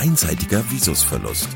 einseitiger 0.00 0.62
Visusverlust. 0.70 1.50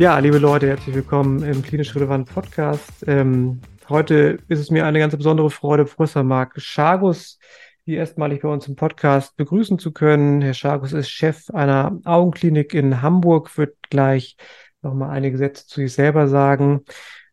Ja, 0.00 0.18
liebe 0.18 0.38
Leute, 0.38 0.66
herzlich 0.66 0.96
willkommen 0.96 1.44
im 1.44 1.62
Klinisch 1.62 1.94
Relevant 1.94 2.28
Podcast. 2.28 3.04
Ähm, 3.06 3.60
heute 3.88 4.38
ist 4.48 4.58
es 4.58 4.72
mir 4.72 4.86
eine 4.86 4.98
ganz 4.98 5.16
besondere 5.16 5.50
Freude, 5.50 5.84
Professor 5.84 6.24
Marc 6.24 6.60
Schargus 6.60 7.38
hier 7.84 7.98
erstmalig 7.98 8.42
bei 8.42 8.48
uns 8.48 8.66
im 8.66 8.74
Podcast 8.74 9.36
begrüßen 9.36 9.78
zu 9.78 9.92
können. 9.92 10.42
Herr 10.42 10.54
Schargus 10.54 10.92
ist 10.92 11.10
Chef 11.10 11.48
einer 11.50 12.00
Augenklinik 12.04 12.74
in 12.74 13.00
Hamburg, 13.00 13.56
wird 13.56 13.76
gleich 13.88 14.36
nochmal 14.82 15.10
einige 15.10 15.38
Sätze 15.38 15.64
zu 15.68 15.80
sich 15.80 15.92
selber 15.92 16.26
sagen. 16.26 16.84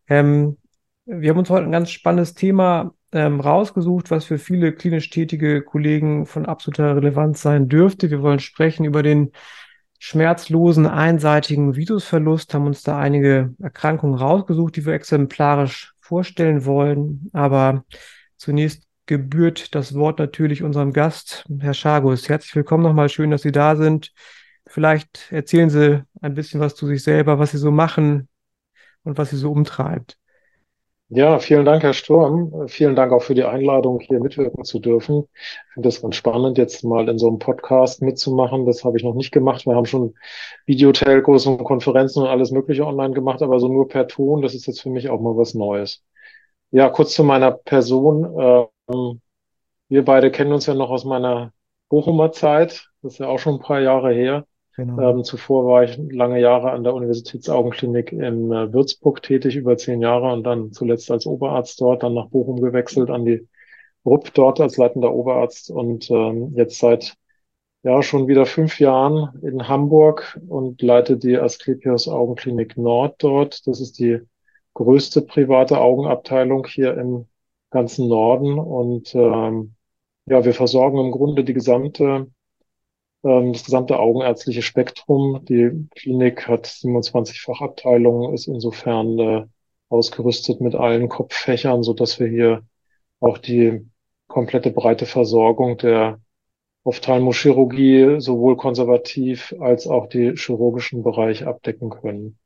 Ähm, 0.07 0.57
wir 1.05 1.31
haben 1.31 1.39
uns 1.39 1.49
heute 1.49 1.65
ein 1.65 1.71
ganz 1.71 1.89
spannendes 1.89 2.35
Thema 2.35 2.93
ähm, 3.11 3.39
rausgesucht, 3.39 4.11
was 4.11 4.25
für 4.25 4.37
viele 4.37 4.73
klinisch 4.73 5.09
tätige 5.09 5.61
Kollegen 5.61 6.25
von 6.25 6.45
absoluter 6.45 6.95
Relevanz 6.95 7.41
sein 7.41 7.69
dürfte. 7.69 8.09
Wir 8.09 8.21
wollen 8.21 8.39
sprechen 8.39 8.85
über 8.85 9.03
den 9.03 9.31
schmerzlosen 9.99 10.85
einseitigen 10.85 11.75
Visusverlust, 11.75 12.53
haben 12.53 12.67
uns 12.67 12.83
da 12.83 12.99
einige 12.99 13.53
Erkrankungen 13.61 14.17
rausgesucht, 14.17 14.75
die 14.75 14.85
wir 14.85 14.93
exemplarisch 14.93 15.93
vorstellen 15.99 16.65
wollen. 16.65 17.29
Aber 17.33 17.85
zunächst 18.37 18.83
gebührt 19.05 19.73
das 19.73 19.95
Wort 19.95 20.19
natürlich 20.19 20.63
unserem 20.63 20.93
Gast, 20.93 21.45
Herr 21.59 21.73
Schagus. 21.73 22.29
Herzlich 22.29 22.55
willkommen 22.55 22.83
nochmal, 22.83 23.09
schön, 23.09 23.31
dass 23.31 23.41
Sie 23.41 23.51
da 23.51 23.75
sind. 23.75 24.11
Vielleicht 24.67 25.31
erzählen 25.31 25.69
Sie 25.69 26.03
ein 26.21 26.35
bisschen 26.35 26.59
was 26.59 26.75
zu 26.75 26.85
sich 26.87 27.01
selber, 27.03 27.39
was 27.39 27.51
Sie 27.51 27.57
so 27.57 27.71
machen 27.71 28.27
und 29.03 29.17
was 29.17 29.29
Sie 29.29 29.37
so 29.37 29.51
umtreibt. 29.51 30.16
Ja, 31.09 31.39
vielen 31.39 31.63
Dank, 31.63 31.83
Herr 31.83 31.93
Sturm. 31.93 32.67
Vielen 32.67 32.95
Dank 32.95 33.13
auch 33.13 33.21
für 33.21 33.33
die 33.33 33.45
Einladung, 33.45 34.01
hier 34.01 34.19
mitwirken 34.19 34.65
zu 34.65 34.79
dürfen. 34.79 35.25
Ich 35.33 35.73
finde 35.73 35.87
das 35.87 36.01
ganz 36.01 36.15
spannend, 36.17 36.57
jetzt 36.57 36.83
mal 36.83 37.07
in 37.07 37.17
so 37.17 37.27
einem 37.29 37.39
Podcast 37.39 38.01
mitzumachen. 38.01 38.65
Das 38.65 38.83
habe 38.83 38.97
ich 38.97 39.03
noch 39.05 39.13
nicht 39.15 39.31
gemacht. 39.31 39.65
Wir 39.65 39.75
haben 39.75 39.85
schon 39.85 40.15
Videotelcos 40.65 41.45
und 41.45 41.63
Konferenzen 41.63 42.23
und 42.23 42.27
alles 42.27 42.51
Mögliche 42.51 42.85
online 42.85 43.13
gemacht, 43.13 43.41
aber 43.41 43.59
so 43.61 43.69
nur 43.69 43.87
per 43.87 44.07
Ton, 44.07 44.41
das 44.41 44.53
ist 44.53 44.67
jetzt 44.67 44.81
für 44.81 44.89
mich 44.89 45.09
auch 45.09 45.21
mal 45.21 45.37
was 45.37 45.53
Neues. 45.53 46.03
Ja, 46.71 46.89
kurz 46.89 47.13
zu 47.13 47.23
meiner 47.23 47.51
Person. 47.51 48.69
Ähm, 48.89 49.21
wir 49.89 50.03
beide 50.05 50.31
kennen 50.31 50.51
uns 50.53 50.65
ja 50.65 50.73
noch 50.73 50.89
aus 50.89 51.05
meiner 51.05 51.53
Bochumer 51.89 52.31
Zeit. 52.33 52.89
Das 53.01 53.13
ist 53.13 53.19
ja 53.19 53.27
auch 53.27 53.39
schon 53.39 53.55
ein 53.55 53.61
paar 53.61 53.79
Jahre 53.81 54.13
her. 54.13 54.45
Genau. 54.77 55.01
Ähm, 55.01 55.23
zuvor 55.23 55.65
war 55.65 55.83
ich 55.83 55.97
lange 55.97 56.39
Jahre 56.39 56.69
an 56.69 56.83
der 56.83 56.93
Universitätsaugenklinik 56.93 58.11
in 58.11 58.51
äh, 58.51 58.71
Würzburg 58.71 59.23
tätig, 59.23 59.55
über 59.55 59.75
zehn 59.75 60.01
Jahre 60.01 60.31
und 60.31 60.43
dann 60.43 60.71
zuletzt 60.71 61.09
als 61.09 61.25
Oberarzt 61.25 61.81
dort, 61.81 62.03
dann 62.03 62.13
nach 62.13 62.29
Bochum 62.29 62.61
gewechselt 62.61 63.09
an 63.09 63.25
die 63.25 63.47
RUP 64.05 64.31
dort 64.35 64.61
als 64.61 64.77
leitender 64.77 65.11
Oberarzt 65.13 65.71
und 65.71 66.11
ähm, 66.11 66.53
jetzt 66.55 66.77
seit 66.77 67.15
ja 67.81 68.03
schon 68.03 68.27
wieder 68.27 68.45
fünf 68.45 68.79
Jahren 68.79 69.39
in 69.41 69.67
Hamburg 69.67 70.39
und 70.47 70.79
leite 70.83 71.17
die 71.17 71.37
Asklepios 71.37 72.07
Augenklinik 72.07 72.77
Nord 72.77 73.15
dort. 73.23 73.65
Das 73.65 73.81
ist 73.81 73.97
die 73.97 74.19
größte 74.75 75.23
private 75.23 75.79
Augenabteilung 75.79 76.67
hier 76.67 76.95
im 76.97 77.25
ganzen 77.71 78.07
Norden 78.07 78.59
und 78.59 79.15
ähm, 79.15 79.73
ja, 80.27 80.45
wir 80.45 80.53
versorgen 80.53 80.99
im 80.99 81.11
Grunde 81.11 81.43
die 81.43 81.53
gesamte 81.53 82.27
ähm, 83.23 83.53
das 83.53 83.65
gesamte 83.65 83.99
augenärztliche 83.99 84.61
Spektrum. 84.61 85.43
Die 85.45 85.87
Klinik 85.95 86.47
hat 86.47 86.65
27 86.67 87.41
Fachabteilungen, 87.41 88.33
ist 88.33 88.47
insofern 88.47 89.19
äh, 89.19 89.45
ausgerüstet 89.89 90.61
mit 90.61 90.75
allen 90.75 91.09
Kopffächern, 91.09 91.83
so 91.83 91.93
dass 91.93 92.19
wir 92.19 92.27
hier 92.27 92.63
auch 93.19 93.37
die 93.37 93.87
komplette 94.27 94.71
breite 94.71 95.05
Versorgung 95.05 95.77
der 95.77 96.19
Ophthalmochirurgie 96.83 98.19
sowohl 98.19 98.55
konservativ 98.55 99.53
als 99.59 99.87
auch 99.87 100.07
die 100.07 100.35
chirurgischen 100.35 101.03
Bereich 101.03 101.45
abdecken 101.45 101.89
können. 101.89 102.37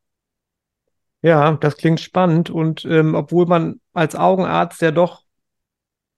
Ja, 1.21 1.53
das 1.53 1.77
klingt 1.77 1.99
spannend. 1.99 2.49
Und 2.49 2.85
ähm, 2.85 3.13
obwohl 3.13 3.45
man 3.45 3.79
als 3.93 4.15
Augenarzt 4.15 4.81
ja 4.81 4.91
doch 4.91 5.20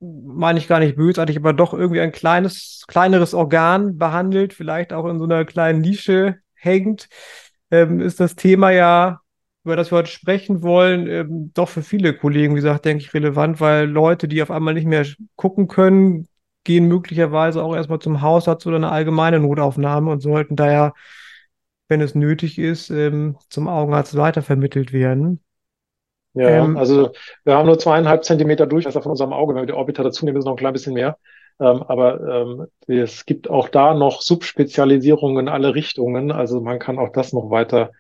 meine 0.04 0.60
ich 0.60 0.68
gar 0.68 0.80
nicht 0.80 0.96
bösartig, 0.96 1.38
aber 1.38 1.54
doch 1.54 1.74
irgendwie 1.74 2.02
ein 2.02 2.12
kleines, 2.12 2.84
kleineres 2.88 3.34
Organ 3.34 3.98
behandelt, 3.98 4.54
vielleicht 4.54 4.94
auch 4.94 5.06
in 5.08 5.20
so 5.20 5.26
einer 5.26 5.46
kleinen 5.46 5.82
Nische 5.82 6.38
hängt, 6.56 7.10
ähm, 7.72 8.00
ist 8.00 8.20
das 8.20 8.36
Thema 8.36 8.72
ja, 8.72 9.20
über 9.64 9.76
das 9.76 9.92
wir 9.92 10.00
heute 10.00 10.12
sprechen 10.12 10.62
wollen, 10.62 11.08
ähm, 11.08 11.52
doch 11.54 11.70
für 11.70 11.84
viele 11.84 12.14
Kollegen, 12.14 12.54
wie 12.54 12.58
gesagt, 12.58 12.86
denke 12.86 13.04
ich, 13.04 13.14
relevant, 13.14 13.62
weil 13.62 13.88
Leute, 13.88 14.28
die 14.28 14.42
auf 14.44 14.52
einmal 14.52 14.74
nicht 14.74 14.88
mehr 14.88 15.06
gucken 15.36 15.68
können, 15.68 16.28
gehen 16.64 16.88
möglicherweise 16.88 17.64
auch 17.64 17.76
erstmal 17.76 18.00
zum 18.00 18.22
Hausarzt 18.22 18.66
oder 18.68 18.78
eine 18.78 18.92
allgemeine 18.92 19.40
Notaufnahme 19.40 20.12
und 20.12 20.22
sollten 20.22 20.56
daher, 20.56 20.94
wenn 21.88 22.02
es 22.02 22.16
nötig 22.16 22.60
ist, 22.60 22.90
ähm, 22.90 23.38
zum 23.50 23.68
Augenarzt 23.68 24.16
weitervermittelt 24.16 24.94
werden. 24.94 25.42
Ja, 26.34 26.50
ähm, 26.50 26.78
also 26.78 27.12
wir 27.44 27.56
haben 27.56 27.68
nur 27.68 27.80
zweieinhalb 27.80 28.24
Zentimeter 28.24 28.66
Durchmesser 28.66 29.02
von 29.02 29.12
unserem 29.12 29.34
Auge. 29.34 29.54
Wenn 29.54 29.64
wir 29.64 29.68
die 29.68 29.74
Orbiter 29.74 30.04
dazu 30.04 30.26
nehmen, 30.26 30.38
ist 30.38 30.44
es 30.44 30.46
noch 30.46 30.54
ein 30.54 30.58
klein 30.58 30.74
bisschen 30.74 30.94
mehr. 30.94 31.18
Ähm, 31.60 31.84
aber 31.84 32.22
ähm, 32.42 32.66
es 32.88 33.26
gibt 33.26 33.50
auch 33.50 33.70
da 33.70 33.94
noch 33.94 34.22
Subspezialisierungen 34.22 35.48
in 35.48 35.50
alle 35.50 35.76
Richtungen. 35.76 36.32
Also 36.32 36.62
man 36.62 36.80
kann 36.80 36.98
auch 36.98 37.12
das 37.12 37.34
noch 37.34 37.52
weiter 37.52 37.92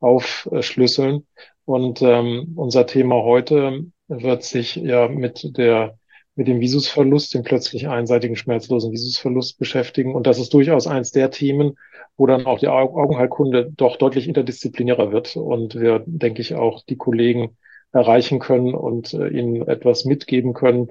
aufschlüsseln. 0.00 1.26
Und 1.64 2.02
ähm, 2.02 2.54
unser 2.56 2.86
Thema 2.86 3.22
heute 3.22 3.84
wird 4.08 4.42
sich 4.42 4.76
ja 4.76 5.08
mit 5.08 5.56
der 5.56 5.98
mit 6.34 6.48
dem 6.48 6.60
Visusverlust, 6.60 7.34
dem 7.34 7.42
plötzlich 7.42 7.88
einseitigen 7.88 8.36
schmerzlosen 8.36 8.90
Visusverlust 8.90 9.58
beschäftigen. 9.58 10.14
Und 10.14 10.26
das 10.26 10.38
ist 10.38 10.54
durchaus 10.54 10.86
eins 10.86 11.10
der 11.12 11.30
Themen, 11.30 11.74
wo 12.16 12.26
dann 12.26 12.46
auch 12.46 12.58
die 12.58 12.68
Augenheilkunde 12.68 13.70
doch 13.76 13.96
deutlich 13.96 14.28
interdisziplinärer 14.28 15.12
wird. 15.12 15.36
Und 15.36 15.74
wir, 15.74 16.02
denke 16.06 16.40
ich, 16.40 16.54
auch 16.54 16.82
die 16.84 16.96
Kollegen 16.96 17.58
erreichen 17.92 18.38
können 18.38 18.74
und 18.74 19.14
äh, 19.14 19.28
ihnen 19.28 19.68
etwas 19.68 20.04
mitgeben 20.04 20.54
können, 20.54 20.88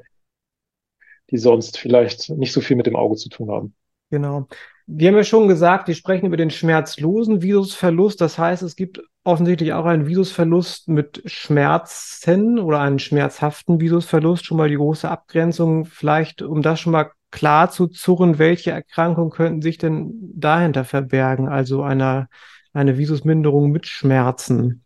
die 1.30 1.38
sonst 1.38 1.78
vielleicht 1.78 2.30
nicht 2.30 2.54
so 2.54 2.62
viel 2.62 2.78
mit 2.78 2.86
dem 2.86 2.96
Auge 2.96 3.16
zu 3.16 3.30
tun 3.30 3.50
haben. 3.50 3.76
Genau. 4.10 4.48
Wir 4.88 5.08
haben 5.08 5.16
ja 5.16 5.24
schon 5.24 5.48
gesagt, 5.48 5.88
wir 5.88 5.96
sprechen 5.96 6.26
über 6.26 6.38
den 6.38 6.52
schmerzlosen 6.52 7.42
Visusverlust. 7.42 8.20
Das 8.20 8.38
heißt, 8.38 8.62
es 8.62 8.76
gibt 8.76 9.02
offensichtlich 9.24 9.72
auch 9.74 9.86
einen 9.86 10.06
Visusverlust 10.06 10.90
mit 10.90 11.22
Schmerzen 11.26 12.60
oder 12.60 12.82
einen 12.82 13.00
schmerzhaften 13.00 13.80
Visusverlust. 13.80 14.46
Schon 14.46 14.58
mal 14.58 14.70
die 14.70 14.76
große 14.76 15.10
Abgrenzung. 15.10 15.86
Vielleicht, 15.86 16.42
um 16.42 16.62
das 16.62 16.82
schon 16.82 16.92
mal 16.92 17.12
klar 17.32 17.72
zu 17.72 17.88
zurren, 17.88 18.38
welche 18.38 18.72
Erkrankungen 18.72 19.32
könnten 19.32 19.62
sich 19.62 19.78
denn 19.78 20.14
dahinter 20.36 20.84
verbergen? 20.84 21.48
Also 21.48 21.84
einer, 21.84 22.28
eine 22.74 22.98
Visusminderung 22.98 23.72
mit 23.72 23.88
Schmerzen. 23.88 24.84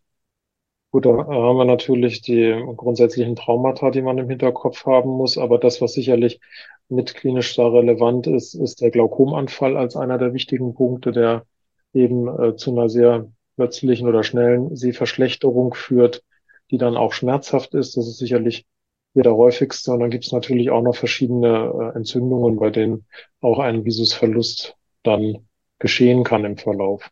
Gut, 0.96 1.04
da 1.04 1.10
haben 1.10 1.58
wir 1.58 1.66
natürlich 1.66 2.22
die 2.22 2.58
grundsätzlichen 2.74 3.36
Traumata, 3.36 3.90
die 3.90 4.00
man 4.00 4.16
im 4.16 4.30
Hinterkopf 4.30 4.86
haben 4.86 5.10
muss. 5.10 5.36
Aber 5.36 5.58
das, 5.58 5.82
was 5.82 5.92
sicherlich 5.92 6.40
mit 6.88 7.14
klinisch 7.14 7.54
da 7.54 7.68
relevant 7.68 8.26
ist, 8.26 8.54
ist 8.54 8.80
der 8.80 8.90
Glaukomanfall 8.90 9.76
als 9.76 9.94
einer 9.94 10.16
der 10.16 10.32
wichtigen 10.32 10.72
Punkte, 10.72 11.12
der 11.12 11.44
eben 11.92 12.28
äh, 12.28 12.56
zu 12.56 12.70
einer 12.70 12.88
sehr 12.88 13.30
plötzlichen 13.56 14.08
oder 14.08 14.22
schnellen 14.22 14.74
Sehverschlechterung 14.74 15.74
führt, 15.74 16.22
die 16.70 16.78
dann 16.78 16.96
auch 16.96 17.12
schmerzhaft 17.12 17.74
ist. 17.74 17.98
Das 17.98 18.08
ist 18.08 18.16
sicherlich 18.16 18.64
hier 19.12 19.22
der 19.22 19.36
häufigste. 19.36 19.92
Und 19.92 20.00
dann 20.00 20.08
gibt 20.08 20.24
es 20.24 20.32
natürlich 20.32 20.70
auch 20.70 20.80
noch 20.82 20.96
verschiedene 20.96 21.92
äh, 21.92 21.96
Entzündungen, 21.98 22.56
bei 22.56 22.70
denen 22.70 23.04
auch 23.42 23.58
ein 23.58 23.84
Visusverlust 23.84 24.76
dann 25.02 25.46
geschehen 25.78 26.24
kann 26.24 26.46
im 26.46 26.56
Verlauf. 26.56 27.10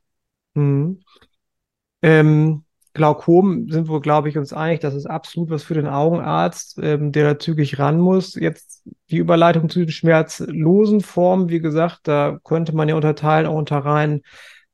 Mhm. 0.54 1.02
Ähm, 2.00 2.64
Glaukom 2.94 3.68
sind 3.68 3.88
wir, 3.88 4.00
glaube 4.00 4.28
ich, 4.28 4.38
uns 4.38 4.52
einig, 4.52 4.80
das 4.80 4.94
ist 4.94 5.06
absolut 5.06 5.50
was 5.50 5.64
für 5.64 5.74
den 5.74 5.88
Augenarzt, 5.88 6.78
ähm, 6.80 7.10
der 7.10 7.34
da 7.34 7.38
zügig 7.40 7.80
ran 7.80 7.98
muss. 7.98 8.36
Jetzt 8.36 8.84
die 9.10 9.18
Überleitung 9.18 9.68
zu 9.68 9.80
den 9.80 9.90
schmerzlosen 9.90 11.00
Formen, 11.00 11.48
wie 11.48 11.58
gesagt, 11.58 12.02
da 12.04 12.38
könnte 12.44 12.74
man 12.74 12.88
ja 12.88 12.94
unterteilen, 12.94 13.46
auch 13.46 13.56
unter 13.56 13.78
rein 13.78 14.22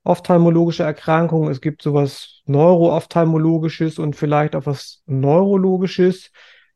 ophthalmologische 0.04 0.82
Erkrankungen. 0.82 1.50
Es 1.50 1.62
gibt 1.62 1.80
sowas 1.80 2.42
Neuroophthalmologisches 2.44 3.98
und 3.98 4.16
vielleicht 4.16 4.54
auch 4.54 4.66
was 4.66 5.02
Neurologisches. 5.06 6.30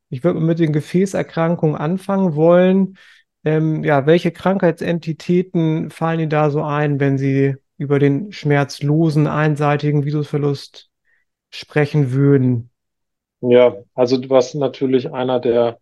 Ich 0.09 0.25
würde 0.25 0.41
mit 0.41 0.59
den 0.59 0.73
Gefäßerkrankungen 0.73 1.77
anfangen 1.77 2.35
wollen. 2.37 2.97
Ähm, 3.45 3.85
ja, 3.85 4.07
welche 4.07 4.31
Krankheitsentitäten 4.31 5.91
fallen 5.91 6.21
Ihnen 6.21 6.31
da 6.31 6.49
so 6.49 6.63
ein, 6.63 7.01
wenn 7.01 7.19
Sie 7.19 7.57
über 7.77 7.99
den 7.99 8.33
schmerzlosen, 8.33 9.27
einseitigen 9.27 10.05
Visusverlust 10.05 10.91
sprechen 11.55 12.13
würden? 12.13 12.71
Ja, 13.41 13.77
also 13.95 14.19
was 14.31 14.55
natürlich 14.55 15.13
einer 15.13 15.41
der 15.41 15.79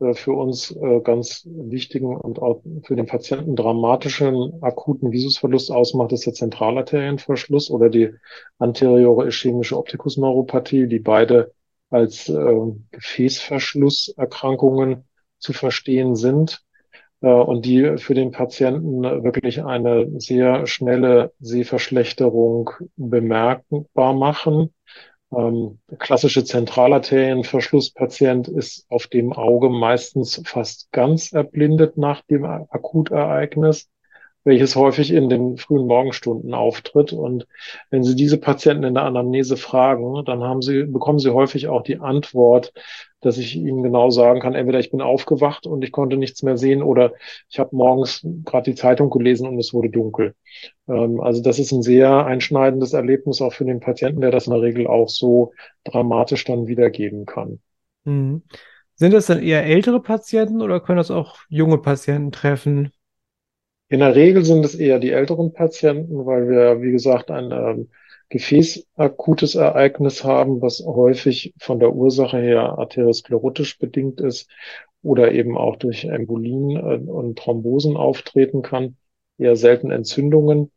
äh, 0.00 0.14
für 0.14 0.32
uns 0.32 0.70
äh, 0.70 1.00
ganz 1.00 1.46
wichtigen 1.50 2.16
und 2.16 2.40
auch 2.40 2.62
für 2.82 2.96
den 2.96 3.06
Patienten 3.06 3.56
dramatischen 3.56 4.62
akuten 4.62 5.12
Visusverlust 5.12 5.70
ausmacht, 5.70 6.12
ist 6.12 6.26
der 6.26 6.34
Zentralarterienverschluss 6.34 7.70
oder 7.70 7.88
die 7.88 8.10
anteriore 8.58 9.26
ischämische 9.26 9.78
Optikusneuropathie, 9.78 10.86
die 10.86 10.98
beide 10.98 11.52
als 11.90 12.28
äh, 12.28 12.56
Gefäßverschlusserkrankungen 12.90 15.04
zu 15.38 15.52
verstehen 15.52 16.16
sind 16.16 16.62
äh, 17.20 17.28
und 17.28 17.64
die 17.64 17.98
für 17.98 18.14
den 18.14 18.32
Patienten 18.32 19.02
wirklich 19.02 19.64
eine 19.64 20.20
sehr 20.20 20.66
schnelle 20.66 21.32
Sehverschlechterung 21.40 22.70
bemerkbar 22.96 24.12
machen. 24.12 24.74
Ähm, 25.32 25.80
klassische 25.98 26.44
Zentralarterienverschlusspatient 26.44 28.46
ist 28.48 28.86
auf 28.90 29.06
dem 29.08 29.32
Auge 29.32 29.70
meistens 29.70 30.40
fast 30.44 30.92
ganz 30.92 31.32
erblindet 31.32 31.96
nach 31.96 32.20
dem 32.22 32.44
Akutereignis 32.44 33.88
welches 34.46 34.76
häufig 34.76 35.12
in 35.12 35.28
den 35.28 35.56
frühen 35.56 35.88
Morgenstunden 35.88 36.54
auftritt. 36.54 37.12
Und 37.12 37.48
wenn 37.90 38.04
Sie 38.04 38.14
diese 38.14 38.38
Patienten 38.38 38.84
in 38.84 38.94
der 38.94 39.02
Anamnese 39.02 39.56
fragen, 39.56 40.24
dann 40.24 40.44
haben 40.44 40.62
Sie, 40.62 40.84
bekommen 40.84 41.18
Sie 41.18 41.34
häufig 41.34 41.66
auch 41.66 41.82
die 41.82 41.98
Antwort, 41.98 42.72
dass 43.20 43.38
ich 43.38 43.56
Ihnen 43.56 43.82
genau 43.82 44.10
sagen 44.10 44.38
kann, 44.38 44.54
entweder 44.54 44.78
ich 44.78 44.92
bin 44.92 45.00
aufgewacht 45.00 45.66
und 45.66 45.82
ich 45.82 45.90
konnte 45.90 46.16
nichts 46.16 46.44
mehr 46.44 46.56
sehen 46.56 46.80
oder 46.80 47.12
ich 47.48 47.58
habe 47.58 47.74
morgens 47.74 48.24
gerade 48.44 48.70
die 48.70 48.76
Zeitung 48.76 49.10
gelesen 49.10 49.48
und 49.48 49.58
es 49.58 49.74
wurde 49.74 49.90
dunkel. 49.90 50.36
Ähm, 50.88 51.20
also 51.20 51.42
das 51.42 51.58
ist 51.58 51.72
ein 51.72 51.82
sehr 51.82 52.24
einschneidendes 52.24 52.92
Erlebnis 52.92 53.42
auch 53.42 53.52
für 53.52 53.64
den 53.64 53.80
Patienten, 53.80 54.20
der 54.20 54.30
das 54.30 54.46
in 54.46 54.52
der 54.52 54.62
Regel 54.62 54.86
auch 54.86 55.08
so 55.08 55.54
dramatisch 55.82 56.44
dann 56.44 56.68
wiedergeben 56.68 57.26
kann. 57.26 57.58
Mhm. 58.04 58.42
Sind 58.94 59.12
das 59.12 59.26
dann 59.26 59.42
eher 59.42 59.64
ältere 59.64 60.00
Patienten 60.00 60.62
oder 60.62 60.78
können 60.78 60.98
das 60.98 61.10
auch 61.10 61.38
junge 61.48 61.78
Patienten 61.78 62.30
treffen? 62.30 62.92
In 63.88 64.00
der 64.00 64.14
Regel 64.14 64.44
sind 64.44 64.64
es 64.64 64.74
eher 64.74 64.98
die 64.98 65.12
älteren 65.12 65.52
Patienten, 65.52 66.26
weil 66.26 66.48
wir, 66.48 66.82
wie 66.82 66.90
gesagt, 66.90 67.30
ein 67.30 67.52
ähm, 67.52 67.88
gefäßakutes 68.30 69.54
Ereignis 69.54 70.24
haben, 70.24 70.60
was 70.60 70.84
häufig 70.84 71.54
von 71.58 71.78
der 71.78 71.94
Ursache 71.94 72.38
her 72.38 72.78
arteriosklerotisch 72.78 73.78
bedingt 73.78 74.20
ist 74.20 74.50
oder 75.02 75.32
eben 75.32 75.56
auch 75.56 75.76
durch 75.76 76.04
Embolien 76.04 76.70
äh, 76.76 77.10
und 77.10 77.38
Thrombosen 77.38 77.96
auftreten 77.96 78.62
kann, 78.62 78.96
eher 79.38 79.54
selten 79.54 79.92
Entzündungen. 79.92 80.72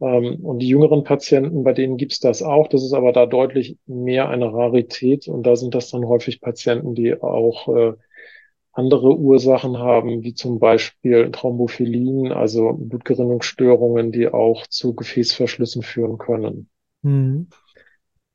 Ähm, 0.00 0.44
und 0.44 0.60
die 0.60 0.68
jüngeren 0.68 1.02
Patienten, 1.02 1.64
bei 1.64 1.72
denen 1.72 1.96
gibt's 1.96 2.20
das 2.20 2.42
auch. 2.42 2.68
Das 2.68 2.84
ist 2.84 2.92
aber 2.92 3.12
da 3.12 3.26
deutlich 3.26 3.76
mehr 3.86 4.28
eine 4.28 4.52
Rarität. 4.52 5.26
Und 5.26 5.44
da 5.44 5.56
sind 5.56 5.74
das 5.74 5.90
dann 5.90 6.06
häufig 6.06 6.40
Patienten, 6.40 6.94
die 6.94 7.20
auch 7.20 7.68
äh, 7.74 7.94
andere 8.72 9.16
Ursachen 9.16 9.78
haben, 9.78 10.22
wie 10.22 10.34
zum 10.34 10.58
Beispiel 10.58 11.30
Thrombophilien, 11.30 12.32
also 12.32 12.72
Blutgerinnungsstörungen, 12.72 14.12
die 14.12 14.28
auch 14.28 14.66
zu 14.66 14.94
Gefäßverschlüssen 14.94 15.82
führen 15.82 16.18
können. 16.18 16.68
Hm. 17.02 17.48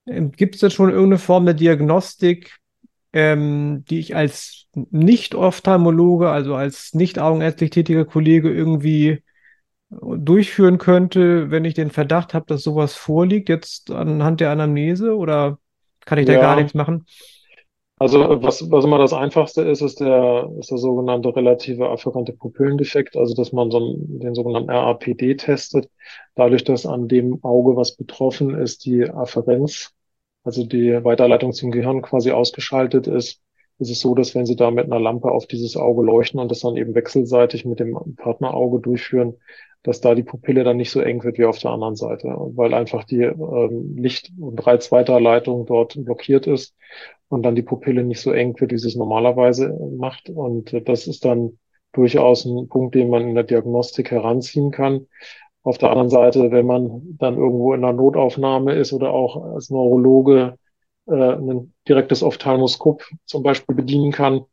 Gibt 0.06 0.56
es 0.56 0.62
da 0.62 0.70
schon 0.70 0.90
irgendeine 0.90 1.18
Form 1.18 1.46
der 1.46 1.54
Diagnostik, 1.54 2.58
ähm, 3.14 3.84
die 3.90 4.00
ich 4.00 4.16
als 4.16 4.68
Nicht-Ophthalmologe, 4.74 6.30
also 6.30 6.56
als 6.56 6.94
nicht 6.94 7.20
augenärztlich 7.20 7.72
tätiger 7.72 8.06
Kollege 8.06 8.54
irgendwie 8.54 9.24
durchführen 9.90 10.78
könnte, 10.78 11.50
wenn 11.50 11.66
ich 11.66 11.74
den 11.74 11.92
Verdacht 11.92 12.34
habe, 12.34 12.46
dass 12.48 12.62
sowas 12.62 12.94
vorliegt, 12.94 13.50
jetzt 13.50 13.90
anhand 13.90 14.42
der 14.42 14.52
Anamnese 14.52 15.16
oder 15.16 15.60
kann 16.06 16.20
ich 16.20 16.26
da 16.26 16.34
ja, 16.34 16.42
gar 16.42 16.56
nichts 16.56 16.74
machen? 16.74 17.06
Also 18.00 18.20
was, 18.44 18.70
was 18.70 18.86
immer 18.86 19.00
das 19.00 19.14
Einfachste 19.14 19.64
ist, 19.64 19.82
ist 19.82 20.00
der, 20.00 20.52
ist 20.60 20.70
der 20.70 20.78
sogenannte 20.78 21.36
relative 21.36 21.90
afferente 21.90 22.32
Pupillendefekt, 22.32 23.18
also 23.18 23.34
dass 23.34 23.52
man 23.52 23.72
so 23.72 23.78
einen, 23.78 24.20
den 24.20 24.36
sogenannten 24.36 24.70
RAPD 24.70 25.36
testet. 25.36 25.90
Dadurch, 26.36 26.64
dass 26.64 26.86
an 26.86 27.08
dem 27.08 27.44
Auge, 27.44 27.76
was 27.76 27.96
betroffen 27.96 28.54
ist, 28.54 28.86
die 28.86 29.10
Afferenz, 29.10 29.96
also 30.44 30.64
die 30.64 31.04
Weiterleitung 31.04 31.54
zum 31.54 31.72
Gehirn 31.72 32.04
quasi 32.04 32.32
ausgeschaltet 32.32 33.08
ist, 33.08 33.42
ist 33.80 33.90
es 33.90 34.00
so, 34.00 34.14
dass 34.14 34.36
wenn 34.36 34.46
Sie 34.46 34.56
da 34.56 34.70
mit 34.70 34.86
einer 34.86 35.00
Lampe 35.00 35.32
auf 35.32 35.48
dieses 35.48 35.76
Auge 35.76 36.04
leuchten 36.04 36.40
und 36.40 36.52
das 36.52 36.60
dann 36.60 36.78
eben 36.78 36.94
wechselseitig 36.94 37.66
mit 37.66 37.80
dem 37.80 38.16
Partnerauge 38.16 38.80
durchführen, 38.80 39.38
dass 39.84 40.02
da 40.02 40.16
die 40.16 40.24
Pupille 40.24 40.64
dann 40.64 40.78
nicht 40.78 40.92
so 40.92 41.00
eng 41.00 41.24
wird 41.24 41.38
wie 41.38 41.46
auf 41.46 41.60
der 41.60 41.72
anderen 41.72 41.96
Seite, 41.96 42.28
weil 42.28 42.74
einfach 42.74 43.04
die 43.04 43.22
ähm, 43.22 43.96
Licht- 43.96 44.32
und 44.40 44.66
Reizweiterleitung 44.66 45.66
dort 45.66 46.04
blockiert 46.04 46.48
ist 46.48 46.76
und 47.30 47.44
dann 47.44 47.56
die 47.56 47.62
Pupille 47.62 48.04
nicht 48.04 48.22
so 48.22 48.32
eng 48.32 48.60
wird, 48.60 48.72
wie 48.72 48.78
sie 48.78 48.88
es 48.88 48.96
normalerweise 48.96 49.78
macht. 49.98 50.30
Und 50.30 50.74
das 50.88 51.08
ist 51.08 51.26
dann 51.26 51.58
durchaus 51.92 52.46
ein 52.46 52.68
Punkt, 52.70 52.96
den 52.96 53.10
man 53.10 53.28
in 53.28 53.36
der 53.36 53.44
Diagnostik 53.44 54.12
heranziehen 54.12 54.72
kann. 54.72 55.08
Auf 55.64 55.78
der 55.78 55.90
anderen 55.90 56.10
Seite, 56.10 56.52
wenn 56.52 56.66
man 56.66 57.18
dann 57.18 57.38
irgendwo 57.38 57.74
in 57.74 57.84
einer 57.84 57.94
Notaufnahme 57.94 58.74
ist 58.74 58.94
oder 58.94 59.12
auch 59.12 59.54
als 59.56 59.70
Neurologe 59.70 60.58
äh, 61.08 61.34
ein 61.34 61.74
direktes 61.88 62.24
Ophthalmoskop 62.24 63.04
zum 63.26 63.44
Beispiel 63.44 63.76
bedienen 63.76 64.12
kann, 64.12 64.46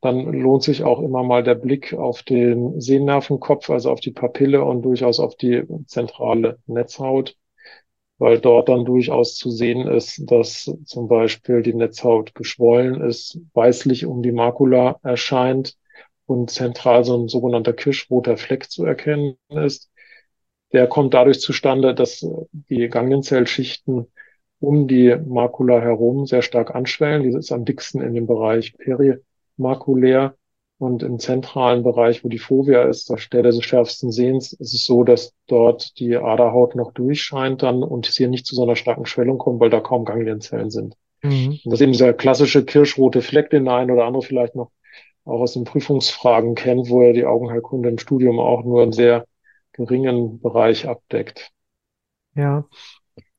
dann 0.00 0.32
lohnt 0.32 0.62
sich 0.62 0.84
auch 0.84 1.00
immer 1.00 1.22
mal 1.22 1.42
der 1.42 1.54
Blick 1.54 1.94
auf 1.94 2.22
den 2.22 2.80
Sehnervenkopf, 2.80 3.70
also 3.70 3.90
auf 3.90 4.00
die 4.00 4.12
Papille 4.12 4.64
und 4.64 4.82
durchaus 4.82 5.20
auf 5.20 5.36
die 5.36 5.64
zentrale 5.86 6.58
Netzhaut 6.66 7.36
weil 8.18 8.40
dort 8.40 8.68
dann 8.68 8.84
durchaus 8.84 9.36
zu 9.36 9.50
sehen 9.50 9.86
ist, 9.86 10.30
dass 10.30 10.70
zum 10.84 11.08
Beispiel 11.08 11.62
die 11.62 11.74
Netzhaut 11.74 12.34
geschwollen 12.34 13.00
ist, 13.00 13.40
weißlich 13.54 14.06
um 14.06 14.22
die 14.22 14.32
Makula 14.32 14.98
erscheint 15.02 15.76
und 16.26 16.50
zentral 16.50 17.04
so 17.04 17.16
ein 17.16 17.28
sogenannter 17.28 17.72
kirschroter 17.72 18.36
Fleck 18.36 18.70
zu 18.70 18.84
erkennen 18.84 19.36
ist. 19.48 19.90
Der 20.72 20.86
kommt 20.86 21.14
dadurch 21.14 21.40
zustande, 21.40 21.94
dass 21.94 22.26
die 22.52 22.88
Ganglienzellschichten 22.88 24.06
um 24.60 24.88
die 24.88 25.16
Makula 25.16 25.80
herum 25.80 26.26
sehr 26.26 26.42
stark 26.42 26.74
anschwellen. 26.74 27.22
Die 27.22 27.36
ist 27.36 27.52
am 27.52 27.64
dicksten 27.64 28.02
in 28.02 28.14
dem 28.14 28.26
Bereich 28.26 28.76
perimakulär 28.76 30.34
und 30.78 31.02
im 31.02 31.18
zentralen 31.18 31.82
Bereich, 31.82 32.24
wo 32.24 32.28
die 32.28 32.38
Fovea 32.38 32.82
ist, 32.84 33.10
der 33.10 33.18
Stelle 33.18 33.50
des 33.50 33.64
schärfsten 33.64 34.12
Sehens, 34.12 34.52
ist 34.52 34.74
es 34.74 34.84
so, 34.84 35.02
dass 35.02 35.34
dort 35.48 35.98
die 35.98 36.16
Aderhaut 36.16 36.76
noch 36.76 36.92
durchscheint 36.92 37.62
dann 37.62 37.82
und 37.82 38.08
es 38.08 38.16
hier 38.16 38.28
nicht 38.28 38.46
zu 38.46 38.54
so 38.54 38.62
einer 38.62 38.76
starken 38.76 39.04
Schwellung 39.04 39.38
kommt, 39.38 39.60
weil 39.60 39.70
da 39.70 39.80
kaum 39.80 40.04
Ganglienzellen 40.04 40.70
sind. 40.70 40.94
Mhm. 41.22 41.58
Und 41.64 41.66
das 41.66 41.74
ist 41.74 41.80
eben 41.80 41.92
dieser 41.92 42.12
klassische 42.12 42.64
kirschrote 42.64 43.22
Fleck, 43.22 43.50
den 43.50 43.64
der 43.64 43.74
eine 43.74 43.92
oder 43.92 44.04
andere 44.04 44.22
vielleicht 44.22 44.54
noch 44.54 44.70
auch 45.24 45.40
aus 45.40 45.52
den 45.52 45.64
Prüfungsfragen 45.64 46.54
kennt, 46.54 46.88
wo 46.88 47.02
er 47.02 47.12
die 47.12 47.26
Augenheilkunde 47.26 47.88
im 47.88 47.98
Studium 47.98 48.38
auch 48.38 48.64
nur 48.64 48.82
einen 48.82 48.92
sehr 48.92 49.26
geringen 49.72 50.40
Bereich 50.40 50.88
abdeckt. 50.88 51.50
Ja, 52.34 52.66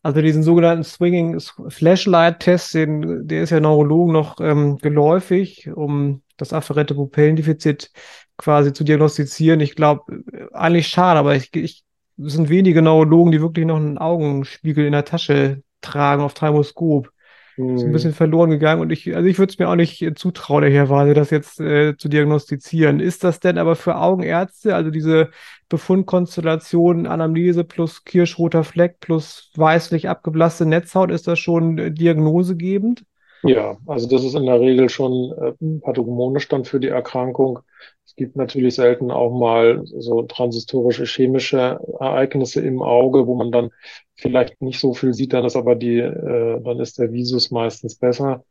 also 0.03 0.21
diesen 0.21 0.43
sogenannten 0.43 0.83
Swinging 0.83 1.39
Flashlight 1.69 2.41
Test, 2.41 2.73
den, 2.73 3.27
der 3.27 3.43
ist 3.43 3.49
ja 3.49 3.59
Neurologen 3.59 4.13
noch 4.13 4.39
ähm, 4.39 4.77
geläufig, 4.77 5.69
um 5.73 6.21
das 6.39 6.53
afferente 6.53 6.95
Pupillendefizit 6.95 7.91
quasi 8.37 8.73
zu 8.73 8.83
diagnostizieren. 8.83 9.59
Ich 9.59 9.75
glaube, 9.75 10.23
eigentlich 10.53 10.87
schade, 10.87 11.19
aber 11.19 11.35
ich, 11.35 11.53
ich, 11.55 11.83
es 12.17 12.33
sind 12.33 12.49
wenige 12.49 12.81
Neurologen, 12.81 13.31
die 13.31 13.41
wirklich 13.41 13.65
noch 13.65 13.77
einen 13.77 13.97
Augenspiegel 13.97 14.85
in 14.85 14.93
der 14.93 15.05
Tasche 15.05 15.61
tragen 15.81 16.21
auf 16.21 16.33
Thermoskop. 16.33 17.11
Mhm. 17.57 17.75
Ist 17.75 17.83
ein 17.83 17.91
bisschen 17.91 18.13
verloren 18.13 18.49
gegangen 18.49 18.81
und 18.81 18.89
ich, 18.89 19.13
also 19.15 19.27
ich 19.27 19.37
würde 19.37 19.51
es 19.51 19.59
mir 19.59 19.67
auch 19.67 19.75
nicht 19.75 20.17
zutrauen, 20.17 20.63
ehrlicherweise, 20.63 21.13
das 21.13 21.29
jetzt 21.29 21.59
äh, 21.59 21.97
zu 21.97 22.07
diagnostizieren. 22.07 23.01
Ist 23.01 23.25
das 23.25 23.41
denn 23.41 23.57
aber 23.57 23.75
für 23.75 23.97
Augenärzte, 23.97 24.75
also 24.75 24.91
diese 24.91 25.29
Befundkonstellation, 25.67 27.05
Anamnese 27.05 27.65
plus 27.65 28.05
kirschroter 28.05 28.63
Fleck 28.63 29.01
plus 29.01 29.51
weißlich 29.55 30.07
abgeblasste 30.07 30.65
Netzhaut, 30.65 31.11
ist 31.11 31.27
das 31.27 31.39
schon 31.39 31.77
äh, 31.77 31.91
diagnosegebend? 31.91 33.03
Ja, 33.41 33.77
also 33.87 34.07
das 34.09 34.23
ist 34.25 34.35
in 34.35 34.45
der 34.45 34.59
Regel 34.59 34.89
schon 34.89 35.31
äh, 35.31 35.79
pathognomonisch 35.81 36.47
dann 36.49 36.65
für 36.65 36.79
die 36.81 36.89
Erkrankung. 36.89 37.59
Es 38.05 38.15
gibt 38.15 38.35
natürlich 38.35 38.75
selten 38.75 39.11
auch 39.11 39.31
mal 39.31 39.81
so 39.85 40.23
transistorische 40.23 41.05
chemische 41.05 41.79
Ereignisse 41.99 42.59
im 42.61 42.81
Auge, 42.81 43.27
wo 43.27 43.35
man 43.35 43.51
dann 43.51 43.69
vielleicht 44.15 44.61
nicht 44.61 44.79
so 44.81 44.93
viel 44.93 45.13
sieht, 45.13 45.31
dann 45.31 45.45
ist 45.45 45.55
aber 45.55 45.75
die, 45.75 45.99
äh, 45.99 46.61
dann 46.61 46.79
ist 46.81 46.99
der 46.99 47.13
Visus 47.13 47.49
meistens 47.51 47.95
besser. 47.95 48.43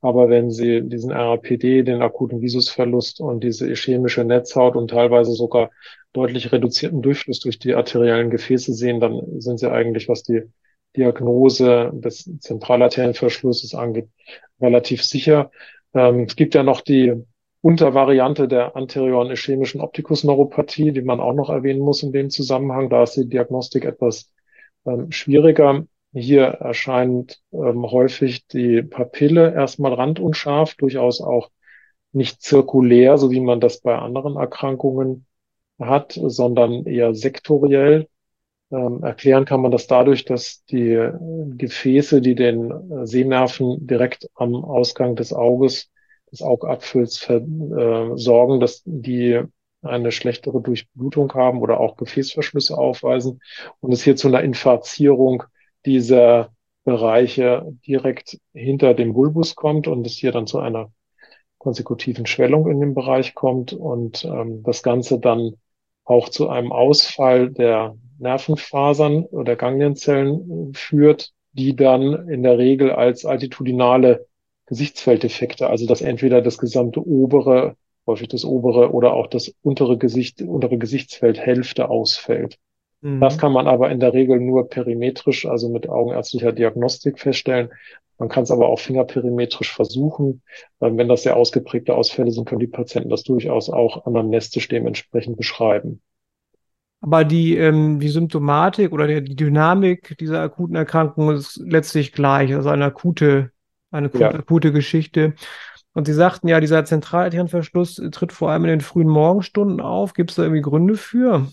Aber 0.00 0.28
wenn 0.28 0.52
Sie 0.52 0.82
diesen 0.82 1.10
RAPD, 1.10 1.82
den 1.82 2.00
akuten 2.02 2.40
Visusverlust 2.40 3.20
und 3.20 3.42
diese 3.42 3.66
chemische 3.74 4.22
Netzhaut 4.24 4.76
und 4.76 4.90
teilweise 4.90 5.32
sogar 5.32 5.70
deutlich 6.12 6.52
reduzierten 6.52 7.02
Durchfluss 7.02 7.40
durch 7.40 7.58
die 7.58 7.74
arteriellen 7.74 8.30
Gefäße 8.30 8.72
sehen, 8.74 9.00
dann 9.00 9.40
sind 9.40 9.58
Sie 9.58 9.68
eigentlich, 9.70 10.08
was 10.08 10.22
die 10.22 10.42
Diagnose 10.96 11.90
des 11.94 12.30
Zentralarterienverschlusses 12.40 13.74
angeht, 13.74 14.08
relativ 14.60 15.04
sicher. 15.04 15.50
Ähm, 15.94 16.20
es 16.20 16.36
gibt 16.36 16.54
ja 16.54 16.62
noch 16.62 16.80
die 16.80 17.14
Untervariante 17.60 18.48
der 18.48 18.76
anterioren 18.76 19.30
ischämischen 19.30 19.80
Optikusneuropathie, 19.80 20.92
die 20.92 21.02
man 21.02 21.20
auch 21.20 21.34
noch 21.34 21.50
erwähnen 21.50 21.80
muss 21.80 22.02
in 22.02 22.12
dem 22.12 22.30
Zusammenhang. 22.30 22.90
Da 22.90 23.02
ist 23.02 23.16
die 23.16 23.28
Diagnostik 23.28 23.84
etwas 23.84 24.32
ähm, 24.86 25.10
schwieriger. 25.10 25.84
Hier 26.12 26.44
erscheint 26.44 27.40
ähm, 27.52 27.90
häufig 27.90 28.46
die 28.46 28.82
Papille 28.82 29.52
erstmal 29.52 29.94
randunscharf, 29.94 30.74
durchaus 30.76 31.20
auch 31.20 31.50
nicht 32.12 32.40
zirkulär, 32.40 33.18
so 33.18 33.30
wie 33.30 33.40
man 33.40 33.60
das 33.60 33.80
bei 33.80 33.96
anderen 33.96 34.36
Erkrankungen 34.36 35.26
hat, 35.78 36.12
sondern 36.12 36.86
eher 36.86 37.14
sektoriell. 37.14 38.08
Ähm, 38.72 39.02
erklären 39.02 39.44
kann 39.44 39.60
man 39.60 39.70
das 39.70 39.86
dadurch, 39.86 40.24
dass 40.24 40.64
die 40.64 41.10
Gefäße, 41.56 42.20
die 42.20 42.34
den 42.34 43.06
Sehnerven 43.06 43.86
direkt 43.86 44.28
am 44.34 44.54
Ausgang 44.56 45.14
des 45.14 45.32
Auges, 45.32 45.90
des 46.32 46.42
Augapfels 46.42 47.18
versorgen, 47.18 48.56
äh, 48.56 48.58
dass 48.58 48.82
die 48.84 49.40
eine 49.82 50.10
schlechtere 50.10 50.60
Durchblutung 50.60 51.32
haben 51.34 51.60
oder 51.60 51.78
auch 51.78 51.96
Gefäßverschlüsse 51.96 52.76
aufweisen 52.76 53.40
und 53.80 53.92
es 53.92 54.02
hier 54.02 54.16
zu 54.16 54.28
einer 54.28 54.42
Infarzierung 54.42 55.44
dieser 55.84 56.50
Bereiche 56.84 57.72
direkt 57.86 58.38
hinter 58.52 58.94
dem 58.94 59.12
Bulbus 59.12 59.54
kommt 59.54 59.86
und 59.86 60.06
es 60.06 60.14
hier 60.14 60.32
dann 60.32 60.46
zu 60.46 60.58
einer 60.58 60.90
konsekutiven 61.58 62.26
Schwellung 62.26 62.68
in 62.68 62.80
dem 62.80 62.94
Bereich 62.94 63.34
kommt 63.34 63.72
und 63.72 64.24
ähm, 64.24 64.62
das 64.62 64.82
Ganze 64.82 65.18
dann 65.18 65.54
auch 66.04 66.28
zu 66.28 66.48
einem 66.48 66.72
Ausfall 66.72 67.50
der 67.50 67.96
Nervenfasern 68.18 69.24
oder 69.24 69.56
Ganglienzellen 69.56 70.72
führt, 70.74 71.32
die 71.52 71.74
dann 71.74 72.28
in 72.28 72.42
der 72.42 72.58
Regel 72.58 72.92
als 72.92 73.24
altitudinale 73.24 74.26
Gesichtsfeldeffekte, 74.66 75.68
also 75.68 75.86
dass 75.86 76.02
entweder 76.02 76.42
das 76.42 76.58
gesamte 76.58 77.06
obere, 77.06 77.76
häufig 78.06 78.28
das 78.28 78.44
obere 78.44 78.92
oder 78.92 79.14
auch 79.14 79.26
das 79.26 79.54
untere 79.62 79.96
Gesicht, 79.96 80.42
untere 80.42 80.78
Gesichtsfeldhälfte 80.78 81.88
ausfällt. 81.88 82.58
Mhm. 83.00 83.20
Das 83.20 83.38
kann 83.38 83.52
man 83.52 83.66
aber 83.66 83.90
in 83.90 84.00
der 84.00 84.12
Regel 84.12 84.40
nur 84.40 84.68
perimetrisch, 84.68 85.46
also 85.46 85.68
mit 85.68 85.88
augenärztlicher 85.88 86.52
Diagnostik 86.52 87.18
feststellen. 87.18 87.70
Man 88.18 88.28
kann 88.28 88.44
es 88.44 88.50
aber 88.50 88.68
auch 88.68 88.78
fingerperimetrisch 88.78 89.72
versuchen. 89.72 90.42
Ähm, 90.80 90.96
wenn 90.96 91.08
das 91.08 91.22
sehr 91.22 91.36
ausgeprägte 91.36 91.94
Ausfälle 91.94 92.30
sind, 92.30 92.46
können 92.46 92.60
die 92.60 92.66
Patienten 92.66 93.10
das 93.10 93.22
durchaus 93.24 93.70
auch 93.70 94.06
anamnestisch 94.06 94.68
dementsprechend 94.68 95.36
beschreiben. 95.36 96.00
Aber 97.06 97.24
die, 97.24 97.56
ähm, 97.56 98.00
die 98.00 98.08
Symptomatik 98.08 98.92
oder 98.92 99.06
die, 99.06 99.22
die 99.22 99.36
Dynamik 99.36 100.18
dieser 100.18 100.40
akuten 100.40 100.74
Erkrankung 100.74 101.30
ist 101.30 101.56
letztlich 101.64 102.12
gleich, 102.12 102.52
also 102.52 102.68
eine 102.68 102.86
akute, 102.86 103.52
eine 103.92 104.10
ja. 104.18 104.34
akute 104.34 104.72
Geschichte. 104.72 105.34
Und 105.94 106.06
Sie 106.06 106.12
sagten 106.12 106.48
ja, 106.48 106.58
dieser 106.58 106.84
Zentralarterienverschluss 106.84 108.02
tritt 108.10 108.32
vor 108.32 108.50
allem 108.50 108.64
in 108.64 108.70
den 108.70 108.80
frühen 108.80 109.06
Morgenstunden 109.06 109.80
auf. 109.80 110.14
Gibt 110.14 110.30
es 110.30 110.36
da 110.36 110.42
irgendwie 110.42 110.62
Gründe 110.62 110.96
für? 110.96 111.46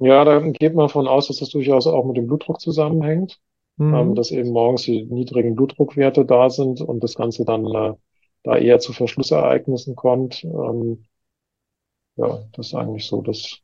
Ja, 0.00 0.24
da 0.24 0.40
geht 0.40 0.74
man 0.74 0.88
davon 0.88 1.06
aus, 1.06 1.28
dass 1.28 1.36
das 1.36 1.50
durchaus 1.50 1.86
auch 1.86 2.04
mit 2.04 2.16
dem 2.16 2.26
Blutdruck 2.26 2.60
zusammenhängt, 2.60 3.38
mhm. 3.76 3.94
ähm, 3.94 4.14
dass 4.16 4.32
eben 4.32 4.50
morgens 4.50 4.82
die 4.82 5.04
niedrigen 5.04 5.54
Blutdruckwerte 5.54 6.24
da 6.24 6.50
sind 6.50 6.80
und 6.80 7.04
das 7.04 7.14
Ganze 7.14 7.44
dann 7.44 7.64
äh, 7.66 7.94
da 8.42 8.56
eher 8.56 8.80
zu 8.80 8.92
Verschlussereignissen 8.92 9.94
kommt. 9.94 10.42
Ähm, 10.42 11.04
ja, 12.16 12.40
das 12.54 12.66
ist 12.66 12.74
eigentlich 12.74 13.06
so, 13.06 13.22
dass 13.22 13.62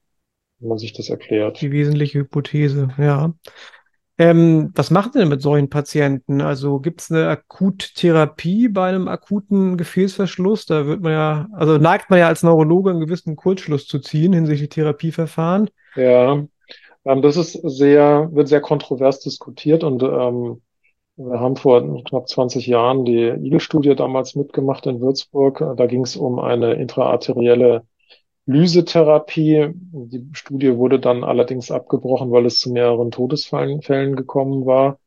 wenn 0.59 0.69
man 0.69 0.79
sich 0.79 0.93
das 0.93 1.09
erklärt. 1.09 1.61
Die 1.61 1.73
wesentliche 1.73 2.21
Hypothese, 2.21 2.89
ja. 2.99 3.33
Ähm, 4.19 4.73
was 4.75 4.91
macht 4.91 5.15
ihr 5.15 5.21
denn 5.21 5.29
mit 5.29 5.43
solchen 5.43 5.69
Patienten? 5.69 6.41
Also 6.41 6.81
gibt 6.81 7.03
es 7.03 7.11
eine 7.11 7.29
Akuttherapie 7.29 8.69
bei 8.69 8.89
einem 8.89 9.09
akuten 9.09 9.77
Gefäßverschluss? 9.77 10.65
Da 10.65 10.87
wird 10.87 11.03
man 11.03 11.13
ja, 11.13 11.49
also 11.53 11.77
neigt 11.77 12.09
man 12.09 12.19
ja 12.19 12.29
als 12.29 12.43
Neurologe 12.43 12.91
einen 12.91 13.01
gewissen 13.01 13.37
Kurzschluss 13.37 13.87
zu 13.87 13.99
ziehen 13.99 14.33
hinsichtlich 14.33 14.71
Therapieverfahren. 14.71 15.69
Ja, 15.97 16.43
ähm, 17.05 17.23
das 17.23 17.37
ist 17.37 17.53
sehr, 17.53 18.31
wird 18.33 18.49
sehr 18.49 18.63
kontrovers 18.63 19.21
diskutiert 19.21 19.85
und 19.85 20.03
ähm, 20.03 20.63
wir 21.19 21.41
haben 21.41 21.57
vor 21.57 21.83
knapp 22.05 22.29
20 22.29 22.67
Jahren 22.67 23.05
die 23.05 23.23
Eagle-Studie 23.23 23.95
damals 23.95 24.35
mitgemacht 24.35 24.87
in 24.87 25.01
Würzburg. 25.01 25.65
Da 25.77 25.87
ging 25.87 26.03
es 26.03 26.15
um 26.15 26.39
eine 26.39 26.75
intraarterielle 26.75 27.85
Lysetherapie. 28.47 29.71
Die 29.75 30.29
Studie 30.33 30.77
wurde 30.77 31.01
dann 31.01 31.25
allerdings 31.25 31.71
abgebrochen, 31.71 32.31
weil 32.31 32.47
es 32.47 32.61
zu 32.61 32.71
mehreren 32.71 33.11
Todesfällen 33.11 34.17
gekommen 34.17 34.67
war 34.67 34.99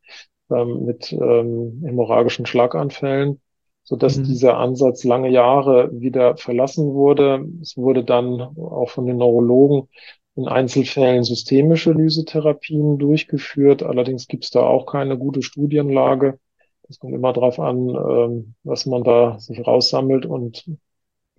ähm, 0.51 0.86
mit 0.86 1.12
ähm, 1.13 1.81
hämorrhagischen 1.86 2.46
Schlaganfällen, 2.46 3.39
so 3.84 3.96
dass 3.96 4.17
mhm. 4.17 4.25
dieser 4.25 4.58
Ansatz 4.58 5.03
lange 5.03 5.29
Jahre 5.29 5.89
wieder 5.93 6.38
verlassen 6.38 6.93
wurde. 6.93 7.46
Es 7.62 7.77
wurde 7.77 8.03
dann 8.03 8.41
auch 8.41 8.89
von 8.89 9.05
den 9.05 9.17
Neurologen 9.17 9.88
in 10.36 10.48
Einzelfällen 10.48 11.24
systemische 11.24 11.91
Lysetherapien 11.91 12.98
durchgeführt. 12.98 13.84
Allerdings 13.84 14.27
gibt 14.27 14.46
es 14.46 14.51
da 14.51 14.62
auch 14.62 14.86
keine 14.86 15.17
gute 15.17 15.41
Studienlage. 15.41 16.39
Es 16.88 17.00
kommt 17.00 17.13
immer 17.13 17.34
darauf 17.34 17.60
an, 17.60 17.89
ähm, 17.89 18.55
was 18.63 18.86
man 18.86 19.03
da 19.03 19.38
sich 19.39 19.65
raussammelt 19.65 20.25
und 20.25 20.65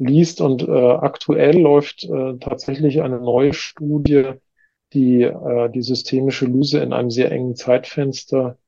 liest. 0.01 0.41
Und 0.41 0.67
äh, 0.67 0.71
aktuell 0.71 1.61
läuft 1.61 2.05
äh, 2.05 2.37
tatsächlich 2.39 3.03
eine 3.03 3.21
neue 3.21 3.53
Studie, 3.53 4.33
die 4.93 5.23
äh, 5.23 5.71
die 5.71 5.83
systemische 5.83 6.47
Lyse 6.47 6.81
in 6.81 6.93
einem 6.93 7.11
sehr 7.11 7.31
engen 7.31 7.55
Zeitfenster 7.55 8.59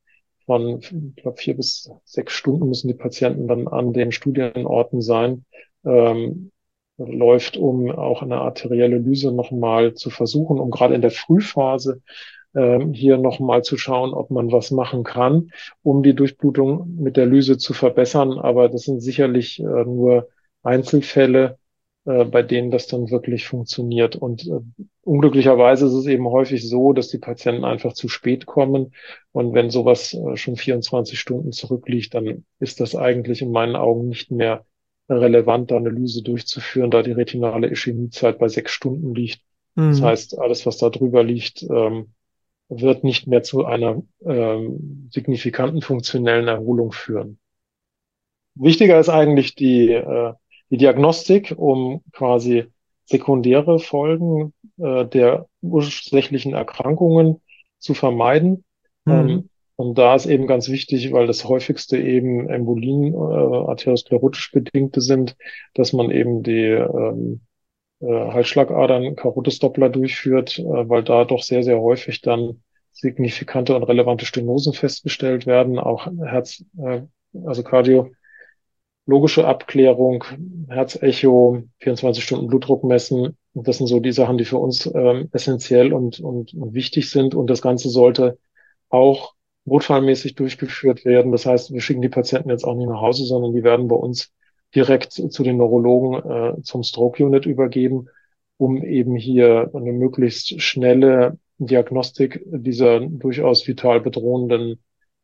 von, 0.45 0.79
ich 0.79 1.15
glaube, 1.15 1.37
vier 1.37 1.55
bis 1.55 1.89
sechs 2.05 2.33
Stunden 2.33 2.67
müssen 2.67 2.87
die 2.87 2.93
Patienten 2.93 3.47
dann 3.47 3.67
an 3.67 3.93
den 3.93 4.11
Studienorten 4.11 5.01
sein, 5.01 5.45
ähm, 5.85 6.51
läuft, 6.97 7.57
um 7.57 7.89
auch 7.89 8.21
eine 8.21 8.39
arterielle 8.39 8.97
Lyse 8.97 9.31
nochmal 9.31 9.95
zu 9.95 10.09
versuchen, 10.09 10.59
um 10.59 10.69
gerade 10.69 10.95
in 10.95 11.01
der 11.01 11.11
Frühphase 11.11 12.01
ähm, 12.55 12.93
hier 12.93 13.17
nochmal 13.17 13.63
zu 13.63 13.77
schauen, 13.77 14.13
ob 14.13 14.29
man 14.29 14.51
was 14.51 14.69
machen 14.69 15.03
kann, 15.03 15.51
um 15.81 16.03
die 16.03 16.13
Durchblutung 16.13 16.97
mit 16.99 17.17
der 17.17 17.25
Lyse 17.25 17.57
zu 17.57 17.73
verbessern. 17.73 18.33
Aber 18.33 18.69
das 18.69 18.83
sind 18.83 18.99
sicherlich 18.99 19.59
äh, 19.59 19.63
nur 19.63 20.27
Einzelfälle, 20.63 21.59
äh, 22.05 22.25
bei 22.25 22.41
denen 22.41 22.71
das 22.71 22.87
dann 22.87 23.11
wirklich 23.11 23.45
funktioniert. 23.45 24.15
Und 24.15 24.47
äh, 24.47 24.59
unglücklicherweise 25.03 25.85
ist 25.85 25.93
es 25.93 26.05
eben 26.07 26.27
häufig 26.27 26.67
so, 26.67 26.93
dass 26.93 27.09
die 27.09 27.17
Patienten 27.17 27.63
einfach 27.63 27.93
zu 27.93 28.09
spät 28.09 28.45
kommen. 28.45 28.93
Und 29.31 29.53
wenn 29.53 29.69
sowas 29.69 30.13
äh, 30.13 30.35
schon 30.35 30.55
24 30.55 31.19
Stunden 31.19 31.51
zurückliegt, 31.51 32.13
dann 32.13 32.45
ist 32.59 32.79
das 32.79 32.95
eigentlich 32.95 33.41
in 33.41 33.51
meinen 33.51 33.75
Augen 33.75 34.07
nicht 34.07 34.31
mehr 34.31 34.65
relevant, 35.09 35.71
da 35.71 35.77
Analyse 35.77 36.23
durchzuführen, 36.23 36.91
da 36.91 37.03
die 37.03 37.11
retinale 37.11 37.69
Ischämiezeit 37.69 38.39
bei 38.39 38.47
sechs 38.47 38.71
Stunden 38.71 39.13
liegt. 39.13 39.41
Mhm. 39.75 39.91
Das 39.91 40.01
heißt, 40.01 40.39
alles, 40.39 40.65
was 40.65 40.77
da 40.77 40.89
drüber 40.89 41.23
liegt, 41.23 41.63
ähm, 41.63 42.13
wird 42.69 43.03
nicht 43.03 43.27
mehr 43.27 43.43
zu 43.43 43.65
einer 43.65 44.01
ähm, 44.25 45.09
signifikanten 45.13 45.81
funktionellen 45.81 46.47
Erholung 46.47 46.91
führen. 46.91 47.39
Wichtiger 48.55 48.99
ist 48.99 49.09
eigentlich 49.09 49.55
die 49.55 49.89
äh, 49.89 50.33
die 50.73 50.77
Diagnostik, 50.77 51.53
um 51.55 52.01
quasi 52.13 52.65
sekundäre 53.05 53.77
Folgen 53.77 54.53
äh, 54.79 55.05
der 55.05 55.45
ursächlichen 55.61 56.55
Erkrankungen 56.55 57.41
zu 57.77 57.93
vermeiden. 57.93 58.63
Mhm. 59.05 59.13
Ähm, 59.13 59.49
und 59.75 59.99
da 59.99 60.15
ist 60.15 60.25
eben 60.25 60.47
ganz 60.47 60.69
wichtig, 60.69 61.11
weil 61.11 61.27
das 61.27 61.47
häufigste 61.47 61.99
eben 61.99 62.49
Embolien, 62.49 63.13
äh, 63.13 63.17
arteriosklerotisch 63.17 64.51
bedingte 64.51 64.99
sind, 65.01 65.35
dass 65.75 65.93
man 65.93 66.09
eben 66.09 66.41
die 66.41 66.69
ähm, 66.69 67.41
äh, 67.99 68.07
Halsschlagadern 68.07 69.15
Karotisdoppler 69.15 69.89
durchführt, 69.89 70.57
äh, 70.57 70.63
weil 70.89 71.03
da 71.03 71.23
doch 71.25 71.43
sehr, 71.43 71.61
sehr 71.61 71.79
häufig 71.81 72.21
dann 72.21 72.63
signifikante 72.91 73.75
und 73.75 73.83
relevante 73.83 74.25
Stenosen 74.25 74.73
festgestellt 74.73 75.45
werden, 75.45 75.77
auch 75.77 76.07
Herz, 76.25 76.65
äh, 76.79 77.01
also 77.45 77.61
Cardio 77.61 78.09
logische 79.05 79.45
Abklärung, 79.47 80.23
Herzecho, 80.69 81.63
24 81.79 82.23
Stunden 82.23 82.47
Blutdruck 82.47 82.83
messen. 82.83 83.37
Das 83.53 83.77
sind 83.77 83.87
so 83.87 83.99
die 83.99 84.11
Sachen, 84.11 84.37
die 84.37 84.45
für 84.45 84.57
uns 84.57 84.85
ähm, 84.93 85.29
essentiell 85.31 85.93
und, 85.93 86.19
und, 86.19 86.53
und 86.53 86.73
wichtig 86.73 87.09
sind. 87.09 87.35
Und 87.35 87.49
das 87.49 87.61
Ganze 87.61 87.89
sollte 87.89 88.37
auch 88.89 89.33
notfallmäßig 89.65 90.35
durchgeführt 90.35 91.05
werden. 91.05 91.31
Das 91.31 91.45
heißt, 91.45 91.73
wir 91.73 91.81
schicken 91.81 92.01
die 92.01 92.09
Patienten 92.09 92.49
jetzt 92.49 92.63
auch 92.63 92.75
nicht 92.75 92.89
nach 92.89 93.01
Hause, 93.01 93.25
sondern 93.25 93.53
die 93.53 93.63
werden 93.63 93.87
bei 93.87 93.95
uns 93.95 94.31
direkt 94.75 95.13
zu 95.13 95.43
den 95.43 95.57
Neurologen 95.57 96.29
äh, 96.29 96.61
zum 96.63 96.83
Stroke 96.83 97.23
Unit 97.23 97.45
übergeben, 97.45 98.07
um 98.57 98.83
eben 98.83 99.15
hier 99.15 99.69
eine 99.73 99.93
möglichst 99.93 100.61
schnelle 100.61 101.37
Diagnostik 101.59 102.43
dieser 102.45 102.99
durchaus 103.01 103.67
vital 103.67 104.01
bedrohenden 104.01 104.83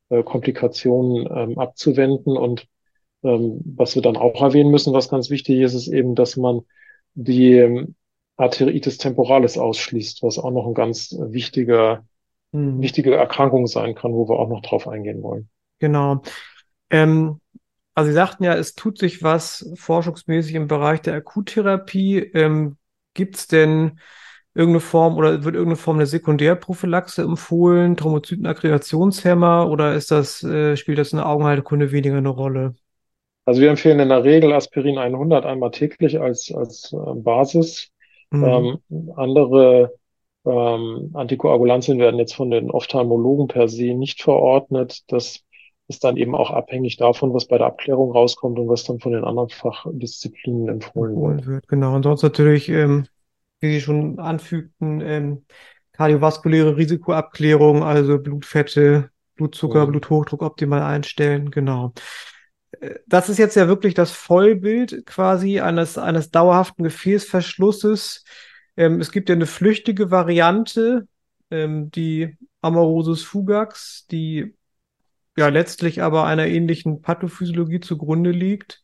äh, 0.10 0.24
Komplikationen 0.24 1.28
ähm, 1.36 1.60
abzuwenden 1.60 2.38
und 2.38 2.68
ähm, 3.24 3.62
was 3.66 3.96
wir 3.96 4.02
dann 4.02 4.18
auch 4.18 4.42
erwähnen 4.42 4.72
müssen, 4.72 4.94
was 4.94 5.10
ganz 5.10 5.30
wichtig 5.30 5.60
ist, 5.60 5.74
ist 5.74 5.88
eben, 5.88 6.16
dass 6.16 6.38
man 6.38 6.62
die 7.14 7.54
ähm, 7.54 7.96
Arteritis 8.38 8.98
temporalis 8.98 9.58
ausschließt, 9.58 10.24
was 10.24 10.40
auch 10.40 10.52
noch 10.52 10.66
ein 10.66 10.74
ganz 10.74 11.16
wichtiger, 11.20 12.06
hm. 12.54 12.82
wichtige 12.82 13.16
Erkrankung 13.16 13.68
sein 13.68 13.96
kann, 13.96 14.14
wo 14.14 14.30
wir 14.30 14.40
auch 14.40 14.50
noch 14.50 14.62
drauf 14.62 14.88
eingehen 14.88 15.22
wollen. 15.22 15.50
Genau. 15.80 16.22
Ähm, 16.90 17.42
also 17.94 18.10
Sie 18.10 18.16
sagten 18.16 18.46
ja, 18.46 18.56
es 18.56 18.76
tut 18.76 18.98
sich 18.98 19.24
was 19.24 19.70
forschungsmäßig 19.76 20.56
im 20.56 20.68
Bereich 20.68 21.02
der 21.02 21.16
Akuttherapie. 21.16 22.18
Ähm, 22.34 22.78
Gibt 23.14 23.36
es 23.36 23.48
denn 23.48 24.00
irgendeine 24.54 24.80
Form 24.80 25.18
oder 25.18 25.44
wird 25.44 25.56
irgendeine 25.56 25.76
Form 25.76 25.98
der 25.98 26.08
Sekundärprophylaxe 26.08 27.22
empfohlen, 27.22 27.98
Thrombozytenaggregationshemmer 27.98 29.70
oder 29.70 29.96
ist 29.96 30.12
das, 30.12 30.44
äh, 30.44 30.78
spielt 30.78 30.98
das 30.98 31.12
in 31.12 31.18
der 31.18 31.28
Augenhaltekunde 31.28 31.92
weniger 31.92 32.18
eine 32.18 32.30
Rolle? 32.30 32.76
Also 33.50 33.62
wir 33.62 33.72
empfehlen 33.72 34.00
in 34.00 34.10
der 34.10 34.24
Regel 34.24 34.54
Aspirin 34.54 35.00
100 35.00 35.44
einmal 35.44 35.72
täglich 35.72 36.22
als, 36.22 36.54
als 36.54 36.94
äh, 36.94 37.16
Basis. 37.16 37.90
Mhm. 38.30 38.44
Ähm, 38.44 39.14
andere 39.16 39.92
ähm, 40.46 41.10
Antikoagulantien 41.16 41.98
werden 41.98 42.20
jetzt 42.20 42.36
von 42.36 42.52
den 42.52 42.70
Ophthalmologen 42.70 43.48
per 43.48 43.68
se 43.68 43.96
nicht 43.96 44.22
verordnet. 44.22 45.02
Das 45.08 45.40
ist 45.88 46.04
dann 46.04 46.16
eben 46.18 46.36
auch 46.36 46.52
abhängig 46.52 46.98
davon, 46.98 47.34
was 47.34 47.48
bei 47.48 47.58
der 47.58 47.66
Abklärung 47.66 48.12
rauskommt 48.12 48.60
und 48.60 48.70
was 48.70 48.84
dann 48.84 49.00
von 49.00 49.14
den 49.14 49.24
anderen 49.24 49.50
Fachdisziplinen 49.50 50.70
empfohlen, 50.70 51.20
wird. 51.20 51.48
wird. 51.48 51.68
Genau, 51.68 51.96
und 51.96 52.04
sonst 52.04 52.22
natürlich, 52.22 52.70
ähm, 52.70 53.08
wie 53.62 53.72
Sie 53.72 53.82
schon 53.82 54.20
anfügten, 54.20 55.02
ähm, 55.02 55.46
kardiovaskuläre 55.94 56.78
Risikoabklärung, 56.78 57.82
also 57.82 58.20
Blutfette, 58.20 59.10
Blutzucker, 59.38 59.88
mhm. 59.88 59.94
Bluthochdruck 59.94 60.44
optimal 60.44 60.84
einstellen, 60.84 61.50
genau. 61.50 61.94
Das 63.08 63.30
ist 63.30 63.40
jetzt 63.40 63.56
ja 63.56 63.68
wirklich 63.68 63.94
das 63.94 64.12
Vollbild 64.12 65.06
quasi 65.06 65.60
eines, 65.60 65.98
eines 65.98 66.30
dauerhaften 66.30 66.84
Gefäßverschlusses. 66.84 68.24
Ähm, 68.78 69.02
es 69.02 69.12
gibt 69.12 69.30
ja 69.30 69.36
eine 69.36 69.48
flüchtige 69.48 70.12
Variante, 70.12 71.08
ähm, 71.52 71.90
die 71.92 72.38
Amaurosis 72.62 73.24
fugax, 73.24 74.06
die 74.08 74.56
ja 75.36 75.48
letztlich 75.48 76.02
aber 76.02 76.26
einer 76.26 76.48
ähnlichen 76.48 77.02
Pathophysiologie 77.02 77.80
zugrunde 77.80 78.32
liegt. 78.32 78.84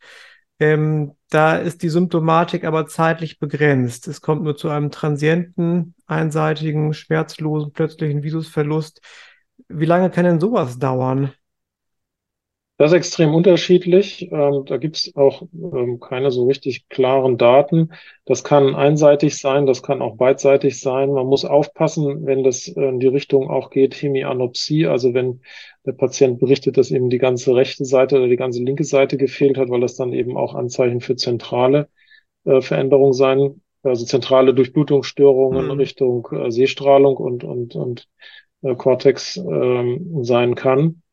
Ähm, 0.59 1.15
da 1.29 1.57
ist 1.57 1.83
die 1.83 1.89
Symptomatik 1.89 2.63
aber 2.63 2.87
zeitlich 2.87 3.39
begrenzt. 3.39 4.07
Es 4.07 4.21
kommt 4.21 4.43
nur 4.43 4.55
zu 4.55 4.69
einem 4.69 4.89
transienten, 4.89 5.95
einseitigen, 6.07 6.93
schmerzlosen, 6.93 7.73
plötzlichen 7.73 8.23
Visusverlust. 8.23 9.01
Wie 9.67 9.85
lange 9.85 10.09
kann 10.09 10.25
denn 10.25 10.39
sowas 10.39 10.79
dauern? 10.79 11.33
Das 12.77 12.91
ist 12.91 12.97
extrem 12.97 13.33
unterschiedlich. 13.33 14.29
Ähm, 14.33 14.65
da 14.65 14.75
gibt 14.75 14.97
es 14.97 15.15
auch 15.15 15.43
ähm, 15.53 16.01
keine 16.01 16.29
so 16.29 16.45
richtig 16.45 16.89
klaren 16.89 17.37
Daten. 17.37 17.91
Das 18.25 18.43
kann 18.43 18.75
einseitig 18.75 19.37
sein, 19.37 19.65
das 19.65 19.81
kann 19.81 20.01
auch 20.01 20.17
beidseitig 20.17 20.81
sein. 20.81 21.11
Man 21.11 21.25
muss 21.25 21.45
aufpassen, 21.45 22.25
wenn 22.25 22.43
das 22.43 22.67
in 22.67 22.99
die 22.99 23.07
Richtung 23.07 23.49
auch 23.49 23.69
geht, 23.69 23.93
Hemianopsie, 23.95 24.87
also 24.87 25.13
wenn 25.13 25.41
der 25.85 25.93
Patient 25.93 26.37
berichtet, 26.37 26.77
dass 26.77 26.91
eben 26.91 27.09
die 27.09 27.17
ganze 27.17 27.55
rechte 27.55 27.85
Seite 27.85 28.17
oder 28.17 28.27
die 28.27 28.35
ganze 28.35 28.61
linke 28.61 28.83
Seite 28.83 29.15
gefehlt 29.15 29.57
hat, 29.57 29.69
weil 29.69 29.81
das 29.81 29.95
dann 29.95 30.11
eben 30.11 30.35
auch 30.35 30.53
Anzeichen 30.53 30.99
für 30.99 31.15
zentrale 31.15 31.87
äh, 32.43 32.59
Veränderungen 32.59 33.13
sein, 33.13 33.61
also 33.83 34.05
zentrale 34.05 34.53
Durchblutungsstörungen 34.53 35.65
mhm. 35.65 35.71
Richtung 35.71 36.27
äh, 36.31 36.51
Sehstrahlung 36.51 37.15
und, 37.15 37.45
und, 37.45 37.73
und 37.75 38.09
äh, 38.63 38.75
Cortex 38.75 39.37
äh, 39.37 39.99
sein 40.23 40.55
kann. 40.55 41.03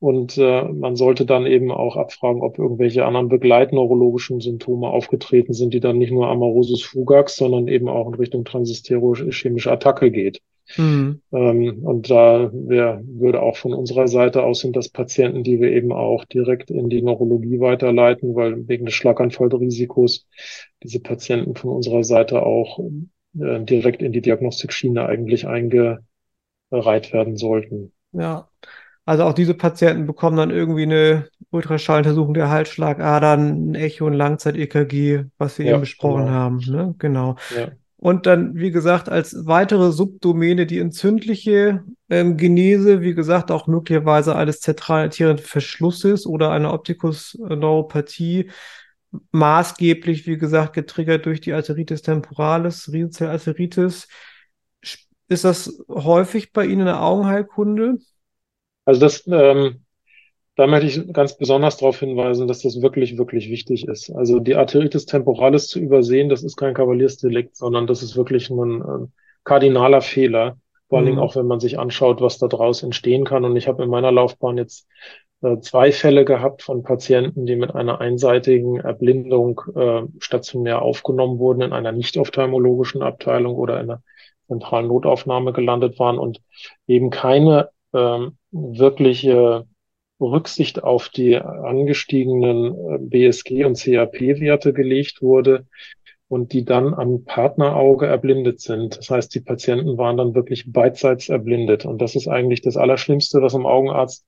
Und 0.00 0.38
äh, 0.38 0.62
man 0.62 0.94
sollte 0.94 1.26
dann 1.26 1.46
eben 1.46 1.72
auch 1.72 1.96
abfragen, 1.96 2.40
ob 2.42 2.58
irgendwelche 2.58 3.04
anderen 3.04 3.28
begleitneurologischen 3.28 4.40
Symptome 4.40 4.88
aufgetreten 4.88 5.54
sind, 5.54 5.74
die 5.74 5.80
dann 5.80 5.98
nicht 5.98 6.12
nur 6.12 6.28
Amaurosis 6.28 6.82
fugax, 6.82 7.36
sondern 7.36 7.66
eben 7.66 7.88
auch 7.88 8.06
in 8.06 8.14
Richtung 8.14 8.44
transisterochemische 8.44 9.72
Attacke 9.72 10.12
geht. 10.12 10.40
Mhm. 10.76 11.22
Ähm, 11.32 11.84
und 11.84 12.10
da 12.10 12.50
wär, 12.52 13.02
würde 13.04 13.42
auch 13.42 13.56
von 13.56 13.72
unserer 13.72 14.06
Seite 14.06 14.44
aus 14.44 14.60
sind 14.60 14.76
das 14.76 14.88
Patienten, 14.88 15.42
die 15.42 15.60
wir 15.60 15.72
eben 15.72 15.92
auch 15.92 16.24
direkt 16.26 16.70
in 16.70 16.90
die 16.90 17.02
Neurologie 17.02 17.58
weiterleiten, 17.58 18.34
weil 18.34 18.68
wegen 18.68 18.84
des 18.84 18.94
Schlaganfallrisikos 18.94 20.28
diese 20.82 21.00
Patienten 21.00 21.54
von 21.54 21.70
unserer 21.70 22.04
Seite 22.04 22.44
auch 22.44 22.78
äh, 23.40 23.60
direkt 23.64 24.02
in 24.02 24.12
die 24.12 24.20
Diagnostikschiene 24.20 25.06
eigentlich 25.06 25.46
eingereiht 25.46 27.12
werden 27.12 27.36
sollten. 27.36 27.92
Ja, 28.12 28.48
also 29.08 29.24
auch 29.24 29.32
diese 29.32 29.54
Patienten 29.54 30.04
bekommen 30.04 30.36
dann 30.36 30.50
irgendwie 30.50 30.82
eine 30.82 31.28
Ultraschalluntersuchung 31.48 32.34
der 32.34 32.50
Halsschlagadern, 32.50 33.70
ein 33.70 33.74
Echo, 33.74 34.06
ein 34.06 34.12
Langzeit-EKG, 34.12 35.24
was 35.38 35.58
wir 35.58 35.64
ja, 35.64 35.72
eben 35.72 35.80
besprochen 35.80 36.26
genau. 36.26 36.36
haben. 36.36 36.58
Ne? 36.58 36.94
Genau. 36.98 37.36
Ja. 37.56 37.68
Und 37.96 38.26
dann, 38.26 38.56
wie 38.56 38.70
gesagt, 38.70 39.08
als 39.08 39.46
weitere 39.46 39.92
Subdomäne 39.92 40.66
die 40.66 40.78
entzündliche 40.78 41.84
ähm, 42.10 42.36
Genese, 42.36 43.00
wie 43.00 43.14
gesagt, 43.14 43.50
auch 43.50 43.66
möglicherweise 43.66 44.36
eines 44.36 44.60
zentralen 44.60 45.10
Verschlusses 45.38 46.26
oder 46.26 46.50
einer 46.50 46.74
Optikusneuropathie, 46.74 48.50
maßgeblich, 49.30 50.26
wie 50.26 50.36
gesagt, 50.36 50.74
getriggert 50.74 51.24
durch 51.24 51.40
die 51.40 51.54
Arteritis 51.54 52.02
temporalis, 52.02 52.92
Riesenzellarteritis. 52.92 54.06
Ist 55.28 55.44
das 55.44 55.82
häufig 55.88 56.52
bei 56.52 56.66
Ihnen 56.66 56.80
in 56.80 56.86
der 56.86 57.02
Augenheilkunde? 57.02 57.96
Also 58.88 59.02
das, 59.02 59.26
ähm, 59.26 59.84
da 60.56 60.66
möchte 60.66 60.86
ich 60.86 61.12
ganz 61.12 61.36
besonders 61.36 61.76
darauf 61.76 62.00
hinweisen, 62.00 62.48
dass 62.48 62.62
das 62.62 62.80
wirklich, 62.80 63.18
wirklich 63.18 63.50
wichtig 63.50 63.86
ist. 63.86 64.08
Also 64.08 64.40
die 64.40 64.54
Arteritis 64.54 65.04
temporalis 65.04 65.66
zu 65.66 65.78
übersehen, 65.78 66.30
das 66.30 66.42
ist 66.42 66.56
kein 66.56 66.72
Kavaliersdelikt, 66.72 67.54
sondern 67.54 67.86
das 67.86 68.02
ist 68.02 68.16
wirklich 68.16 68.48
ein, 68.48 68.80
ein 68.82 69.12
kardinaler 69.44 70.00
Fehler. 70.00 70.56
Vor 70.88 70.96
allen 70.96 71.04
Dingen 71.04 71.18
mhm. 71.18 71.22
auch, 71.22 71.36
wenn 71.36 71.46
man 71.46 71.60
sich 71.60 71.78
anschaut, 71.78 72.22
was 72.22 72.38
da 72.38 72.46
draus 72.46 72.82
entstehen 72.82 73.26
kann. 73.26 73.44
Und 73.44 73.56
ich 73.56 73.68
habe 73.68 73.82
in 73.82 73.90
meiner 73.90 74.10
Laufbahn 74.10 74.56
jetzt 74.56 74.88
äh, 75.42 75.58
zwei 75.58 75.92
Fälle 75.92 76.24
gehabt 76.24 76.62
von 76.62 76.82
Patienten, 76.82 77.44
die 77.44 77.56
mit 77.56 77.74
einer 77.74 78.00
einseitigen 78.00 78.80
Erblindung 78.80 79.60
äh, 79.76 80.04
stationär 80.18 80.80
aufgenommen 80.80 81.38
wurden 81.38 81.60
in 81.60 81.74
einer 81.74 81.92
nicht 81.92 82.16
ophthalmologischen 82.16 83.02
Abteilung 83.02 83.54
oder 83.54 83.82
in 83.82 83.90
einer 83.90 84.02
zentralen 84.46 84.88
Notaufnahme 84.88 85.52
gelandet 85.52 85.98
waren 85.98 86.18
und 86.18 86.40
eben 86.86 87.10
keine 87.10 87.68
ähm, 87.92 88.36
wirkliche 88.50 89.66
Rücksicht 90.20 90.82
auf 90.82 91.08
die 91.08 91.36
angestiegenen 91.36 92.74
äh, 92.74 92.98
BSG 92.98 93.64
und 93.64 93.78
CAP-Werte 93.78 94.72
gelegt 94.72 95.22
wurde 95.22 95.66
und 96.28 96.52
die 96.52 96.64
dann 96.64 96.92
am 96.94 97.24
Partnerauge 97.24 98.06
erblindet 98.06 98.60
sind. 98.60 98.98
Das 98.98 99.10
heißt, 99.10 99.34
die 99.34 99.40
Patienten 99.40 99.96
waren 99.96 100.16
dann 100.16 100.34
wirklich 100.34 100.70
beidseits 100.70 101.28
erblindet. 101.28 101.86
Und 101.86 102.02
das 102.02 102.16
ist 102.16 102.28
eigentlich 102.28 102.60
das 102.60 102.76
Allerschlimmste, 102.76 103.40
was 103.40 103.54
im 103.54 103.64
Augenarzt 103.66 104.26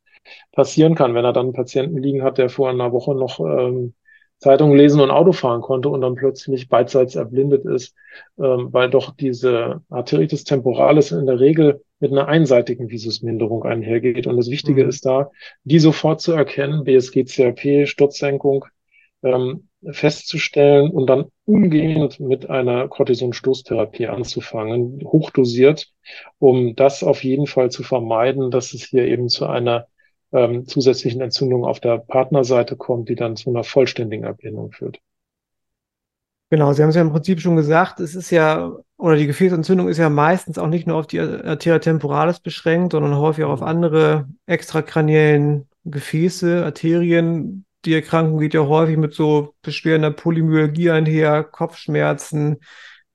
passieren 0.53 0.95
kann, 0.95 1.15
wenn 1.15 1.25
er 1.25 1.33
dann 1.33 1.47
einen 1.47 1.53
Patienten 1.53 1.99
liegen 1.99 2.23
hat, 2.23 2.39
der 2.39 2.49
vor 2.49 2.71
einer 2.71 2.93
Woche 2.93 3.15
noch 3.15 3.41
ähm, 3.41 3.95
Zeitung 4.39 4.75
lesen 4.75 5.01
und 5.01 5.11
Auto 5.11 5.33
fahren 5.33 5.61
konnte 5.61 5.91
und 5.91 6.01
dann 6.01 6.15
plötzlich 6.15 6.69
beidseits 6.69 7.15
erblindet 7.15 7.67
ist, 7.67 7.95
ähm, 8.39 8.69
weil 8.73 8.89
doch 8.89 9.15
diese 9.15 9.83
Arteritis 9.91 10.45
temporalis 10.45 11.13
in 11.13 11.27
der 11.27 11.41
Regel 11.41 11.83
mit 12.01 12.13
einer 12.13 12.29
einseitigen 12.29 12.91
Visusminderung 12.91 13.63
einhergeht. 13.63 14.27
Und 14.27 14.37
das 14.37 14.51
Wichtige 14.51 14.85
mhm. 14.85 14.89
ist 14.89 15.07
da, 15.07 15.31
die 15.65 15.79
sofort 15.79 16.21
zu 16.21 16.33
erkennen, 16.33 16.85
BSG, 16.85 17.25
CRP, 17.25 17.87
Sturzsenkung, 17.87 18.65
ähm, 19.23 19.69
festzustellen 19.91 20.91
und 20.91 21.09
dann 21.09 21.27
umgehend 21.45 22.21
mit 22.21 22.51
einer 22.51 22.89
Cortisonstoßtherapie 22.89 24.09
anzufangen, 24.09 25.01
hochdosiert, 25.05 25.93
um 26.39 26.75
das 26.75 27.03
auf 27.03 27.25
jeden 27.25 27.47
Fall 27.47 27.71
zu 27.71 27.83
vermeiden, 27.83 28.51
dass 28.51 28.75
es 28.75 28.85
hier 28.85 29.07
eben 29.07 29.29
zu 29.29 29.47
einer 29.47 29.87
ähm, 30.33 30.67
zusätzlichen 30.67 31.21
Entzündung 31.21 31.65
auf 31.65 31.81
der 31.81 31.99
Partnerseite 31.99 32.77
kommt, 32.77 33.09
die 33.09 33.15
dann 33.15 33.37
zu 33.37 33.51
einer 33.51 33.65
vollständigen 33.65 34.27
Ablehnung 34.27 34.71
führt. 34.73 35.01
Genau, 36.53 36.73
Sie 36.73 36.83
haben 36.83 36.89
es 36.91 36.97
ja 36.97 37.03
im 37.03 37.13
Prinzip 37.13 37.41
schon 37.41 37.55
gesagt, 37.55 38.01
es 38.01 38.17
ist 38.17 38.31
ja, 38.31 38.73
oder 38.97 39.15
die 39.17 39.29
Gefäßentzündung 39.29 39.89
ist 39.89 39.99
ja 39.99 40.11
meistens 40.11 40.59
auch 40.59 40.67
nicht 40.67 40.85
nur 40.87 40.97
auf 40.97 41.07
die 41.07 41.21
Arteria 41.21 41.79
temporalis 41.79 42.41
beschränkt, 42.41 42.93
sondern 42.93 43.17
häufig 43.17 43.45
auch 43.45 43.51
auf 43.53 43.63
andere 43.63 44.29
extrakraniellen 44.47 45.69
Gefäße, 45.85 46.65
Arterien. 46.65 47.65
Die 47.85 47.95
Erkrankung 47.95 48.41
geht 48.41 48.55
ja 48.55 48.67
häufig 48.67 48.97
mit 48.97 49.15
so 49.15 49.55
Beschwerden 49.63 50.03
der 50.03 50.11
Polymyalgie 50.11 50.91
einher, 50.91 51.45
Kopfschmerzen, 51.45 52.59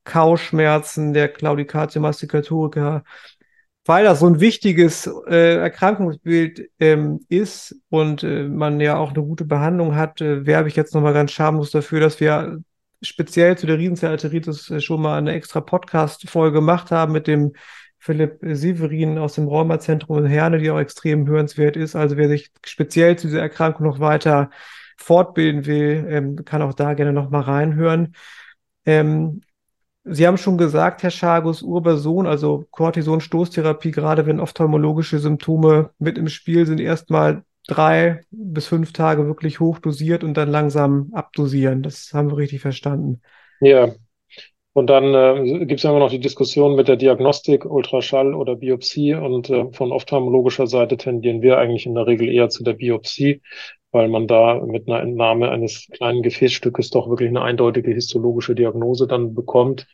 Kauschmerzen, 0.06 1.14
der 1.14 1.28
Claudicatio 1.28 2.02
masticatorica, 2.02 3.04
weil 3.86 4.06
das 4.06 4.20
so 4.20 4.28
ein 4.28 4.40
wichtiges 4.40 5.08
äh, 5.28 5.58
Erkrankungsbild 5.58 6.70
ähm, 6.80 7.20
ist 7.30 7.76
und 7.90 8.24
äh, 8.24 8.44
man 8.48 8.80
ja 8.80 8.98
auch 8.98 9.12
eine 9.14 9.24
gute 9.24 9.46
Behandlung 9.46 9.96
hat, 9.96 10.22
äh, 10.22 10.46
werbe 10.46 10.70
ich 10.70 10.76
jetzt 10.78 10.96
nochmal 10.96 11.14
ganz 11.14 11.32
schamlos 11.32 11.72
dafür, 11.72 12.00
dass 12.00 12.20
wir 12.20 12.60
speziell 13.02 13.58
zu 13.58 13.68
der 13.68 13.78
Riesenzellarteritis 13.78 14.70
äh, 14.70 14.80
schon 14.82 15.02
mal 15.02 15.18
eine 15.18 15.34
extra 15.34 15.62
Podcast-Folge 15.62 16.60
gemacht 16.60 16.92
haben 16.92 17.14
mit 17.14 17.28
dem 17.28 17.54
Philipp 18.00 18.38
Severin 18.42 19.18
aus 19.18 19.34
dem 19.34 19.48
Rheumazentrum 19.48 20.20
in 20.20 20.26
Herne, 20.26 20.60
die 20.60 20.70
auch 20.70 20.80
extrem 20.80 21.28
hörenswert 21.28 21.76
ist. 21.76 21.96
Also 21.96 22.18
wer 22.18 22.30
sich 22.30 22.52
speziell 22.64 23.18
zu 23.18 23.28
dieser 23.28 23.42
Erkrankung 23.42 23.86
noch 23.86 24.00
weiter 24.00 24.52
fortbilden 24.98 25.66
will, 25.66 26.06
ähm, 26.10 26.46
kann 26.46 26.62
auch 26.62 26.74
da 26.74 26.94
gerne 26.94 27.14
noch 27.14 27.30
mal 27.30 27.42
reinhören. 27.42 28.16
Ähm, 28.86 29.42
Sie 30.08 30.28
haben 30.28 30.38
schon 30.38 30.60
gesagt, 30.60 31.02
Herr 31.02 31.10
Schagus, 31.10 31.64
Urberson, 31.64 32.28
also 32.28 32.68
Cortison-Stoßtherapie, 32.70 33.90
gerade 33.90 34.28
wenn 34.28 34.40
ophthalmologische 34.40 35.18
Symptome 35.18 35.90
mit 35.98 36.20
im 36.20 36.30
Spiel 36.30 36.68
sind, 36.68 36.80
erstmal 36.80 37.44
drei 37.68 38.22
bis 38.32 38.68
fünf 38.68 38.94
Tage 38.94 39.28
wirklich 39.28 39.60
hochdosiert 39.60 40.24
und 40.24 40.36
dann 40.36 40.50
langsam 40.50 41.10
abdosieren. 41.14 41.84
Das 41.84 42.12
haben 42.14 42.30
wir 42.30 42.38
richtig 42.38 42.62
verstanden. 42.62 43.22
Ja, 43.62 43.94
und 44.76 44.88
dann 44.90 45.14
äh, 45.14 45.66
gibt 45.66 45.80
es 45.80 45.84
ja 45.84 45.92
immer 45.92 46.00
noch 46.00 46.10
die 46.10 46.20
Diskussion 46.20 46.76
mit 46.76 46.90
der 46.90 46.98
Diagnostik, 46.98 47.64
Ultraschall 47.64 48.34
oder 48.34 48.58
Biopsie. 48.58 49.14
Und 49.14 49.50
äh, 49.50 49.72
von 49.72 49.94
ophthalmologischer 49.94 50.68
Seite 50.68 50.98
tendieren 50.98 51.42
wir 51.42 51.58
eigentlich 51.58 51.86
in 51.86 51.96
der 51.96 52.08
Regel 52.08 52.28
eher 52.28 52.50
zu 52.50 52.62
der 52.62 52.74
Biopsie, 52.74 53.42
weil 53.92 54.10
man 54.10 54.28
da 54.28 54.60
mit 54.66 54.90
einer 54.90 55.00
Entnahme 55.00 55.50
eines 55.50 55.88
kleinen 55.92 56.24
Gefäßstückes 56.24 56.90
doch 56.90 57.08
wirklich 57.08 57.30
eine 57.30 57.42
eindeutige 57.42 57.94
histologische 57.94 58.54
Diagnose 58.54 59.08
dann 59.08 59.34
bekommt 59.34 59.88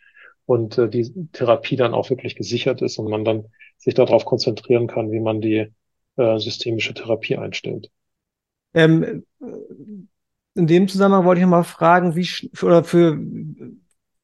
und 0.48 0.80
äh, 0.80 0.90
die 0.90 1.30
Therapie 1.32 1.76
dann 1.76 1.94
auch 1.94 2.10
wirklich 2.10 2.36
gesichert 2.36 2.82
ist 2.82 2.98
und 2.98 3.08
man 3.08 3.24
dann 3.24 3.46
sich 3.78 3.94
darauf 3.94 4.26
konzentrieren 4.26 4.88
kann, 4.88 5.12
wie 5.12 5.20
man 5.20 5.42
die 5.42 5.68
äh, 6.18 6.38
systemische 6.40 6.94
Therapie 6.94 7.38
einstellt. 7.38 7.90
Ähm, 8.74 9.26
in 10.56 10.68
dem 10.68 10.88
Zusammenhang 10.88 11.26
wollte 11.26 11.42
ich 11.42 11.48
mal 11.48 11.64
fragen, 11.64 12.16
wie 12.16 12.28
oder 12.62 12.84
für 12.84 13.18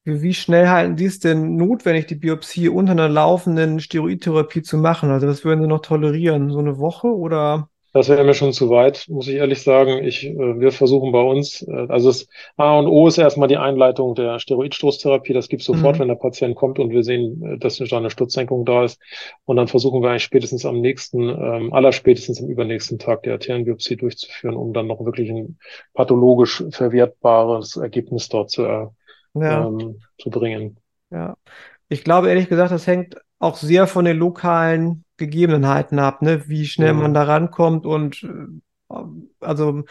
wie 0.04 0.32
schnell 0.32 0.68
halten 0.68 0.96
Sie 0.96 1.04
es 1.04 1.18
denn 1.18 1.56
notwendig, 1.56 2.06
die 2.06 2.14
Biopsie 2.14 2.68
unter 2.70 2.92
einer 2.92 3.08
laufenden 3.08 3.78
Steroidtherapie 3.78 4.62
zu 4.62 4.78
machen? 4.78 5.10
Also 5.10 5.26
das 5.26 5.44
würden 5.44 5.60
Sie 5.62 5.68
noch 5.68 5.82
tolerieren, 5.82 6.50
so 6.50 6.58
eine 6.58 6.78
Woche 6.78 7.08
oder? 7.08 7.68
Das 7.92 8.08
wäre 8.08 8.22
mir 8.22 8.34
schon 8.34 8.52
zu 8.52 8.68
weit, 8.68 9.06
muss 9.08 9.28
ich 9.28 9.36
ehrlich 9.36 9.62
sagen. 9.62 10.04
Ich, 10.04 10.26
äh, 10.26 10.60
wir 10.60 10.72
versuchen 10.72 11.10
bei 11.10 11.22
uns, 11.22 11.62
äh, 11.62 11.86
also 11.88 12.08
das 12.08 12.28
A 12.56 12.78
und 12.78 12.86
O 12.86 13.06
ist 13.08 13.16
erstmal 13.16 13.48
die 13.48 13.56
Einleitung 13.56 14.14
der 14.14 14.38
Steroidstoßtherapie. 14.38 15.32
Das 15.32 15.48
gibt 15.48 15.62
sofort, 15.62 15.96
mhm. 15.96 16.00
wenn 16.00 16.08
der 16.08 16.14
Patient 16.16 16.54
kommt 16.54 16.78
und 16.78 16.90
wir 16.90 17.02
sehen, 17.02 17.42
äh, 17.42 17.58
dass 17.58 17.78
da 17.78 17.96
eine 17.96 18.10
Sturzsenkung 18.10 18.66
da 18.66 18.84
ist. 18.84 19.00
Und 19.46 19.56
dann 19.56 19.68
versuchen 19.68 20.02
wir 20.02 20.10
eigentlich 20.10 20.24
spätestens 20.24 20.66
am 20.66 20.80
nächsten, 20.80 21.28
ähm, 21.28 21.72
allerspätestens 21.72 22.42
am 22.42 22.48
übernächsten 22.48 22.98
Tag 22.98 23.22
die 23.22 23.30
Arterienbiopsie 23.30 23.96
durchzuführen, 23.96 24.56
um 24.56 24.74
dann 24.74 24.86
noch 24.86 25.04
wirklich 25.04 25.30
ein 25.30 25.58
pathologisch 25.94 26.62
verwertbares 26.70 27.76
Ergebnis 27.76 28.28
dort 28.28 28.50
zu, 28.50 28.62
ja. 28.62 28.90
ähm, 29.34 30.00
zu 30.18 30.28
bringen. 30.28 30.78
Ja. 31.10 31.36
Ich 31.88 32.04
glaube 32.04 32.28
ehrlich 32.28 32.50
gesagt, 32.50 32.70
das 32.70 32.86
hängt 32.86 33.16
auch 33.38 33.56
sehr 33.56 33.86
von 33.86 34.04
den 34.04 34.18
lokalen 34.18 35.04
Gegebenheiten 35.18 35.98
ab, 35.98 36.22
ne? 36.22 36.48
wie 36.48 36.66
schnell 36.66 36.94
mhm. 36.94 37.00
man 37.00 37.14
da 37.14 37.24
rankommt 37.24 37.84
und 37.86 38.22
äh, 38.22 38.94
also 39.40 39.84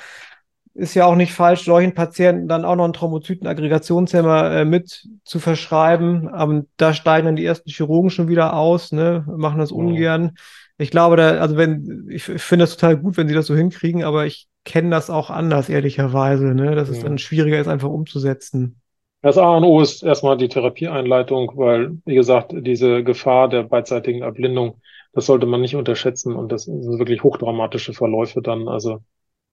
ist 0.77 0.93
ja 0.93 1.05
auch 1.05 1.15
nicht 1.15 1.33
falsch, 1.33 1.65
solchen 1.65 1.95
Patienten 1.95 2.47
dann 2.47 2.63
auch 2.63 2.75
noch 2.75 2.83
einen 2.83 2.93
Thrombozytenaggregationshemmer 2.93 4.51
äh, 4.51 4.65
mit 4.65 5.07
zu 5.23 5.39
verschreiben. 5.39 6.27
Aber 6.27 6.63
da 6.77 6.93
steigen 6.93 7.25
dann 7.25 7.35
die 7.35 7.45
ersten 7.45 7.69
Chirurgen 7.69 8.11
schon 8.11 8.27
wieder 8.27 8.53
aus, 8.53 8.91
ne, 8.91 9.25
machen 9.27 9.57
das 9.57 9.71
ungern. 9.71 10.37
Ich 10.77 10.91
glaube, 10.91 11.15
da, 11.15 11.39
also 11.39 11.57
wenn, 11.57 12.07
ich, 12.09 12.29
ich 12.29 12.41
finde 12.43 12.63
das 12.63 12.77
total 12.77 12.97
gut, 12.97 13.17
wenn 13.17 13.27
sie 13.27 13.33
das 13.33 13.47
so 13.47 13.55
hinkriegen, 13.55 14.03
aber 14.03 14.27
ich 14.27 14.47
kenne 14.65 14.91
das 14.91 15.09
auch 15.09 15.31
anders, 15.31 15.69
ehrlicherweise, 15.69 16.53
ne, 16.53 16.75
dass 16.75 16.89
es 16.89 16.99
dann 16.99 17.17
schwieriger 17.17 17.59
ist, 17.59 17.67
einfach 17.67 17.89
umzusetzen. 17.89 18.79
Das 19.23 19.39
A 19.39 19.57
und 19.57 19.63
O 19.63 19.81
ist 19.81 20.03
erstmal 20.03 20.37
die 20.37 20.47
Therapieeinleitung, 20.47 21.53
weil, 21.55 21.97
wie 22.05 22.13
gesagt, 22.13 22.53
diese 22.55 23.03
Gefahr 23.03 23.49
der 23.49 23.63
beidseitigen 23.63 24.21
Erblindung, 24.21 24.79
das 25.17 25.25
sollte 25.25 25.47
man 25.47 25.61
nicht 25.61 25.75
unterschätzen 25.75 26.35
und 26.35 26.51
das 26.51 26.65
sind 26.65 26.99
wirklich 26.99 27.23
hochdramatische 27.23 27.91
Verläufe 27.95 28.43
dann. 28.43 28.67
Also 28.67 29.01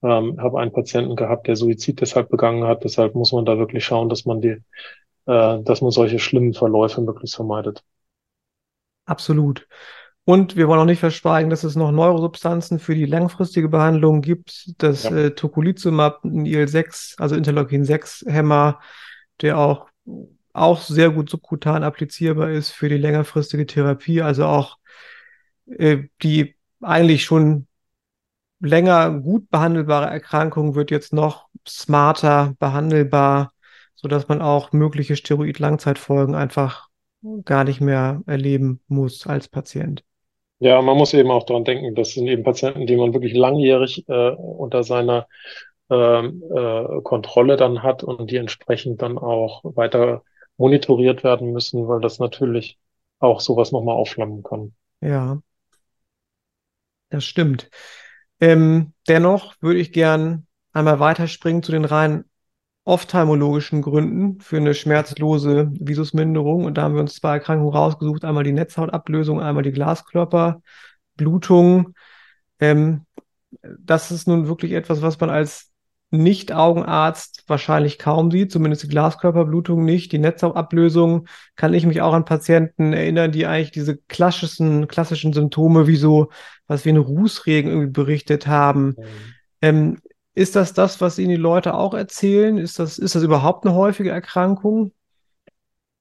ähm, 0.03 0.39
habe 0.39 0.61
einen 0.61 0.73
Patienten 0.75 1.17
gehabt, 1.17 1.47
der 1.47 1.57
Suizid 1.57 2.03
deshalb 2.03 2.29
begangen 2.29 2.65
hat. 2.65 2.85
Deshalb 2.85 3.15
muss 3.15 3.33
man 3.33 3.47
da 3.47 3.57
wirklich 3.57 3.83
schauen, 3.83 4.11
dass 4.11 4.27
man 4.27 4.43
die, 4.43 4.59
äh, 5.25 5.63
dass 5.63 5.81
man 5.81 5.91
solche 5.91 6.19
schlimmen 6.19 6.53
Verläufe 6.53 7.01
möglichst 7.01 7.37
vermeidet. 7.37 7.83
Absolut. 9.07 9.67
Und 10.27 10.55
wir 10.55 10.69
wollen 10.69 10.81
auch 10.81 10.85
nicht 10.85 11.01
verschweigen, 11.01 11.49
dass 11.49 11.65
es 11.65 11.77
noch 11.77 11.93
Neurosubstanzen 11.93 12.79
für 12.79 12.95
die 12.95 13.07
langfristige 13.07 13.71
Behandlung 13.71 14.21
gibt. 14.21 14.71
Das 14.77 15.05
ja. 15.05 15.17
äh, 15.17 15.31
Tocilizumab, 15.31 16.27
ein 16.27 16.45
IL-6, 16.45 17.19
also 17.19 17.37
Interleukin-6-Hämmer, 17.37 18.81
der 19.41 19.57
auch, 19.57 19.87
auch 20.53 20.83
sehr 20.83 21.09
gut 21.09 21.31
subkutan 21.31 21.85
applizierbar 21.85 22.51
ist 22.51 22.69
für 22.69 22.91
die 22.91 22.99
längerfristige 22.99 23.65
Therapie, 23.65 24.21
also 24.21 24.45
auch 24.45 24.77
äh, 25.67 26.05
die 26.23 26.55
eigentlich 26.81 27.25
schon 27.25 27.67
länger 28.61 29.11
gut 29.21 29.51
behandelbare 29.51 30.07
Erkrankung 30.07 30.75
wird 30.75 30.91
jetzt 30.91 31.13
noch 31.13 31.47
smarter 31.67 32.55
behandelbar, 32.59 33.53
sodass 33.95 34.29
man 34.29 34.43
auch 34.43 34.73
mögliche 34.73 35.17
Steroid-Langzeitfolgen 35.17 36.35
einfach 36.35 36.89
gar 37.45 37.65
nicht 37.65 37.81
mehr 37.81 38.23
erleben 38.27 38.81
muss 38.89 39.27
als 39.27 39.49
Patient. 39.49 40.05
Ja, 40.61 40.81
man 40.83 40.97
muss 40.97 41.15
eben 41.15 41.31
auch 41.31 41.45
daran 41.45 41.65
denken, 41.65 41.95
das 41.95 42.13
sind 42.13 42.27
eben 42.27 42.43
Patienten, 42.43 42.87
die 42.87 42.97
man 42.97 43.13
wirklich 43.13 43.35
langjährig 43.35 44.09
äh, 44.09 44.31
unter 44.31 44.83
seiner 44.83 45.27
ähm, 45.91 46.43
äh, 46.55 47.01
Kontrolle 47.03 47.57
dann 47.57 47.83
hat 47.83 48.03
und 48.03 48.31
die 48.31 48.37
entsprechend 48.37 49.03
dann 49.03 49.19
auch 49.19 49.63
weiter 49.65 50.23
monitoriert 50.57 51.25
werden 51.25 51.53
müssen, 51.53 51.89
weil 51.89 52.01
das 52.01 52.19
natürlich 52.19 52.79
auch 53.19 53.41
sowas 53.41 53.73
nochmal 53.73 53.97
aufflammen 53.97 54.43
kann. 54.43 54.75
Ja, 55.01 55.39
das 57.15 57.25
stimmt. 57.25 57.71
Ähm, 58.41 58.93
dennoch 59.09 59.55
würde 59.61 59.81
ich 59.81 59.93
gern 59.93 60.47
einmal 60.73 61.01
weiterspringen 61.01 61.63
zu 61.63 61.73
den 61.73 61.85
rein 61.85 62.25
ophthalmologischen 62.85 63.83
Gründen 63.83 64.41
für 64.41 64.59
eine 64.59 64.75
schmerzlose 64.75 65.71
Visusminderung. 65.73 66.65
Und 66.65 66.77
da 66.77 66.83
haben 66.83 66.95
wir 66.95 67.01
uns 67.01 67.15
zwei 67.15 67.35
Erkrankungen 67.35 67.73
rausgesucht. 67.73 68.25
Einmal 68.25 68.43
die 68.45 68.53
Netzhautablösung, 68.53 69.41
einmal 69.41 69.63
die 69.63 69.73
Glaskörperblutung. 69.73 71.95
Ähm, 72.61 73.07
das 73.63 74.11
ist 74.11 74.29
nun 74.29 74.49
wirklich 74.49 74.73
etwas, 74.73 75.01
was 75.01 75.19
man 75.21 75.31
als 75.31 75.71
nicht-Augenarzt 76.19 77.45
wahrscheinlich 77.47 77.99
kaum 77.99 78.31
sieht, 78.31 78.53
zumindest 78.53 78.85
die 78.85 78.89
Glaskörperblutung 78.89 79.85
nicht. 79.85 80.13
Die 80.13 80.19
Netzhautablösung 80.19 81.27
kann 81.57 81.75
ich 81.75 81.87
mich 81.87 82.01
auch 82.01 82.13
an 82.13 82.25
Patienten 82.25 82.93
erinnern, 82.93 83.33
die 83.33 83.47
eigentlich 83.47 83.73
diese 83.73 83.97
klassischen, 83.97 84.89
klassischen 84.89 85.33
Symptome 85.33 85.87
wie 85.87 85.97
so, 85.97 86.29
was 86.67 86.85
wie 86.85 86.91
ein 86.91 86.97
Rußregen 86.97 87.71
irgendwie 87.71 87.91
berichtet 87.91 88.47
haben. 88.47 88.87
Mhm. 88.87 89.05
Ähm, 89.63 89.99
ist 90.35 90.57
das 90.57 90.73
das, 90.73 91.01
was 91.01 91.19
Ihnen 91.19 91.31
die 91.31 91.37
Leute 91.37 91.75
auch 91.75 91.95
erzählen? 91.95 92.59
Ist 92.59 92.79
das, 92.79 92.99
ist 92.99 93.15
das 93.15 93.23
überhaupt 93.23 93.65
eine 93.65 93.75
häufige 93.75 94.11
Erkrankung? 94.11 94.93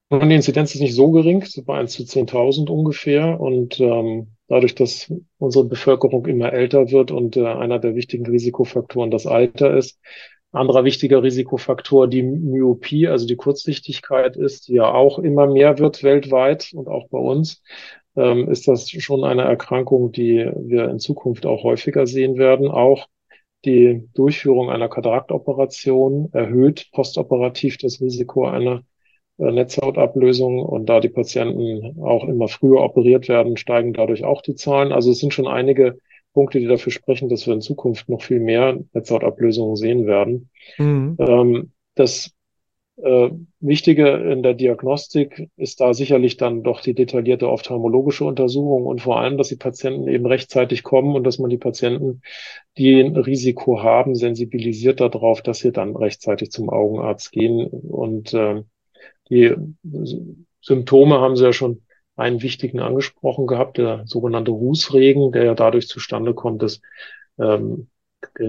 Und 0.09 0.29
die 0.29 0.35
Inzidenz 0.35 0.73
ist 0.75 0.81
nicht 0.81 0.95
so 0.95 1.11
gering, 1.11 1.43
so 1.45 1.63
bei 1.63 1.79
1 1.79 1.93
zu 1.93 2.03
10.000 2.03 2.69
ungefähr. 2.69 3.39
Und 3.39 3.79
ähm, 3.79 4.27
dadurch, 4.47 4.75
dass 4.75 5.11
unsere 5.37 5.65
Bevölkerung 5.65 6.25
immer 6.25 6.53
älter 6.53 6.91
wird 6.91 7.11
und 7.11 7.37
äh, 7.37 7.45
einer 7.45 7.79
der 7.79 7.95
wichtigen 7.95 8.25
Risikofaktoren 8.25 9.11
das 9.11 9.25
Alter 9.27 9.75
ist, 9.75 9.99
anderer 10.53 10.83
wichtiger 10.83 11.23
Risikofaktor 11.23 12.07
die 12.07 12.23
Myopie, 12.23 13.07
also 13.07 13.25
die 13.25 13.35
Kurzsichtigkeit 13.35 14.37
ist, 14.37 14.67
die 14.67 14.73
ja 14.73 14.93
auch 14.93 15.17
immer 15.19 15.47
mehr 15.47 15.79
wird 15.79 16.03
weltweit 16.03 16.71
und 16.73 16.87
auch 16.87 17.09
bei 17.09 17.17
uns, 17.17 17.63
ähm, 18.15 18.49
ist 18.49 18.67
das 18.67 18.89
schon 18.89 19.23
eine 19.23 19.43
Erkrankung, 19.43 20.11
die 20.11 20.49
wir 20.55 20.89
in 20.89 20.99
Zukunft 20.99 21.45
auch 21.45 21.63
häufiger 21.63 22.05
sehen 22.05 22.37
werden. 22.37 22.69
Auch 22.69 23.07
die 23.65 24.07
Durchführung 24.13 24.69
einer 24.69 24.89
Kataraktoperation 24.89 26.29
erhöht 26.33 26.89
postoperativ 26.91 27.77
das 27.77 27.99
Risiko 28.01 28.45
einer 28.45 28.83
Netzhautablösung 29.37 30.59
und 30.59 30.87
da 30.87 30.99
die 30.99 31.09
Patienten 31.09 32.01
auch 32.01 32.23
immer 32.23 32.47
früher 32.47 32.81
operiert 32.81 33.27
werden, 33.27 33.57
steigen 33.57 33.93
dadurch 33.93 34.23
auch 34.23 34.41
die 34.41 34.55
Zahlen. 34.55 34.91
Also 34.91 35.11
es 35.11 35.19
sind 35.19 35.33
schon 35.33 35.47
einige 35.47 35.97
Punkte, 36.33 36.59
die 36.59 36.67
dafür 36.67 36.91
sprechen, 36.91 37.29
dass 37.29 37.47
wir 37.47 37.53
in 37.53 37.61
Zukunft 37.61 38.09
noch 38.09 38.21
viel 38.21 38.39
mehr 38.39 38.79
Netzhautablösungen 38.93 39.75
sehen 39.75 40.05
werden. 40.05 40.49
Mhm. 40.77 41.17
Ähm, 41.19 41.71
das 41.95 42.31
äh, 42.97 43.29
Wichtige 43.59 44.07
in 44.09 44.43
der 44.43 44.53
Diagnostik 44.53 45.49
ist 45.57 45.81
da 45.81 45.93
sicherlich 45.93 46.37
dann 46.37 46.63
doch 46.63 46.81
die 46.81 46.93
detaillierte 46.93 47.49
ophthalmologische 47.49 48.25
Untersuchung 48.25 48.85
und 48.85 49.01
vor 49.01 49.19
allem, 49.19 49.37
dass 49.37 49.49
die 49.49 49.55
Patienten 49.55 50.07
eben 50.07 50.25
rechtzeitig 50.25 50.83
kommen 50.83 51.15
und 51.15 51.23
dass 51.23 51.39
man 51.39 51.49
die 51.49 51.57
Patienten, 51.57 52.21
die 52.77 52.99
ein 52.99 53.15
Risiko 53.15 53.81
haben, 53.81 54.15
sensibilisiert 54.15 54.99
darauf, 54.99 55.41
dass 55.41 55.59
sie 55.59 55.71
dann 55.71 55.95
rechtzeitig 55.95 56.51
zum 56.51 56.69
Augenarzt 56.69 57.31
gehen 57.31 57.65
und 57.65 58.33
äh, 58.33 58.63
die 59.29 59.55
Symptome 60.61 61.19
haben 61.19 61.35
Sie 61.35 61.43
ja 61.43 61.53
schon 61.53 61.83
einen 62.15 62.41
wichtigen 62.41 62.79
angesprochen 62.79 63.47
gehabt, 63.47 63.77
der 63.77 64.03
sogenannte 64.05 64.51
Rußregen, 64.51 65.31
der 65.31 65.45
ja 65.45 65.55
dadurch 65.55 65.87
zustande 65.87 66.33
kommt, 66.33 66.61
dass 66.61 66.81
ähm, 67.39 67.89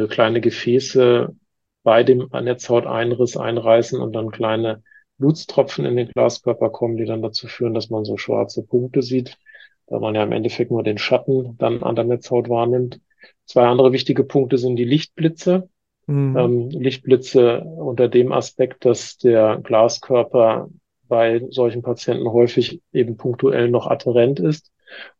kleine 0.08 0.40
Gefäße 0.40 1.34
bei 1.82 2.02
dem 2.02 2.28
Netzhauteinriss 2.32 3.36
einreißen 3.36 4.00
und 4.00 4.12
dann 4.12 4.30
kleine 4.30 4.82
Blutstropfen 5.18 5.84
in 5.84 5.96
den 5.96 6.08
Glaskörper 6.08 6.70
kommen, 6.70 6.96
die 6.96 7.04
dann 7.04 7.22
dazu 7.22 7.46
führen, 7.46 7.74
dass 7.74 7.90
man 7.90 8.04
so 8.04 8.16
schwarze 8.16 8.64
Punkte 8.64 9.02
sieht, 9.02 9.38
da 9.86 9.98
man 9.98 10.14
ja 10.14 10.22
im 10.22 10.32
Endeffekt 10.32 10.70
nur 10.70 10.82
den 10.82 10.98
Schatten 10.98 11.56
dann 11.58 11.82
an 11.82 11.94
der 11.94 12.04
Netzhaut 12.04 12.48
wahrnimmt. 12.48 13.00
Zwei 13.44 13.66
andere 13.66 13.92
wichtige 13.92 14.24
Punkte 14.24 14.58
sind 14.58 14.76
die 14.76 14.84
Lichtblitze. 14.84 15.68
Mhm. 16.06 16.36
Ähm, 16.36 16.70
Lichtblitze 16.70 17.60
unter 17.60 18.08
dem 18.08 18.32
Aspekt, 18.32 18.84
dass 18.84 19.16
der 19.18 19.58
Glaskörper 19.62 20.68
bei 21.08 21.42
solchen 21.50 21.82
Patienten 21.82 22.30
häufig 22.30 22.80
eben 22.92 23.16
punktuell 23.16 23.68
noch 23.70 23.86
adherent 23.86 24.40
ist. 24.40 24.70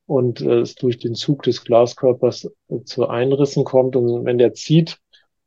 und 0.07 0.41
äh, 0.41 0.61
es 0.61 0.75
durch 0.75 0.99
den 0.99 1.15
Zug 1.15 1.43
des 1.45 1.65
Glaskörpers 1.65 2.51
äh, 2.69 2.83
zu 2.85 3.09
Einrissen 3.09 3.65
kommt. 3.65 3.97
Und 3.97 4.25
wenn 4.25 4.39
der 4.39 4.55
zieht, 4.55 4.99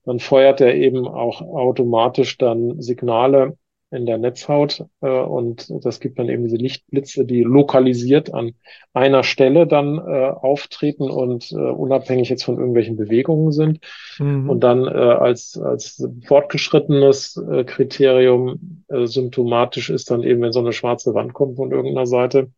dann 0.03 0.19
feuert 0.19 0.61
er 0.61 0.75
eben 0.75 1.07
auch 1.07 1.41
automatisch 1.41 2.37
dann 2.37 2.81
Signale 2.81 3.57
in 3.89 4.05
der 4.05 4.17
Netzhaut 4.17 4.85
äh, 5.01 5.07
und 5.07 5.71
das 5.83 5.99
gibt 5.99 6.19
dann 6.19 6.27
eben 6.27 6.43
diese 6.43 6.57
Lichtblitze, 6.57 7.25
die 7.25 7.43
lokalisiert 7.43 8.33
an 8.33 8.53
einer 8.93 9.23
Stelle 9.23 9.65
dann 9.65 9.97
äh, 9.97 10.29
auftreten 10.29 11.09
und 11.09 11.51
äh, 11.51 11.55
unabhängig 11.55 12.29
jetzt 12.29 12.43
von 12.43 12.57
irgendwelchen 12.57 12.97
Bewegungen 12.97 13.51
sind. 13.51 13.79
Mhm. 14.19 14.49
Und 14.49 14.59
dann 14.61 14.85
äh, 14.85 14.89
als, 14.89 15.57
als 15.57 16.05
fortgeschrittenes 16.25 17.37
äh, 17.49 17.63
Kriterium 17.63 18.83
äh, 18.89 19.05
symptomatisch 19.05 19.89
ist 19.89 20.11
dann 20.11 20.23
eben, 20.23 20.41
wenn 20.41 20.51
so 20.51 20.59
eine 20.59 20.73
schwarze 20.73 21.13
Wand 21.13 21.33
kommt 21.33 21.55
von 21.55 21.71
irgendeiner 21.71 22.07
Seite, 22.07 22.51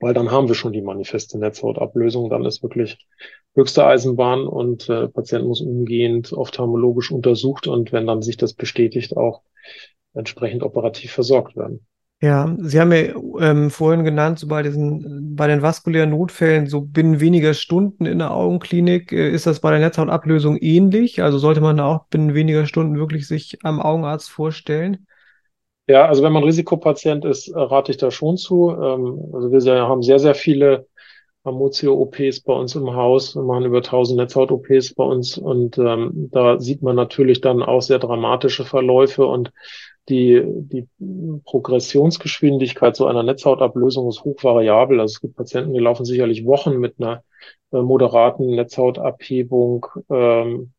weil 0.00 0.14
dann 0.14 0.30
haben 0.30 0.48
wir 0.48 0.54
schon 0.54 0.72
die 0.72 0.80
manifeste 0.80 1.38
Netzhautablösung, 1.38 2.30
dann 2.30 2.44
ist 2.46 2.62
wirklich 2.62 2.98
höchste 3.54 3.84
Eisenbahn 3.84 4.46
und 4.46 4.88
äh, 4.88 5.08
Patient 5.08 5.44
muss 5.44 5.60
umgehend 5.60 6.32
ophthalmologisch 6.32 7.10
untersucht 7.10 7.66
und 7.66 7.92
wenn 7.92 8.06
dann 8.06 8.22
sich 8.22 8.36
das 8.36 8.54
bestätigt, 8.54 9.16
auch 9.16 9.42
entsprechend 10.14 10.62
operativ 10.62 11.12
versorgt 11.12 11.56
werden. 11.56 11.86
Ja, 12.20 12.52
Sie 12.58 12.80
haben 12.80 12.90
ja 12.90 13.14
ähm, 13.40 13.70
vorhin 13.70 14.02
genannt, 14.02 14.40
so 14.40 14.48
bei 14.48 14.62
diesen, 14.64 15.36
bei 15.36 15.46
den 15.46 15.62
vaskulären 15.62 16.10
Notfällen, 16.10 16.66
so 16.66 16.80
binnen 16.80 17.20
weniger 17.20 17.54
Stunden 17.54 18.06
in 18.06 18.18
der 18.18 18.32
Augenklinik, 18.32 19.12
äh, 19.12 19.30
ist 19.30 19.46
das 19.46 19.60
bei 19.60 19.70
der 19.70 19.78
Netzhautablösung 19.78 20.56
ähnlich? 20.56 21.22
Also 21.22 21.38
sollte 21.38 21.60
man 21.60 21.76
da 21.76 21.86
auch 21.86 22.06
binnen 22.06 22.34
weniger 22.34 22.66
Stunden 22.66 22.98
wirklich 22.98 23.28
sich 23.28 23.58
am 23.62 23.80
Augenarzt 23.80 24.30
vorstellen? 24.30 25.06
Ja, 25.86 26.06
also 26.06 26.24
wenn 26.24 26.32
man 26.32 26.42
Risikopatient 26.42 27.24
ist, 27.24 27.48
äh, 27.48 27.58
rate 27.58 27.92
ich 27.92 27.98
da 27.98 28.10
schon 28.10 28.36
zu. 28.36 28.70
Ähm, 28.72 29.32
also 29.32 29.52
wir 29.52 29.88
haben 29.88 30.02
sehr, 30.02 30.18
sehr 30.18 30.34
viele 30.34 30.88
Amotio-OPs 31.44 32.40
bei 32.40 32.52
uns 32.52 32.74
im 32.74 32.94
Haus. 32.94 33.36
Wir 33.36 33.42
machen 33.42 33.64
über 33.64 33.78
1000 33.78 34.18
Netzhaut-OPs 34.18 34.94
bei 34.94 35.04
uns 35.04 35.38
und 35.38 35.78
ähm, 35.78 36.30
da 36.32 36.58
sieht 36.58 36.82
man 36.82 36.96
natürlich 36.96 37.40
dann 37.40 37.62
auch 37.62 37.80
sehr 37.80 38.00
dramatische 38.00 38.64
Verläufe 38.64 39.24
und 39.24 39.52
die, 40.08 40.42
die 40.44 40.88
Progressionsgeschwindigkeit 41.44 42.96
so 42.96 43.06
einer 43.06 43.22
Netzhautablösung 43.22 44.08
ist 44.08 44.24
hochvariabel. 44.24 45.00
Also 45.00 45.12
es 45.12 45.20
gibt 45.20 45.36
Patienten, 45.36 45.74
die 45.74 45.80
laufen 45.80 46.04
sicherlich 46.04 46.44
Wochen 46.46 46.78
mit 46.78 46.94
einer 46.98 47.22
äh, 47.72 47.82
moderaten 47.82 48.46
Netzhautabhebung 48.54 49.86
ähm, 50.10 50.72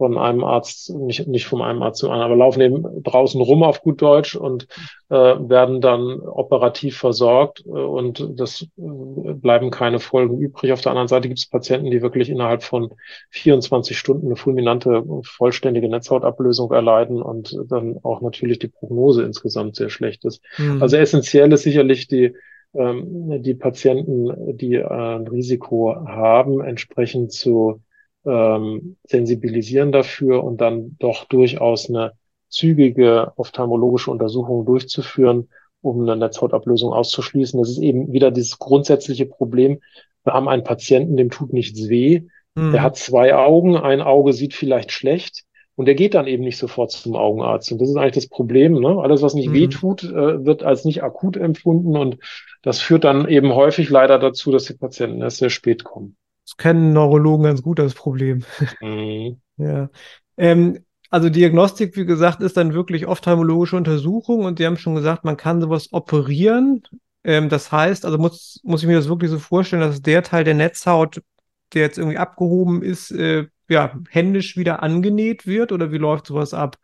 von 0.00 0.16
einem 0.16 0.44
Arzt, 0.44 0.94
nicht, 0.94 1.28
nicht 1.28 1.46
von 1.46 1.60
einem 1.60 1.82
Arzt 1.82 1.98
zu 1.98 2.08
einem, 2.08 2.22
aber 2.22 2.34
laufen 2.34 2.62
eben 2.62 3.02
draußen 3.02 3.38
rum 3.38 3.62
auf 3.62 3.82
gut 3.82 4.00
Deutsch 4.00 4.34
und 4.34 4.66
äh, 5.10 5.14
werden 5.14 5.82
dann 5.82 6.20
operativ 6.20 6.96
versorgt 6.96 7.62
äh, 7.66 7.68
und 7.68 8.26
das 8.40 8.62
äh, 8.62 9.34
bleiben 9.34 9.70
keine 9.70 10.00
Folgen 10.00 10.38
übrig. 10.38 10.72
Auf 10.72 10.80
der 10.80 10.92
anderen 10.92 11.08
Seite 11.08 11.28
gibt 11.28 11.38
es 11.38 11.50
Patienten, 11.50 11.90
die 11.90 12.00
wirklich 12.00 12.30
innerhalb 12.30 12.62
von 12.62 12.94
24 13.28 13.98
Stunden 13.98 14.28
eine 14.28 14.36
fulminante, 14.36 15.04
vollständige 15.22 15.90
Netzhautablösung 15.90 16.72
erleiden 16.72 17.20
und 17.20 17.54
dann 17.68 17.98
auch 18.02 18.22
natürlich 18.22 18.58
die 18.58 18.68
Prognose 18.68 19.22
insgesamt 19.22 19.76
sehr 19.76 19.90
schlecht 19.90 20.24
ist. 20.24 20.42
Mhm. 20.56 20.80
Also 20.80 20.96
essentiell 20.96 21.52
ist 21.52 21.64
sicherlich 21.64 22.08
die 22.08 22.34
ähm, 22.72 23.42
die 23.42 23.54
Patienten, 23.54 24.56
die 24.56 24.76
äh, 24.76 24.86
ein 24.86 25.26
Risiko 25.26 25.94
haben, 25.94 26.62
entsprechend 26.62 27.32
zu 27.32 27.82
ähm, 28.24 28.96
sensibilisieren 29.04 29.92
dafür 29.92 30.44
und 30.44 30.60
dann 30.60 30.96
doch 30.98 31.24
durchaus 31.24 31.88
eine 31.88 32.12
zügige 32.48 33.32
ophthalmologische 33.36 34.10
Untersuchung 34.10 34.66
durchzuführen, 34.66 35.48
um 35.82 36.02
eine 36.02 36.16
Netzhautablösung 36.16 36.92
auszuschließen. 36.92 37.58
Das 37.58 37.70
ist 37.70 37.78
eben 37.78 38.12
wieder 38.12 38.30
dieses 38.30 38.58
grundsätzliche 38.58 39.26
Problem. 39.26 39.80
Wir 40.24 40.34
haben 40.34 40.48
einen 40.48 40.64
Patienten, 40.64 41.16
dem 41.16 41.30
tut 41.30 41.52
nichts 41.52 41.88
weh. 41.88 42.22
Mhm. 42.54 42.72
Der 42.72 42.82
hat 42.82 42.96
zwei 42.96 43.34
Augen, 43.34 43.76
ein 43.76 44.02
Auge 44.02 44.32
sieht 44.32 44.54
vielleicht 44.54 44.92
schlecht 44.92 45.44
und 45.76 45.86
der 45.86 45.94
geht 45.94 46.14
dann 46.14 46.26
eben 46.26 46.44
nicht 46.44 46.58
sofort 46.58 46.90
zum 46.90 47.16
Augenarzt. 47.16 47.72
Und 47.72 47.80
das 47.80 47.88
ist 47.88 47.96
eigentlich 47.96 48.14
das 48.14 48.28
Problem. 48.28 48.74
Ne? 48.74 48.98
Alles, 49.00 49.22
was 49.22 49.34
nicht 49.34 49.48
mhm. 49.48 49.54
weh 49.54 49.68
tut, 49.68 50.04
äh, 50.04 50.44
wird 50.44 50.62
als 50.62 50.84
nicht 50.84 51.02
akut 51.02 51.36
empfunden 51.36 51.96
und 51.96 52.18
das 52.62 52.80
führt 52.80 53.04
dann 53.04 53.26
eben 53.28 53.54
häufig 53.54 53.88
leider 53.88 54.18
dazu, 54.18 54.50
dass 54.52 54.64
die 54.64 54.74
Patienten 54.74 55.22
erst 55.22 55.38
sehr 55.38 55.48
spät 55.48 55.84
kommen. 55.84 56.16
Das 56.50 56.56
kennen 56.56 56.92
Neurologen 56.92 57.44
ganz 57.44 57.62
gut, 57.62 57.78
das 57.78 57.94
Problem. 57.94 58.44
Mhm. 58.80 59.40
ja. 59.56 59.88
Ähm, 60.36 60.84
also 61.10 61.28
Diagnostik, 61.28 61.96
wie 61.96 62.06
gesagt, 62.06 62.40
ist 62.40 62.56
dann 62.56 62.72
wirklich 62.72 63.06
ophthalmologische 63.06 63.76
Untersuchung 63.76 64.44
und 64.44 64.58
die 64.58 64.66
haben 64.66 64.76
schon 64.76 64.96
gesagt, 64.96 65.24
man 65.24 65.36
kann 65.36 65.60
sowas 65.60 65.92
operieren. 65.92 66.82
Ähm, 67.22 67.48
das 67.48 67.70
heißt, 67.70 68.04
also 68.04 68.18
muss, 68.18 68.60
muss 68.64 68.82
ich 68.82 68.88
mir 68.88 68.96
das 68.96 69.08
wirklich 69.08 69.30
so 69.30 69.38
vorstellen, 69.38 69.82
dass 69.82 70.02
der 70.02 70.22
Teil 70.24 70.42
der 70.44 70.54
Netzhaut, 70.54 71.20
der 71.72 71.82
jetzt 71.82 71.98
irgendwie 71.98 72.18
abgehoben 72.18 72.82
ist, 72.82 73.12
äh, 73.12 73.46
ja, 73.68 73.96
händisch 74.08 74.56
wieder 74.56 74.82
angenäht 74.82 75.46
wird 75.46 75.70
oder 75.70 75.92
wie 75.92 75.98
läuft 75.98 76.26
sowas 76.26 76.52
ab? 76.52 76.78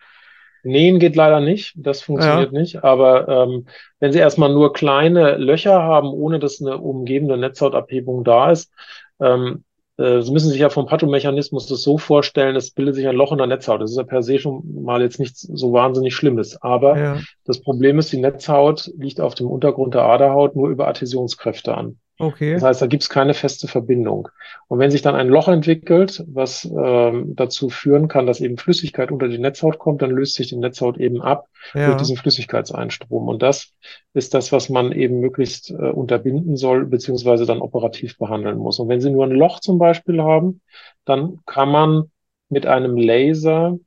Nähen 0.66 0.98
geht 0.98 1.16
leider 1.16 1.40
nicht, 1.40 1.74
das 1.76 2.02
funktioniert 2.02 2.52
ja. 2.52 2.58
nicht. 2.58 2.84
Aber 2.84 3.28
ähm, 3.28 3.66
wenn 4.00 4.12
Sie 4.12 4.18
erstmal 4.18 4.52
nur 4.52 4.72
kleine 4.72 5.36
Löcher 5.36 5.82
haben, 5.82 6.08
ohne 6.08 6.38
dass 6.38 6.60
eine 6.60 6.78
umgebende 6.78 7.36
Netzhautabhebung 7.36 8.24
da 8.24 8.50
ist, 8.50 8.72
ähm, 9.20 9.64
äh, 9.96 10.20
Sie 10.20 10.32
müssen 10.32 10.50
sich 10.50 10.60
ja 10.60 10.68
vom 10.68 10.86
Pathomechanismus 10.86 11.66
das 11.66 11.82
so 11.82 11.98
vorstellen, 11.98 12.56
es 12.56 12.72
bildet 12.72 12.96
sich 12.96 13.06
ein 13.06 13.16
Loch 13.16 13.32
in 13.32 13.38
der 13.38 13.46
Netzhaut. 13.46 13.80
Das 13.80 13.90
ist 13.90 13.96
ja 13.96 14.02
per 14.02 14.22
se 14.22 14.38
schon 14.38 14.62
mal 14.82 15.02
jetzt 15.02 15.20
nichts 15.20 15.40
so 15.40 15.72
wahnsinnig 15.72 16.14
Schlimmes. 16.14 16.60
Aber 16.60 16.98
ja. 16.98 17.20
das 17.44 17.60
Problem 17.60 17.98
ist, 17.98 18.12
die 18.12 18.20
Netzhaut 18.20 18.90
liegt 18.98 19.20
auf 19.20 19.34
dem 19.34 19.46
Untergrund 19.46 19.94
der 19.94 20.02
Aderhaut 20.02 20.56
nur 20.56 20.68
über 20.68 20.88
Adhäsionskräfte 20.88 21.74
an. 21.74 21.98
Okay. 22.18 22.54
Das 22.54 22.62
heißt, 22.62 22.82
da 22.82 22.86
gibt 22.86 23.02
es 23.02 23.10
keine 23.10 23.34
feste 23.34 23.68
Verbindung. 23.68 24.28
Und 24.68 24.78
wenn 24.78 24.90
sich 24.90 25.02
dann 25.02 25.14
ein 25.14 25.28
Loch 25.28 25.48
entwickelt, 25.48 26.24
was 26.26 26.64
ähm, 26.64 27.34
dazu 27.36 27.68
führen 27.68 28.08
kann, 28.08 28.26
dass 28.26 28.40
eben 28.40 28.56
Flüssigkeit 28.56 29.12
unter 29.12 29.28
die 29.28 29.38
Netzhaut 29.38 29.78
kommt, 29.78 30.00
dann 30.00 30.10
löst 30.10 30.34
sich 30.34 30.48
die 30.48 30.56
Netzhaut 30.56 30.96
eben 30.96 31.20
ab 31.20 31.48
ja. 31.74 31.86
durch 31.86 31.98
diesen 31.98 32.16
Flüssigkeitseinstrom. 32.16 33.28
Und 33.28 33.42
das 33.42 33.74
ist 34.14 34.32
das, 34.32 34.50
was 34.50 34.70
man 34.70 34.92
eben 34.92 35.20
möglichst 35.20 35.70
äh, 35.70 35.74
unterbinden 35.74 36.56
soll, 36.56 36.86
beziehungsweise 36.86 37.44
dann 37.44 37.60
operativ 37.60 38.16
behandeln 38.16 38.56
muss. 38.56 38.78
Und 38.78 38.88
wenn 38.88 39.00
Sie 39.00 39.10
nur 39.10 39.24
ein 39.24 39.32
Loch 39.32 39.60
zum 39.60 39.78
Beispiel 39.78 40.22
haben, 40.22 40.62
dann 41.04 41.40
kann 41.44 41.70
man 41.70 42.10
mit 42.48 42.66
einem 42.66 42.96
Laser, 42.96 43.78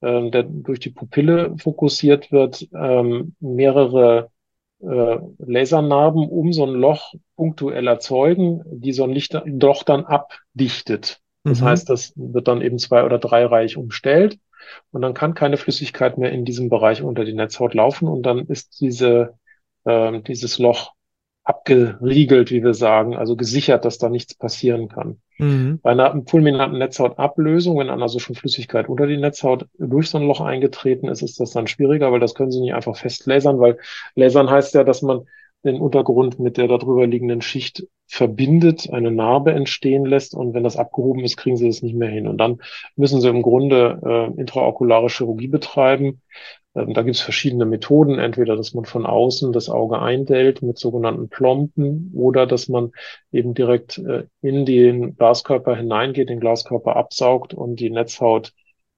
äh, 0.00 0.30
der 0.30 0.42
durch 0.42 0.80
die 0.80 0.90
Pupille 0.90 1.54
fokussiert 1.56 2.32
wird, 2.32 2.66
ähm, 2.74 3.36
mehrere 3.38 4.30
äh, 4.82 5.18
Lasernarben 5.38 6.28
um 6.28 6.52
so 6.52 6.64
ein 6.64 6.72
Loch 6.72 7.14
punktuell 7.36 7.86
erzeugen, 7.86 8.62
die 8.66 8.92
so 8.92 9.04
ein 9.04 9.10
Licht, 9.10 9.40
Loch 9.44 9.82
dann 9.82 10.04
abdichtet. 10.04 11.20
Das 11.44 11.60
mhm. 11.60 11.64
heißt, 11.64 11.90
das 11.90 12.12
wird 12.16 12.48
dann 12.48 12.62
eben 12.62 12.78
zwei- 12.78 13.04
oder 13.04 13.18
dreireich 13.18 13.76
umstellt 13.76 14.38
und 14.90 15.02
dann 15.02 15.14
kann 15.14 15.34
keine 15.34 15.56
Flüssigkeit 15.56 16.18
mehr 16.18 16.32
in 16.32 16.44
diesem 16.44 16.68
Bereich 16.68 17.02
unter 17.02 17.24
die 17.24 17.32
Netzhaut 17.32 17.74
laufen 17.74 18.08
und 18.08 18.22
dann 18.22 18.46
ist 18.46 18.80
diese, 18.80 19.34
äh, 19.84 20.20
dieses 20.20 20.58
Loch 20.58 20.92
abgeriegelt, 21.50 22.52
wie 22.52 22.62
wir 22.62 22.74
sagen, 22.74 23.16
also 23.16 23.34
gesichert, 23.34 23.84
dass 23.84 23.98
da 23.98 24.08
nichts 24.08 24.34
passieren 24.34 24.88
kann. 24.88 25.16
Mhm. 25.38 25.80
Bei 25.82 25.90
einer 25.90 26.22
fulminanten 26.26 26.78
Netzhautablösung, 26.78 27.78
wenn 27.78 27.88
dann 27.88 28.02
also 28.02 28.20
schon 28.20 28.36
Flüssigkeit 28.36 28.88
unter 28.88 29.08
die 29.08 29.16
Netzhaut 29.16 29.66
durch 29.78 30.10
so 30.10 30.18
ein 30.18 30.26
Loch 30.26 30.40
eingetreten 30.40 31.08
ist, 31.08 31.22
ist 31.22 31.40
das 31.40 31.50
dann 31.50 31.66
schwieriger, 31.66 32.12
weil 32.12 32.20
das 32.20 32.36
können 32.36 32.52
Sie 32.52 32.60
nicht 32.60 32.74
einfach 32.74 32.96
festlasern, 32.96 33.58
weil 33.58 33.78
lasern 34.14 34.48
heißt 34.48 34.74
ja, 34.74 34.84
dass 34.84 35.02
man 35.02 35.26
den 35.64 35.80
Untergrund 35.80 36.38
mit 36.38 36.56
der 36.56 36.68
darüber 36.68 37.06
liegenden 37.06 37.42
Schicht 37.42 37.86
verbindet, 38.06 38.90
eine 38.90 39.10
Narbe 39.10 39.52
entstehen 39.52 40.04
lässt 40.04 40.34
und 40.34 40.54
wenn 40.54 40.64
das 40.64 40.76
abgehoben 40.76 41.22
ist, 41.22 41.36
kriegen 41.36 41.56
sie 41.56 41.66
das 41.66 41.82
nicht 41.82 41.94
mehr 41.94 42.08
hin. 42.08 42.26
Und 42.26 42.38
dann 42.38 42.60
müssen 42.96 43.20
sie 43.20 43.28
im 43.28 43.42
Grunde 43.42 44.00
äh, 44.04 44.40
intraokulare 44.40 45.08
Chirurgie 45.08 45.48
betreiben. 45.48 46.22
Ähm, 46.74 46.94
da 46.94 47.02
gibt 47.02 47.16
es 47.16 47.22
verschiedene 47.22 47.66
Methoden, 47.66 48.18
entweder 48.18 48.56
dass 48.56 48.74
man 48.74 48.84
von 48.84 49.06
außen 49.06 49.52
das 49.52 49.68
Auge 49.68 50.00
eindellt 50.00 50.62
mit 50.62 50.78
sogenannten 50.78 51.28
Plomben 51.28 52.12
oder 52.14 52.46
dass 52.46 52.68
man 52.68 52.92
eben 53.32 53.54
direkt 53.54 53.98
äh, 53.98 54.24
in 54.40 54.64
den 54.64 55.16
Glaskörper 55.16 55.76
hineingeht, 55.76 56.28
den 56.30 56.40
Glaskörper 56.40 56.96
absaugt 56.96 57.54
und 57.54 57.80
die 57.80 57.90
Netzhaut 57.90 58.52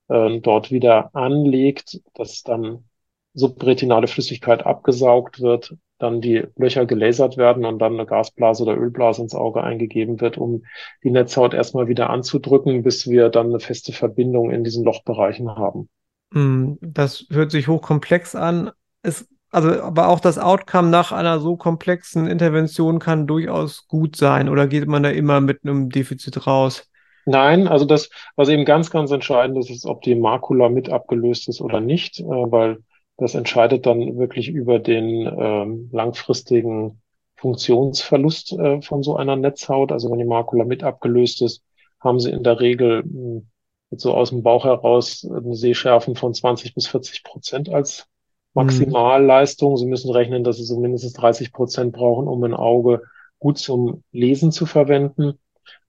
äh, 0.08 0.40
dort 0.40 0.70
wieder 0.70 1.14
anlegt, 1.14 2.00
dass 2.14 2.42
dann 2.42 2.84
subretinale 3.34 4.06
Flüssigkeit 4.06 4.66
abgesaugt 4.66 5.40
wird, 5.40 5.74
dann 5.98 6.20
die 6.20 6.44
Löcher 6.56 6.84
gelasert 6.84 7.36
werden 7.36 7.64
und 7.64 7.78
dann 7.78 7.94
eine 7.94 8.06
Gasblase 8.06 8.64
oder 8.64 8.76
Ölblase 8.76 9.22
ins 9.22 9.34
Auge 9.34 9.62
eingegeben 9.62 10.20
wird, 10.20 10.36
um 10.36 10.64
die 11.04 11.10
Netzhaut 11.10 11.54
erstmal 11.54 11.88
wieder 11.88 12.10
anzudrücken, 12.10 12.82
bis 12.82 13.08
wir 13.08 13.28
dann 13.28 13.46
eine 13.46 13.60
feste 13.60 13.92
Verbindung 13.92 14.50
in 14.50 14.64
diesen 14.64 14.84
Lochbereichen 14.84 15.56
haben. 15.56 15.88
Hm, 16.32 16.78
das 16.80 17.26
hört 17.30 17.50
sich 17.52 17.68
hochkomplex 17.68 18.34
an. 18.34 18.70
Es, 19.02 19.28
also, 19.50 19.82
aber 19.82 20.08
auch 20.08 20.20
das 20.20 20.38
Outcome 20.38 20.88
nach 20.88 21.12
einer 21.12 21.38
so 21.38 21.56
komplexen 21.56 22.26
Intervention 22.26 22.98
kann 22.98 23.26
durchaus 23.26 23.86
gut 23.86 24.16
sein, 24.16 24.48
oder 24.48 24.66
geht 24.66 24.86
man 24.88 25.02
da 25.02 25.10
immer 25.10 25.40
mit 25.40 25.60
einem 25.62 25.88
Defizit 25.90 26.46
raus? 26.46 26.88
Nein, 27.26 27.68
also 27.68 27.84
das, 27.84 28.10
was 28.34 28.48
eben 28.48 28.64
ganz, 28.64 28.90
ganz 28.90 29.10
entscheidend 29.12 29.58
ist, 29.58 29.70
ist, 29.70 29.86
ob 29.86 30.02
die 30.02 30.16
Makula 30.16 30.68
mit 30.68 30.90
abgelöst 30.90 31.48
ist 31.48 31.60
oder 31.60 31.80
nicht, 31.80 32.18
äh, 32.18 32.24
weil 32.24 32.78
das 33.22 33.34
entscheidet 33.34 33.86
dann 33.86 34.18
wirklich 34.18 34.48
über 34.48 34.78
den 34.78 35.26
ähm, 35.26 35.88
langfristigen 35.92 37.00
Funktionsverlust 37.36 38.52
äh, 38.52 38.82
von 38.82 39.02
so 39.02 39.16
einer 39.16 39.36
Netzhaut. 39.36 39.92
Also 39.92 40.10
wenn 40.10 40.18
die 40.18 40.24
Makula 40.24 40.64
mit 40.64 40.82
abgelöst 40.82 41.42
ist, 41.42 41.62
haben 42.00 42.20
sie 42.20 42.30
in 42.30 42.42
der 42.42 42.60
Regel 42.60 43.04
mh, 43.04 43.42
so 43.90 44.14
aus 44.14 44.30
dem 44.30 44.42
Bauch 44.42 44.64
heraus 44.64 45.24
eine 45.24 45.54
Sehschärfen 45.54 46.16
von 46.16 46.34
20 46.34 46.74
bis 46.74 46.88
40 46.88 47.24
Prozent 47.24 47.68
als 47.68 48.06
mhm. 48.54 48.62
Maximalleistung. 48.62 49.76
Sie 49.76 49.86
müssen 49.86 50.10
rechnen, 50.10 50.44
dass 50.44 50.56
sie 50.56 50.64
so 50.64 50.78
mindestens 50.78 51.12
30 51.12 51.52
Prozent 51.52 51.92
brauchen, 51.92 52.26
um 52.26 52.42
ein 52.44 52.54
Auge 52.54 53.02
gut 53.38 53.58
zum 53.58 54.02
Lesen 54.12 54.52
zu 54.52 54.66
verwenden. 54.66 55.38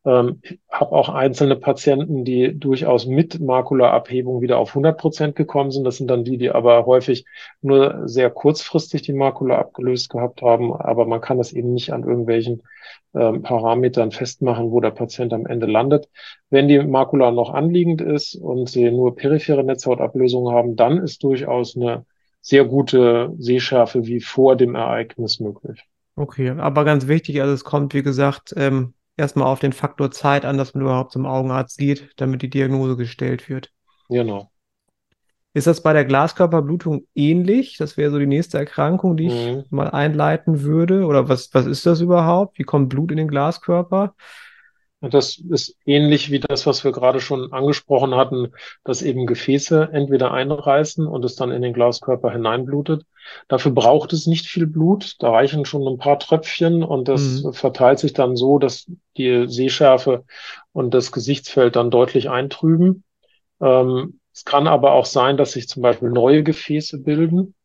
Ähm, 0.05 0.41
habe 0.69 0.91
auch 0.91 1.07
einzelne 1.09 1.55
Patienten, 1.55 2.25
die 2.25 2.59
durchaus 2.59 3.05
mit 3.05 3.39
Makulaabhebung 3.39 4.41
wieder 4.41 4.57
auf 4.57 4.69
100 4.69 4.97
Prozent 4.97 5.35
gekommen 5.35 5.71
sind. 5.71 5.85
Das 5.85 5.97
sind 5.97 6.09
dann 6.09 6.25
die, 6.25 6.37
die 6.37 6.51
aber 6.51 6.85
häufig 6.85 7.25
nur 7.61 8.01
sehr 8.07 8.29
kurzfristig 8.29 9.03
die 9.03 9.13
Makula 9.13 9.57
abgelöst 9.57 10.09
gehabt 10.09 10.41
haben. 10.41 10.73
Aber 10.73 11.05
man 11.05 11.21
kann 11.21 11.37
das 11.37 11.53
eben 11.53 11.73
nicht 11.73 11.93
an 11.93 12.03
irgendwelchen 12.03 12.63
ähm, 13.15 13.43
Parametern 13.43 14.11
festmachen, 14.11 14.71
wo 14.71 14.81
der 14.81 14.91
Patient 14.91 15.31
am 15.31 15.45
Ende 15.45 15.67
landet. 15.67 16.09
Wenn 16.49 16.67
die 16.67 16.79
Makula 16.79 17.31
noch 17.31 17.53
anliegend 17.53 18.01
ist 18.01 18.35
und 18.35 18.69
sie 18.69 18.91
nur 18.91 19.15
periphere 19.15 19.63
Netzhautablösungen 19.63 20.53
haben, 20.53 20.75
dann 20.75 20.97
ist 20.97 21.23
durchaus 21.23 21.77
eine 21.77 22.05
sehr 22.41 22.65
gute 22.65 23.33
Sehschärfe 23.37 24.05
wie 24.05 24.19
vor 24.19 24.57
dem 24.57 24.75
Ereignis 24.75 25.39
möglich. 25.39 25.85
Okay, 26.15 26.49
aber 26.49 26.83
ganz 26.83 27.07
wichtig, 27.07 27.41
also 27.41 27.53
es 27.53 27.63
kommt, 27.63 27.93
wie 27.93 28.03
gesagt, 28.03 28.53
ähm, 28.57 28.93
erstmal 29.17 29.47
auf 29.47 29.59
den 29.59 29.73
Faktor 29.73 30.11
Zeit 30.11 30.45
an, 30.45 30.57
dass 30.57 30.73
man 30.73 30.83
überhaupt 30.83 31.11
zum 31.11 31.25
Augenarzt 31.25 31.77
geht, 31.77 32.09
damit 32.17 32.41
die 32.41 32.49
Diagnose 32.49 32.95
gestellt 32.95 33.49
wird. 33.49 33.71
Genau. 34.09 34.49
Ist 35.55 35.67
das 35.67 35.83
bei 35.83 35.93
der 35.93 36.05
Glaskörperblutung 36.05 37.05
ähnlich? 37.13 37.77
Das 37.77 37.95
wäre 37.95 38.09
so 38.09 38.17
die 38.17 38.25
nächste 38.25 38.57
Erkrankung, 38.57 39.17
die 39.17 39.27
ich 39.27 39.33
mhm. 39.33 39.63
mal 39.69 39.89
einleiten 39.89 40.63
würde. 40.63 41.05
Oder 41.05 41.29
was, 41.29 41.53
was 41.53 41.67
ist 41.67 41.85
das 41.85 42.01
überhaupt? 42.01 42.57
Wie 42.57 42.63
kommt 42.63 42.89
Blut 42.89 43.11
in 43.11 43.17
den 43.17 43.27
Glaskörper? 43.27 44.15
Das 45.09 45.37
ist 45.37 45.75
ähnlich 45.85 46.31
wie 46.31 46.39
das, 46.39 46.65
was 46.65 46.85
wir 46.85 46.93
gerade 46.93 47.19
schon 47.19 47.51
angesprochen 47.51 48.15
hatten, 48.15 48.53
dass 48.85 49.01
eben 49.01 49.27
Gefäße 49.27 49.89
entweder 49.91 50.31
einreißen 50.31 51.05
und 51.05 51.25
es 51.25 51.35
dann 51.35 51.51
in 51.51 51.61
den 51.61 51.73
Glaskörper 51.73 52.31
hineinblutet. 52.31 53.05
Dafür 53.49 53.73
braucht 53.73 54.13
es 54.13 54.27
nicht 54.27 54.45
viel 54.45 54.65
Blut. 54.65 55.15
Da 55.19 55.31
reichen 55.31 55.65
schon 55.65 55.85
ein 55.85 55.97
paar 55.97 56.19
Tröpfchen 56.19 56.83
und 56.83 57.09
das 57.09 57.43
mhm. 57.43 57.51
verteilt 57.53 57.99
sich 57.99 58.13
dann 58.13 58.37
so, 58.37 58.59
dass 58.59 58.89
die 59.17 59.47
Sehschärfe 59.47 60.23
und 60.71 60.93
das 60.93 61.11
Gesichtsfeld 61.11 61.75
dann 61.75 61.91
deutlich 61.91 62.29
eintrüben. 62.29 63.03
Ähm, 63.59 64.19
es 64.33 64.45
kann 64.45 64.67
aber 64.67 64.93
auch 64.93 65.05
sein, 65.05 65.35
dass 65.35 65.51
sich 65.51 65.67
zum 65.67 65.83
Beispiel 65.83 66.09
neue 66.11 66.43
Gefäße 66.43 66.99
bilden, 66.99 67.55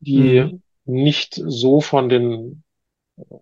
die 0.00 0.40
mhm. 0.40 0.62
nicht 0.86 1.34
so 1.34 1.82
von 1.82 2.08
den 2.08 2.62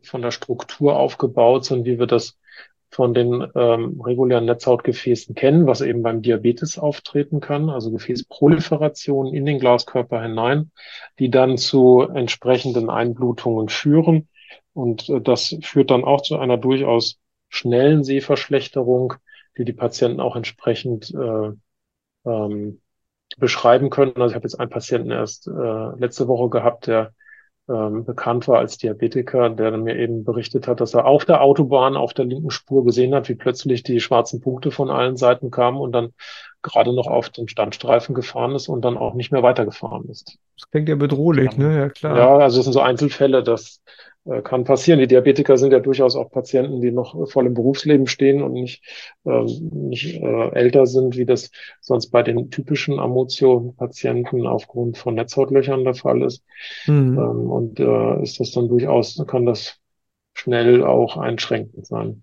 von 0.02 0.22
der 0.22 0.30
Struktur 0.30 0.96
aufgebaut 0.96 1.64
sind, 1.64 1.84
wie 1.84 1.98
wir 1.98 2.06
das 2.06 2.36
von 2.94 3.12
den 3.12 3.44
ähm, 3.56 4.00
regulären 4.00 4.44
Netzhautgefäßen 4.44 5.34
kennen, 5.34 5.66
was 5.66 5.80
eben 5.80 6.02
beim 6.02 6.22
Diabetes 6.22 6.78
auftreten 6.78 7.40
kann, 7.40 7.68
also 7.68 7.90
Gefäßproliferationen 7.90 9.34
in 9.34 9.44
den 9.44 9.58
Glaskörper 9.58 10.22
hinein, 10.22 10.70
die 11.18 11.28
dann 11.28 11.58
zu 11.58 12.02
entsprechenden 12.02 12.90
Einblutungen 12.90 13.68
führen. 13.68 14.28
Und 14.74 15.08
äh, 15.08 15.20
das 15.20 15.56
führt 15.62 15.90
dann 15.90 16.04
auch 16.04 16.20
zu 16.20 16.38
einer 16.38 16.56
durchaus 16.56 17.18
schnellen 17.48 18.04
Sehverschlechterung, 18.04 19.14
die 19.58 19.64
die 19.64 19.72
Patienten 19.72 20.20
auch 20.20 20.36
entsprechend 20.36 21.12
äh, 21.12 21.50
ähm, 22.24 22.80
beschreiben 23.38 23.90
können. 23.90 24.12
Also 24.16 24.28
ich 24.28 24.36
habe 24.36 24.44
jetzt 24.44 24.60
einen 24.60 24.70
Patienten 24.70 25.10
erst 25.10 25.48
äh, 25.48 25.98
letzte 25.98 26.28
Woche 26.28 26.48
gehabt, 26.48 26.86
der 26.86 27.12
ähm, 27.68 28.04
bekannt 28.04 28.46
war 28.46 28.58
als 28.58 28.76
Diabetiker, 28.76 29.48
der 29.50 29.76
mir 29.76 29.96
eben 29.96 30.24
berichtet 30.24 30.68
hat, 30.68 30.80
dass 30.80 30.94
er 30.94 31.06
auf 31.06 31.24
der 31.24 31.40
Autobahn 31.40 31.96
auf 31.96 32.12
der 32.12 32.26
linken 32.26 32.50
Spur 32.50 32.84
gesehen 32.84 33.14
hat, 33.14 33.28
wie 33.28 33.34
plötzlich 33.34 33.82
die 33.82 34.00
schwarzen 34.00 34.40
Punkte 34.40 34.70
von 34.70 34.90
allen 34.90 35.16
Seiten 35.16 35.50
kamen 35.50 35.78
und 35.78 35.92
dann 35.92 36.12
gerade 36.62 36.94
noch 36.94 37.06
auf 37.06 37.30
den 37.30 37.48
Standstreifen 37.48 38.14
gefahren 38.14 38.54
ist 38.54 38.68
und 38.68 38.84
dann 38.84 38.96
auch 38.96 39.14
nicht 39.14 39.32
mehr 39.32 39.42
weitergefahren 39.42 40.08
ist. 40.08 40.38
Das 40.58 40.70
klingt 40.70 40.88
ja 40.88 40.94
bedrohlich, 40.94 41.56
ne? 41.56 41.76
Ja, 41.76 41.88
klar. 41.88 42.16
Ja, 42.16 42.38
also 42.38 42.58
das 42.58 42.64
sind 42.64 42.72
so 42.72 42.80
Einzelfälle, 42.80 43.42
dass 43.42 43.80
kann 44.42 44.64
passieren. 44.64 45.00
Die 45.00 45.06
Diabetiker 45.06 45.58
sind 45.58 45.72
ja 45.72 45.80
durchaus 45.80 46.16
auch 46.16 46.30
Patienten, 46.30 46.80
die 46.80 46.90
noch 46.90 47.28
voll 47.28 47.46
im 47.46 47.54
Berufsleben 47.54 48.06
stehen 48.06 48.42
und 48.42 48.52
nicht, 48.52 48.82
äh, 49.24 49.42
nicht 49.42 50.22
äh, 50.22 50.50
älter 50.52 50.86
sind, 50.86 51.16
wie 51.16 51.26
das 51.26 51.50
sonst 51.80 52.08
bei 52.08 52.22
den 52.22 52.50
typischen 52.50 52.98
Amotio-Patienten 52.98 54.46
aufgrund 54.46 54.96
von 54.96 55.14
Netzhautlöchern 55.14 55.84
der 55.84 55.94
Fall 55.94 56.22
ist. 56.22 56.42
Mhm. 56.86 57.18
Ähm, 57.18 57.50
und 57.50 57.80
äh, 57.80 58.22
ist 58.22 58.40
das 58.40 58.52
dann 58.52 58.68
durchaus, 58.68 59.22
kann 59.26 59.44
das 59.44 59.78
schnell 60.32 60.82
auch 60.84 61.16
einschränkend 61.16 61.86
sein. 61.86 62.22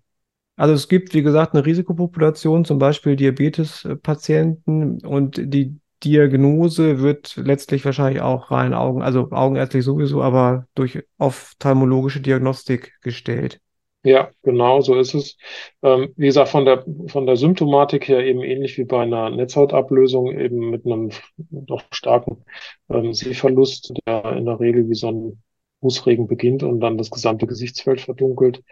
Also 0.57 0.73
es 0.73 0.87
gibt, 0.87 1.13
wie 1.13 1.23
gesagt, 1.23 1.53
eine 1.53 1.65
Risikopopulation, 1.65 2.65
zum 2.65 2.77
Beispiel 2.77 3.15
Diabetespatienten 3.15 5.05
und 5.05 5.41
die 5.43 5.79
Diagnose 6.03 7.01
wird 7.01 7.35
letztlich 7.37 7.85
wahrscheinlich 7.85 8.21
auch 8.21 8.51
rein 8.51 8.73
Augen, 8.73 9.01
also 9.01 9.29
augenärztlich 9.31 9.83
sowieso, 9.83 10.21
aber 10.21 10.67
durch 10.75 11.03
ophthalmologische 11.17 12.21
Diagnostik 12.21 12.93
gestellt. 13.01 13.59
Ja, 14.03 14.31
genau, 14.41 14.81
so 14.81 14.95
ist 14.95 15.13
es. 15.13 15.37
Ähm, 15.83 16.11
wie 16.15 16.25
gesagt, 16.25 16.49
von 16.49 16.65
der, 16.65 16.83
von 17.07 17.27
der 17.27 17.35
Symptomatik 17.35 18.07
her 18.07 18.25
eben 18.25 18.41
ähnlich 18.41 18.77
wie 18.79 18.83
bei 18.83 19.03
einer 19.03 19.29
Netzhautablösung, 19.29 20.31
eben 20.39 20.71
mit 20.71 20.87
einem 20.87 21.11
doch 21.37 21.83
starken 21.91 22.43
ähm, 22.89 23.13
Sehverlust, 23.13 23.93
der 24.07 24.23
in 24.37 24.45
der 24.45 24.59
Regel 24.59 24.89
wie 24.89 24.95
so 24.95 25.11
ein 25.11 25.43
Fußregen 25.81 26.27
beginnt 26.27 26.63
und 26.63 26.79
dann 26.79 26.97
das 26.97 27.11
gesamte 27.11 27.45
Gesichtsfeld 27.45 28.01
verdunkelt. 28.01 28.63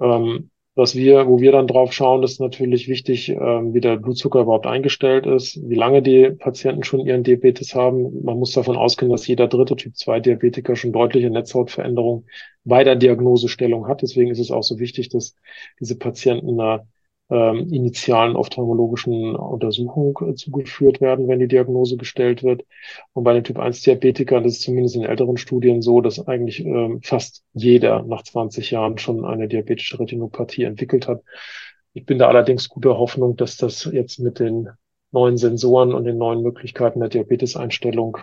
Ähm, 0.00 0.50
was 0.78 0.94
wir, 0.94 1.26
wo 1.26 1.40
wir 1.40 1.50
dann 1.50 1.66
drauf 1.66 1.92
schauen, 1.92 2.22
ist 2.22 2.38
natürlich 2.38 2.86
wichtig, 2.86 3.30
ähm, 3.30 3.74
wie 3.74 3.80
der 3.80 3.96
Blutzucker 3.96 4.42
überhaupt 4.42 4.68
eingestellt 4.68 5.26
ist, 5.26 5.60
wie 5.68 5.74
lange 5.74 6.02
die 6.02 6.30
Patienten 6.30 6.84
schon 6.84 7.00
ihren 7.00 7.24
Diabetes 7.24 7.74
haben. 7.74 8.22
Man 8.22 8.38
muss 8.38 8.52
davon 8.52 8.76
ausgehen, 8.76 9.10
dass 9.10 9.26
jeder 9.26 9.48
dritte 9.48 9.74
Typ 9.74 9.96
2 9.96 10.20
Diabetiker 10.20 10.76
schon 10.76 10.92
deutliche 10.92 11.30
Netzhautveränderungen 11.30 12.28
bei 12.62 12.84
der 12.84 12.94
Diagnosestellung 12.94 13.88
hat. 13.88 14.02
Deswegen 14.02 14.30
ist 14.30 14.38
es 14.38 14.52
auch 14.52 14.62
so 14.62 14.78
wichtig, 14.78 15.08
dass 15.08 15.34
diese 15.80 15.98
Patienten 15.98 16.60
eine 16.60 16.86
ähm, 17.30 17.68
initialen 17.70 18.36
ophthalmologischen 18.36 19.36
Untersuchung 19.36 20.18
äh, 20.26 20.34
zugeführt 20.34 21.00
werden, 21.00 21.28
wenn 21.28 21.38
die 21.38 21.48
Diagnose 21.48 21.96
gestellt 21.96 22.42
wird. 22.42 22.64
Und 23.12 23.24
bei 23.24 23.34
den 23.34 23.44
Typ-1-Diabetikern 23.44 24.44
ist 24.44 24.54
es 24.54 24.60
zumindest 24.62 24.96
in 24.96 25.04
älteren 25.04 25.36
Studien 25.36 25.82
so, 25.82 26.00
dass 26.00 26.26
eigentlich 26.26 26.64
ähm, 26.64 27.00
fast 27.02 27.44
jeder 27.52 28.02
nach 28.04 28.22
20 28.22 28.70
Jahren 28.70 28.98
schon 28.98 29.24
eine 29.24 29.48
diabetische 29.48 30.00
Retinopathie 30.00 30.64
entwickelt 30.64 31.08
hat. 31.08 31.22
Ich 31.92 32.06
bin 32.06 32.18
da 32.18 32.28
allerdings 32.28 32.68
guter 32.68 32.98
Hoffnung, 32.98 33.36
dass 33.36 33.56
das 33.56 33.84
jetzt 33.84 34.20
mit 34.20 34.38
den 34.38 34.68
neuen 35.10 35.36
Sensoren 35.36 35.92
und 35.94 36.04
den 36.04 36.18
neuen 36.18 36.42
Möglichkeiten 36.42 37.00
der 37.00 37.08
Diabeteseinstellung 37.08 38.18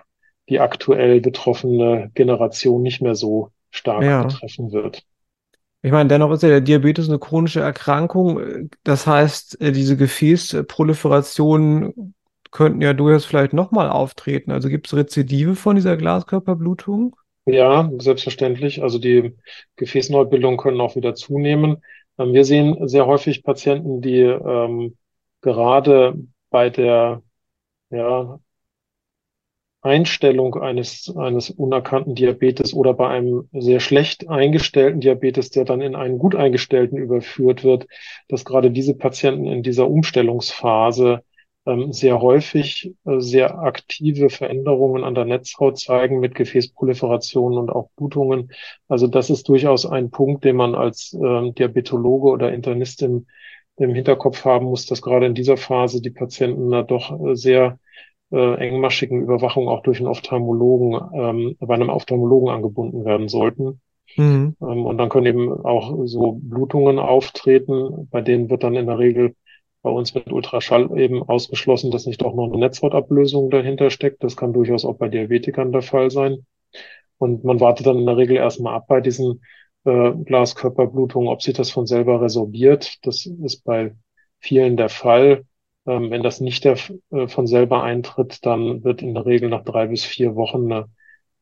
die 0.50 0.60
aktuell 0.60 1.22
betroffene 1.22 2.12
Generation 2.14 2.82
nicht 2.84 3.02
mehr 3.02 3.16
so 3.16 3.50
stark 3.72 4.04
ja. 4.04 4.24
betreffen 4.24 4.72
wird. 4.72 5.04
Ich 5.86 5.92
meine, 5.92 6.10
dennoch 6.10 6.32
ist 6.32 6.42
ja 6.42 6.50
der 6.50 6.62
Diabetes 6.62 7.10
eine 7.10 7.20
chronische 7.20 7.60
Erkrankung. 7.60 8.72
Das 8.84 9.06
heißt, 9.06 9.62
äh, 9.62 9.72
diese 9.72 9.96
Gefäßproliferationen 9.96 12.16
könnten 12.50 12.82
ja 12.82 12.94
durchaus 12.94 13.26
vielleicht 13.26 13.54
nochmal 13.54 13.92
auftreten. 13.92 14.50
Also 14.50 14.70
gibt 14.70 14.88
es 14.88 14.96
Rezidive 14.96 15.56
von 15.56 15.76
dieser 15.76 15.96
Glaskörperblutung? 15.96 17.16
Ja, 17.46 17.92
selbstverständlich. 18.00 18.82
Also 18.82 18.98
die 18.98 19.36
Gefäßneubildungen 19.76 20.58
können 20.58 20.82
auch 20.82 20.96
wieder 20.96 21.14
zunehmen. 21.14 21.84
Ähm, 22.18 22.34
wir 22.34 22.46
sehen 22.46 22.88
sehr 22.88 23.06
häufig 23.06 23.44
Patienten, 23.44 24.02
die 24.02 24.22
ähm, 24.22 24.98
gerade 25.42 26.16
bei 26.50 26.72
der 26.72 27.22
ja, 27.92 28.40
Einstellung 29.86 30.56
eines, 30.56 31.14
eines 31.16 31.52
unerkannten 31.52 32.16
Diabetes 32.16 32.74
oder 32.74 32.96
bei 32.96 33.08
einem 33.08 33.48
sehr 33.54 33.80
schlecht 33.80 34.28
eingestellten 34.28 35.00
Diabetes, 35.00 35.52
der 35.52 35.64
dann 35.64 35.80
in 35.80 35.96
einen 35.96 36.18
gut 36.18 36.36
eingestellten 36.36 36.98
überführt 36.98 37.64
wird, 37.64 37.88
dass 38.28 38.46
gerade 38.46 38.72
diese 38.72 38.96
Patienten 38.96 39.46
in 39.46 39.62
dieser 39.62 39.88
Umstellungsphase 39.88 41.22
ähm, 41.68 41.94
sehr 41.94 42.20
häufig 42.20 42.94
äh, 43.06 43.20
sehr 43.20 43.60
aktive 43.60 44.30
Veränderungen 44.30 45.04
an 45.04 45.14
der 45.14 45.26
Netzhaut 45.26 45.78
zeigen 45.80 46.20
mit 46.20 46.34
Gefäßproliferationen 46.34 47.60
und 47.60 47.70
auch 47.70 47.90
Blutungen. 47.96 48.52
Also 48.88 49.06
das 49.08 49.30
ist 49.30 49.48
durchaus 49.50 49.86
ein 49.86 50.10
Punkt, 50.10 50.46
den 50.46 50.56
man 50.56 50.74
als 50.74 51.14
ähm, 51.14 51.54
Diabetologe 51.54 52.30
oder 52.30 52.52
Internist 52.52 53.04
im, 53.04 53.28
im 53.78 53.94
Hinterkopf 53.94 54.46
haben 54.46 54.66
muss, 54.66 54.88
dass 54.88 55.04
gerade 55.04 55.28
in 55.28 55.36
dieser 55.36 55.58
Phase 55.58 56.02
die 56.02 56.12
Patienten 56.12 56.72
da 56.72 56.82
doch 56.82 57.12
äh, 57.20 57.36
sehr 57.36 57.78
äh, 58.32 58.56
engmaschigen 58.56 59.22
Überwachung 59.22 59.68
auch 59.68 59.84
durch 59.84 60.00
einen 60.00 60.08
Ophthalmologen, 60.08 61.00
ähm, 61.14 61.56
bei 61.60 61.76
einem 61.76 61.90
Ophthalmologen 61.90 62.50
angebunden 62.50 63.06
werden 63.06 63.28
sollten. 63.28 63.82
Mhm. 64.18 64.56
Ähm, 64.62 64.86
und 64.86 64.98
dann 64.98 65.10
können 65.10 65.26
eben 65.26 65.52
auch 65.66 66.06
so 66.06 66.40
Blutungen 66.42 67.00
auftreten, 67.00 68.08
bei 68.10 68.22
denen 68.22 68.50
wird 68.50 68.64
dann 68.64 68.76
in 68.76 68.88
der 68.88 69.00
Regel 69.00 69.36
bei 69.82 69.92
uns 69.92 70.16
mit 70.16 70.32
Ultraschall 70.32 70.98
eben 70.98 71.22
ausgeschlossen, 71.22 71.92
dass 71.92 72.08
nicht 72.08 72.26
auch 72.26 72.34
noch 72.34 72.48
eine 72.48 72.58
Netzhautablösung 72.58 73.52
dahinter 73.52 73.92
steckt. 73.92 74.24
Das 74.24 74.36
kann 74.36 74.52
durchaus 74.52 74.84
auch 74.84 74.98
bei 74.98 75.10
Diabetikern 75.10 75.72
der 75.72 75.84
Fall 75.84 76.10
sein. 76.10 76.46
Und 77.18 77.44
man 77.44 77.60
wartet 77.60 77.86
dann 77.86 78.00
in 78.00 78.06
der 78.06 78.18
Regel 78.18 78.36
erstmal 78.36 78.74
ab 78.74 78.88
bei 78.88 79.00
diesen 79.00 79.42
äh, 79.86 80.12
Glaskörperblutung, 80.12 81.28
ob 81.28 81.42
sich 81.42 81.54
das 81.54 81.70
von 81.70 81.86
selber 81.86 82.22
resorbiert. 82.22 82.98
Das 83.04 83.26
ist 83.28 83.64
bei 83.64 83.96
vielen 84.40 84.76
der 84.76 84.90
Fall. 84.90 85.46
Ähm, 85.86 86.10
wenn 86.10 86.24
das 86.24 86.42
nicht 86.42 86.64
der, 86.64 86.78
äh, 87.12 87.28
von 87.28 87.48
selber 87.48 87.84
eintritt, 87.84 88.46
dann 88.46 88.84
wird 88.84 89.02
in 89.02 89.14
der 89.14 89.26
Regel 89.26 89.50
nach 89.50 89.64
drei 89.64 89.88
bis 89.88 90.04
vier 90.04 90.36
Wochen 90.36 90.72
eine, 90.72 90.90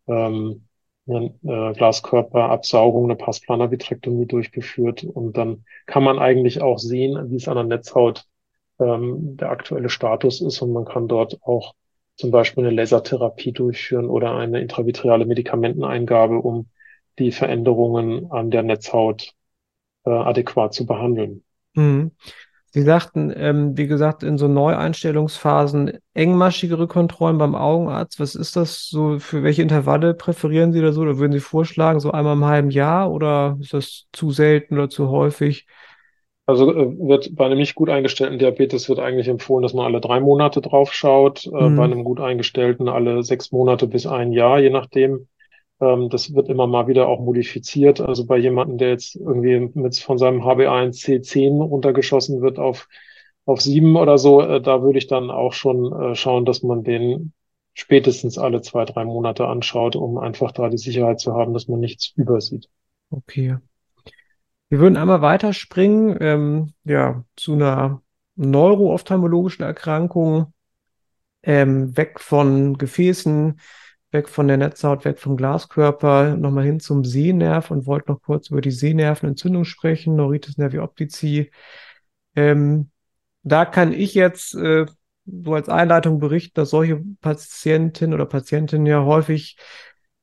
ähm, 0.07 0.67
eine 1.07 1.33
äh, 1.43 1.73
Glaskörperabsaugung, 1.73 3.05
eine 3.05 3.15
Passplanarvitrektomie 3.15 4.25
durchgeführt. 4.25 5.03
Und 5.03 5.37
dann 5.37 5.65
kann 5.85 6.03
man 6.03 6.19
eigentlich 6.19 6.61
auch 6.61 6.79
sehen, 6.79 7.31
wie 7.31 7.37
es 7.37 7.47
an 7.47 7.55
der 7.55 7.65
Netzhaut 7.65 8.25
ähm, 8.79 9.37
der 9.37 9.49
aktuelle 9.49 9.89
Status 9.89 10.41
ist. 10.41 10.61
Und 10.61 10.73
man 10.73 10.85
kann 10.85 11.07
dort 11.07 11.39
auch 11.43 11.73
zum 12.15 12.31
Beispiel 12.31 12.65
eine 12.65 12.75
Lasertherapie 12.75 13.53
durchführen 13.53 14.05
oder 14.05 14.35
eine 14.35 14.61
intravitreale 14.61 15.25
Medikamenteneingabe, 15.25 16.37
um 16.37 16.69
die 17.19 17.31
Veränderungen 17.31 18.31
an 18.31 18.51
der 18.51 18.63
Netzhaut 18.63 19.33
äh, 20.05 20.09
adäquat 20.09 20.73
zu 20.73 20.85
behandeln. 20.85 21.43
Mhm. 21.73 22.11
Sie 22.75 22.81
sagten, 22.81 23.31
ähm, 23.35 23.77
wie 23.77 23.85
gesagt, 23.85 24.23
in 24.23 24.39
so 24.39 24.47
Neueinstellungsphasen 24.47 25.99
engmaschigere 26.15 26.87
Kontrollen 26.87 27.37
beim 27.37 27.53
Augenarzt. 27.53 28.19
Was 28.19 28.33
ist 28.33 28.55
das 28.55 28.89
so? 28.89 29.19
Für 29.19 29.43
welche 29.43 29.61
Intervalle 29.61 30.15
präferieren 30.15 30.73
Sie 30.73 30.81
da 30.81 30.91
so? 30.91 31.01
Oder 31.01 31.19
würden 31.19 31.33
Sie 31.33 31.39
vorschlagen, 31.39 31.99
so 31.99 32.11
einmal 32.11 32.33
im 32.33 32.45
halben 32.45 32.71
Jahr? 32.71 33.11
Oder 33.11 33.59
ist 33.61 33.75
das 33.75 34.05
zu 34.11 34.31
selten 34.31 34.73
oder 34.73 34.89
zu 34.89 35.09
häufig? 35.09 35.67
Also 36.47 36.73
äh, 36.73 36.97
wird 36.97 37.35
bei 37.35 37.45
einem 37.45 37.59
nicht 37.59 37.75
gut 37.75 37.91
eingestellten 37.91 38.39
Diabetes 38.39 38.89
wird 38.89 38.97
eigentlich 38.97 39.27
empfohlen, 39.27 39.61
dass 39.61 39.75
man 39.75 39.85
alle 39.85 40.01
drei 40.01 40.19
Monate 40.19 40.59
drauf 40.59 40.93
schaut. 40.93 41.45
Äh, 41.45 41.69
mhm. 41.69 41.75
Bei 41.75 41.83
einem 41.83 42.03
gut 42.03 42.19
eingestellten 42.19 42.89
alle 42.89 43.21
sechs 43.21 43.51
Monate 43.51 43.85
bis 43.85 44.07
ein 44.07 44.31
Jahr, 44.31 44.57
je 44.59 44.71
nachdem. 44.71 45.27
Ähm, 45.79 46.09
das 46.09 46.33
wird 46.33 46.49
immer 46.49 46.67
mal 46.67 46.87
wieder 46.87 47.07
auch 47.07 47.19
modifiziert. 47.19 48.01
Also 48.01 48.25
bei 48.25 48.37
jemandem, 48.37 48.77
der 48.77 48.89
jetzt 48.89 49.15
irgendwie 49.15 49.71
mit 49.73 49.97
von 49.97 50.17
seinem 50.17 50.41
HB1C10 50.41 51.61
runtergeschossen 51.61 52.41
wird 52.41 52.59
auf, 52.59 52.87
auf 53.45 53.61
sieben 53.61 53.95
oder 53.95 54.17
so, 54.17 54.41
äh, 54.41 54.61
da 54.61 54.81
würde 54.81 54.97
ich 54.97 55.07
dann 55.07 55.31
auch 55.31 55.53
schon 55.53 55.91
äh, 55.93 56.15
schauen, 56.15 56.45
dass 56.45 56.63
man 56.63 56.83
den 56.83 57.33
spätestens 57.73 58.37
alle 58.37 58.61
zwei, 58.61 58.85
drei 58.85 59.03
Monate 59.03 59.47
anschaut, 59.47 59.95
um 59.95 60.17
einfach 60.17 60.51
da 60.51 60.69
die 60.69 60.77
Sicherheit 60.77 61.19
zu 61.19 61.33
haben, 61.33 61.53
dass 61.53 61.67
man 61.67 61.79
nichts 61.79 62.13
übersieht. 62.15 62.69
Okay. 63.09 63.57
Wir 64.69 64.79
würden 64.79 64.97
einmal 64.97 65.21
weiterspringen, 65.21 66.17
ähm, 66.19 66.73
ja, 66.83 67.23
zu 67.35 67.53
einer 67.53 68.01
neuroophthalmologischen 68.35 69.63
Erkrankung, 69.63 70.53
ähm, 71.43 71.95
weg 71.95 72.19
von 72.19 72.77
Gefäßen, 72.77 73.59
weg 74.13 74.29
von 74.29 74.47
der 74.47 74.57
Netzhaut, 74.57 75.05
weg 75.05 75.19
vom 75.19 75.35
Glaskörper, 75.35 76.37
nochmal 76.37 76.65
hin 76.65 76.79
zum 76.79 77.03
Sehnerv 77.03 77.71
und 77.71 77.87
wollte 77.87 78.11
noch 78.11 78.21
kurz 78.21 78.49
über 78.49 78.61
die 78.61 78.71
Sehnervenentzündung 78.71 79.65
sprechen, 79.65 80.15
Neuritis 80.15 80.57
nervi 80.57 80.79
optici. 80.79 81.51
Ähm, 82.35 82.91
da 83.41 83.65
kann 83.65 83.91
ich 83.91 84.13
jetzt 84.13 84.55
äh, 84.55 84.85
so 85.25 85.53
als 85.55 85.67
Einleitung 85.67 86.19
berichten, 86.19 86.53
dass 86.55 86.69
solche 86.69 87.01
Patientinnen 87.21 88.13
oder 88.13 88.27
Patientinnen 88.27 88.85
ja 88.85 89.03
häufig 89.03 89.57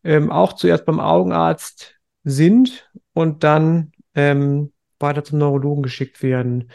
ähm, 0.05 0.31
auch 0.31 0.53
zuerst 0.53 0.85
beim 0.87 1.01
Augenarzt 1.01 1.97
sind 2.23 2.89
und 3.13 3.43
dann 3.43 3.93
ähm, 4.15 4.73
weiter 5.01 5.25
zum 5.25 5.39
Neurologen 5.39 5.83
geschickt 5.83 6.23
werden. 6.23 6.71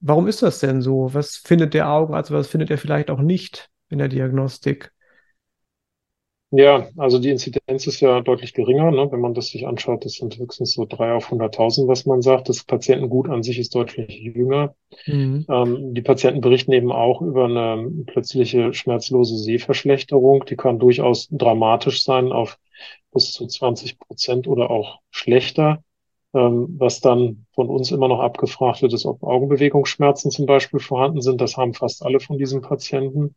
Warum 0.00 0.28
ist 0.28 0.42
das 0.42 0.60
denn 0.60 0.80
so? 0.80 1.12
Was 1.12 1.36
findet 1.36 1.74
der 1.74 1.90
Augenarzt, 1.90 2.30
was 2.30 2.48
findet 2.48 2.70
er 2.70 2.78
vielleicht 2.78 3.10
auch 3.10 3.20
nicht 3.20 3.68
in 3.90 3.98
der 3.98 4.08
Diagnostik? 4.08 4.92
Ja, 6.50 6.88
also 6.96 7.18
die 7.18 7.28
Inzidenz 7.28 7.86
ist 7.86 8.00
ja 8.00 8.22
deutlich 8.22 8.54
geringer, 8.54 8.90
ne? 8.90 9.12
Wenn 9.12 9.20
man 9.20 9.34
das 9.34 9.48
sich 9.48 9.66
anschaut, 9.66 10.06
das 10.06 10.14
sind 10.14 10.38
höchstens 10.38 10.72
so 10.72 10.86
drei 10.86 11.12
auf 11.12 11.30
100.000, 11.30 11.88
was 11.88 12.06
man 12.06 12.22
sagt. 12.22 12.48
Das 12.48 12.64
Patientengut 12.64 13.28
an 13.28 13.42
sich 13.42 13.58
ist 13.58 13.74
deutlich 13.74 14.08
jünger. 14.18 14.74
Mhm. 15.06 15.44
Ähm, 15.50 15.94
die 15.94 16.00
Patienten 16.00 16.40
berichten 16.40 16.72
eben 16.72 16.90
auch 16.90 17.20
über 17.20 17.44
eine 17.44 17.90
plötzliche 18.06 18.72
schmerzlose 18.72 19.36
Sehverschlechterung. 19.36 20.46
Die 20.46 20.56
kann 20.56 20.78
durchaus 20.78 21.28
dramatisch 21.30 22.02
sein 22.02 22.32
auf 22.32 22.58
bis 23.12 23.32
zu 23.32 23.46
20 23.46 23.98
Prozent 23.98 24.48
oder 24.48 24.70
auch 24.70 25.00
schlechter. 25.10 25.82
Ähm, 26.34 26.76
was 26.78 27.00
dann 27.00 27.46
von 27.52 27.68
uns 27.68 27.90
immer 27.90 28.08
noch 28.08 28.20
abgefragt 28.20 28.80
wird, 28.80 28.94
ist, 28.94 29.04
ob 29.04 29.22
Augenbewegungsschmerzen 29.22 30.30
zum 30.30 30.46
Beispiel 30.46 30.80
vorhanden 30.80 31.20
sind. 31.20 31.42
Das 31.42 31.58
haben 31.58 31.74
fast 31.74 32.02
alle 32.02 32.20
von 32.20 32.38
diesen 32.38 32.62
Patienten. 32.62 33.34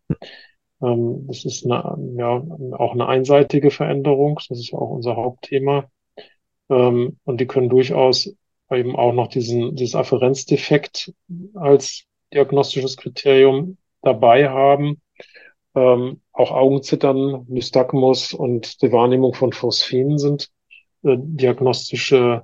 Ähm, 0.82 1.28
das 1.28 1.46
ist 1.46 1.66
eine, 1.66 1.98
ja, 2.18 2.44
auch 2.78 2.94
eine 2.94 3.08
einseitige 3.08 3.72
Veränderung. 3.72 4.40
Das 4.50 4.60
ist 4.60 4.72
ja 4.72 4.80
auch 4.80 4.90
unser 4.90 5.16
Hauptthema. 5.16 5.90
Ähm, 6.70 7.18
und 7.24 7.42
die 7.42 7.48
können 7.48 7.70
durchaus 7.70 8.36
eben 8.72 8.96
auch 8.96 9.14
noch 9.14 9.28
diesen, 9.28 9.76
dieses 9.76 9.96
Afferenzdefekt 9.96 11.14
als 11.56 12.06
diagnostisches 12.34 12.98
Kriterium 12.98 13.78
dabei 14.02 14.50
haben. 14.50 15.02
Ähm, 15.76 16.22
auch 16.32 16.52
Augenzittern, 16.52 17.46
Nystagmus 17.48 18.34
und 18.34 18.82
die 18.82 18.92
Wahrnehmung 18.92 19.34
von 19.34 19.54
Phosphinen 19.54 20.18
sind 20.18 20.50
äh, 21.04 21.18
diagnostische 21.18 22.44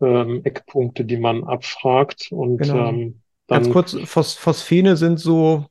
ähm, 0.00 0.42
Eckpunkte, 0.44 1.04
die 1.04 1.18
man 1.18 1.44
abfragt. 1.44 2.28
Und 2.30 2.58
genau. 2.58 2.88
ähm, 2.88 3.21
Ganz 3.52 3.70
kurz, 3.70 3.96
Phos 4.04 4.34
Phosphene 4.34 4.96
sind 4.96 5.18
so, 5.18 5.66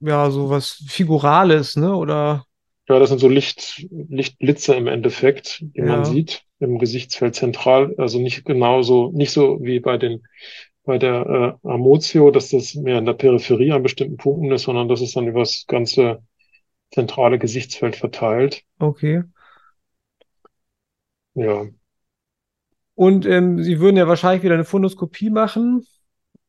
ja, 0.00 0.30
so 0.30 0.50
was 0.50 0.82
Figurales, 0.88 1.76
ne? 1.76 1.94
Oder? 1.94 2.44
Ja, 2.88 2.98
das 2.98 3.08
sind 3.08 3.18
so 3.18 3.28
Licht, 3.28 3.86
Lichtblitze 3.90 4.74
im 4.74 4.86
Endeffekt, 4.86 5.60
die 5.60 5.80
ja. 5.80 5.86
man 5.86 6.04
sieht 6.04 6.44
im 6.60 6.78
Gesichtsfeld 6.78 7.34
zentral. 7.34 7.94
Also 7.98 8.18
nicht 8.20 8.44
genauso, 8.44 9.10
nicht 9.12 9.32
so 9.32 9.58
wie 9.60 9.80
bei 9.80 9.98
den, 9.98 10.22
bei 10.84 10.98
der 10.98 11.58
äh, 11.64 11.68
Amotio, 11.68 12.30
dass 12.30 12.50
das 12.50 12.74
mehr 12.74 12.98
in 12.98 13.06
der 13.06 13.14
Peripherie 13.14 13.72
an 13.72 13.82
bestimmten 13.82 14.16
Punkten 14.16 14.52
ist, 14.52 14.62
sondern 14.62 14.88
das 14.88 15.00
ist 15.00 15.16
dann 15.16 15.26
über 15.26 15.40
das 15.40 15.64
ganze 15.66 16.22
zentrale 16.92 17.38
Gesichtsfeld 17.38 17.96
verteilt. 17.96 18.62
Okay. 18.78 19.24
Ja. 21.34 21.66
Und 22.94 23.26
ähm, 23.26 23.62
Sie 23.62 23.80
würden 23.80 23.96
ja 23.96 24.08
wahrscheinlich 24.08 24.42
wieder 24.42 24.54
eine 24.54 24.64
Fundoskopie 24.64 25.30
machen. 25.30 25.86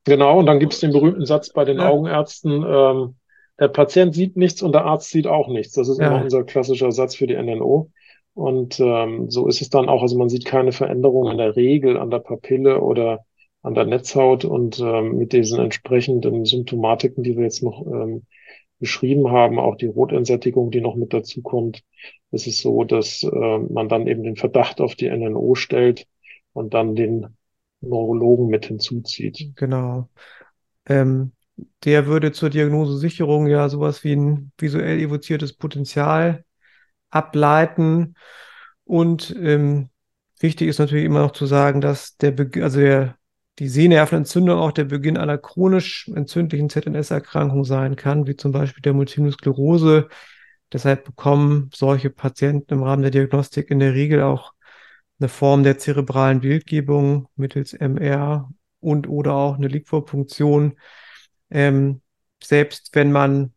Genau, 0.08 0.40
und 0.40 0.46
dann 0.46 0.60
gibt 0.60 0.72
es 0.74 0.80
den 0.80 0.94
berühmten 0.94 1.26
Satz 1.26 1.52
bei 1.52 1.66
den 1.66 1.80
ja. 1.80 1.90
Augenärzten, 1.90 2.64
ähm, 2.66 3.16
der 3.60 3.68
Patient 3.68 4.16
sieht 4.16 4.38
nichts 4.38 4.62
und 4.62 4.72
der 4.74 4.86
Arzt 4.86 5.10
sieht 5.10 5.28
auch 5.28 5.50
nichts. 5.50 5.74
Das 5.74 5.90
ist 5.90 6.00
ja. 6.00 6.08
immer 6.08 6.24
unser 6.24 6.46
klassischer 6.46 6.94
Satz 6.94 7.16
für 7.16 7.28
die 7.28 7.36
NNO. 7.36 7.92
Und 8.34 8.80
ähm, 8.80 9.30
so 9.30 9.48
ist 9.48 9.62
es 9.62 9.70
dann 9.70 9.90
auch. 9.90 10.02
Also 10.02 10.18
man 10.18 10.30
sieht 10.30 10.46
keine 10.46 10.72
Veränderung 10.72 11.30
in 11.30 11.38
der 11.38 11.58
Regel 11.58 11.98
an 11.98 12.10
der 12.10 12.20
Papille 12.20 12.80
oder 12.80 13.26
an 13.64 13.74
der 13.74 13.86
Netzhaut 13.86 14.46
und 14.46 14.80
ähm, 14.80 15.18
mit 15.18 15.34
diesen 15.34 15.60
entsprechenden 15.60 16.46
Symptomatiken, 16.46 17.24
die 17.24 17.36
wir 17.36 17.44
jetzt 17.44 17.62
noch 17.62 17.86
ähm, 17.86 18.26
beschrieben 18.80 19.30
haben, 19.32 19.60
auch 19.60 19.76
die 19.76 19.88
Rotentsättigung, 19.88 20.72
die 20.72 20.80
noch 20.80 20.96
mit 20.96 21.14
dazu 21.14 21.42
kommt, 21.42 21.82
ist 22.32 22.48
es 22.48 22.62
so, 22.62 22.86
dass 22.86 23.24
äh, 23.24 23.58
man 23.58 23.90
dann 23.90 24.08
eben 24.08 24.24
den 24.24 24.38
Verdacht 24.38 24.80
auf 24.80 24.96
die 24.96 25.10
NNO 25.10 25.56
stellt 25.56 26.06
und 26.54 26.74
dann 26.74 26.96
den 26.96 27.37
Neurologen 27.82 28.48
mit 28.48 28.66
hinzuzieht. 28.66 29.52
Genau. 29.56 30.10
Ähm, 30.86 31.32
der 31.84 32.08
würde 32.08 32.32
zur 32.32 32.50
Diagnosesicherung 32.50 33.48
ja 33.48 33.70
sowas 33.70 34.04
wie 34.04 34.16
ein 34.16 34.52
visuell 34.58 35.00
evoziertes 35.00 35.54
Potenzial 35.54 36.46
ableiten. 37.10 38.16
Und 38.84 39.36
ähm, 39.40 39.90
wichtig 40.40 40.68
ist 40.68 40.80
natürlich 40.80 41.06
immer 41.06 41.22
noch 41.22 41.32
zu 41.32 41.46
sagen, 41.46 41.82
dass 41.82 42.18
der, 42.18 42.32
Be 42.32 42.64
also 42.64 42.80
der, 42.80 43.18
die 43.60 43.70
Sehnervenentzündung 43.70 44.58
auch 44.60 44.72
der 44.72 44.86
Beginn 44.86 45.18
einer 45.18 45.38
chronisch 45.38 46.10
entzündlichen 46.14 46.70
ZNS-Erkrankung 46.70 47.64
sein 47.66 47.96
kann, 47.96 48.28
wie 48.28 48.36
zum 48.36 48.52
Beispiel 48.52 48.82
der 48.82 48.94
Multiple 48.94 49.32
Sklerose. 49.32 50.10
Deshalb 50.72 51.06
bekommen 51.06 51.70
solche 51.74 52.10
Patienten 52.10 52.74
im 52.74 52.84
Rahmen 52.84 53.02
der 53.02 53.12
Diagnostik 53.12 53.72
in 53.72 53.80
der 53.80 53.94
Regel 53.94 54.22
auch 54.22 54.54
eine 55.20 55.30
Form 55.30 55.64
der 55.64 55.78
zerebralen 55.78 56.42
Bildgebung 56.42 57.28
mittels 57.36 57.74
MR 57.74 58.50
und 58.80 59.08
oder 59.08 59.34
auch 59.34 59.56
eine 59.56 59.68
Liquorpunktion. 59.68 60.78
Ähm, 61.50 62.02
selbst 62.44 62.92
wenn 62.94 63.12
man 63.12 63.54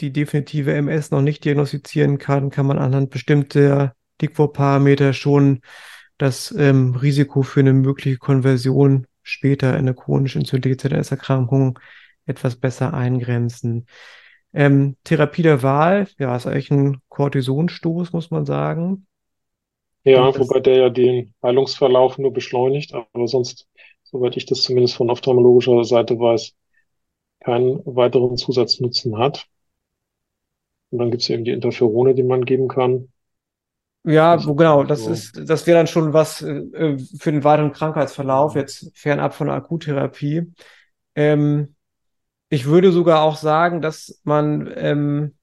die 0.00 0.12
definitive 0.12 0.72
MS 0.74 1.10
noch 1.10 1.22
nicht 1.22 1.44
diagnostizieren 1.44 2.18
kann, 2.18 2.50
kann 2.50 2.66
man 2.66 2.78
anhand 2.78 3.10
bestimmter 3.10 3.94
Liquorparameter 4.20 5.12
schon 5.12 5.60
das 6.18 6.54
ähm, 6.56 6.94
Risiko 6.94 7.42
für 7.42 7.60
eine 7.60 7.72
mögliche 7.72 8.18
Konversion 8.18 9.06
später 9.22 9.70
in 9.70 9.80
eine 9.80 9.94
chronisch 9.94 10.36
entzündliche 10.36 10.76
ZNS-Erkrankung 10.78 11.78
etwas 12.26 12.56
besser 12.56 12.94
eingrenzen. 12.94 13.86
Ähm, 14.52 14.96
Therapie 15.04 15.42
der 15.42 15.62
Wahl, 15.62 16.08
ja, 16.18 16.34
ist 16.36 16.46
eigentlich 16.46 16.70
ein 16.70 17.02
Cortisonstoß, 17.08 18.12
muss 18.12 18.30
man 18.30 18.46
sagen. 18.46 19.06
Ja, 20.06 20.30
das, 20.30 20.38
wobei 20.38 20.60
der 20.60 20.76
ja 20.76 20.88
den 20.88 21.34
Heilungsverlauf 21.42 22.16
nur 22.18 22.32
beschleunigt, 22.32 22.94
aber 22.94 23.26
sonst, 23.26 23.68
soweit 24.04 24.36
ich 24.36 24.46
das 24.46 24.62
zumindest 24.62 24.94
von 24.96 25.10
ophthalmologischer 25.10 25.84
Seite 25.84 26.18
weiß, 26.18 26.54
keinen 27.40 27.80
weiteren 27.84 28.36
Zusatznutzen 28.36 29.18
hat. 29.18 29.46
Und 30.90 30.98
dann 30.98 31.10
gibt 31.10 31.22
es 31.22 31.30
eben 31.30 31.44
die 31.44 31.50
Interferone, 31.50 32.14
die 32.14 32.22
man 32.22 32.44
geben 32.44 32.68
kann. 32.68 33.08
Ja, 34.04 34.44
wo, 34.46 34.54
genau, 34.54 34.84
das 34.84 35.02
so. 35.02 35.10
ist, 35.10 35.50
das 35.50 35.66
wäre 35.66 35.78
dann 35.78 35.88
schon 35.88 36.12
was 36.12 36.40
äh, 36.40 36.96
für 37.18 37.32
den 37.32 37.42
weiteren 37.42 37.72
Krankheitsverlauf, 37.72 38.54
jetzt 38.54 38.92
fernab 38.94 39.34
von 39.34 39.48
der 39.48 39.56
Akuttherapie. 39.56 40.52
Ähm, 41.16 41.74
ich 42.48 42.66
würde 42.66 42.92
sogar 42.92 43.22
auch 43.22 43.36
sagen, 43.36 43.80
dass 43.80 44.20
man, 44.22 44.72
ähm, 44.76 45.35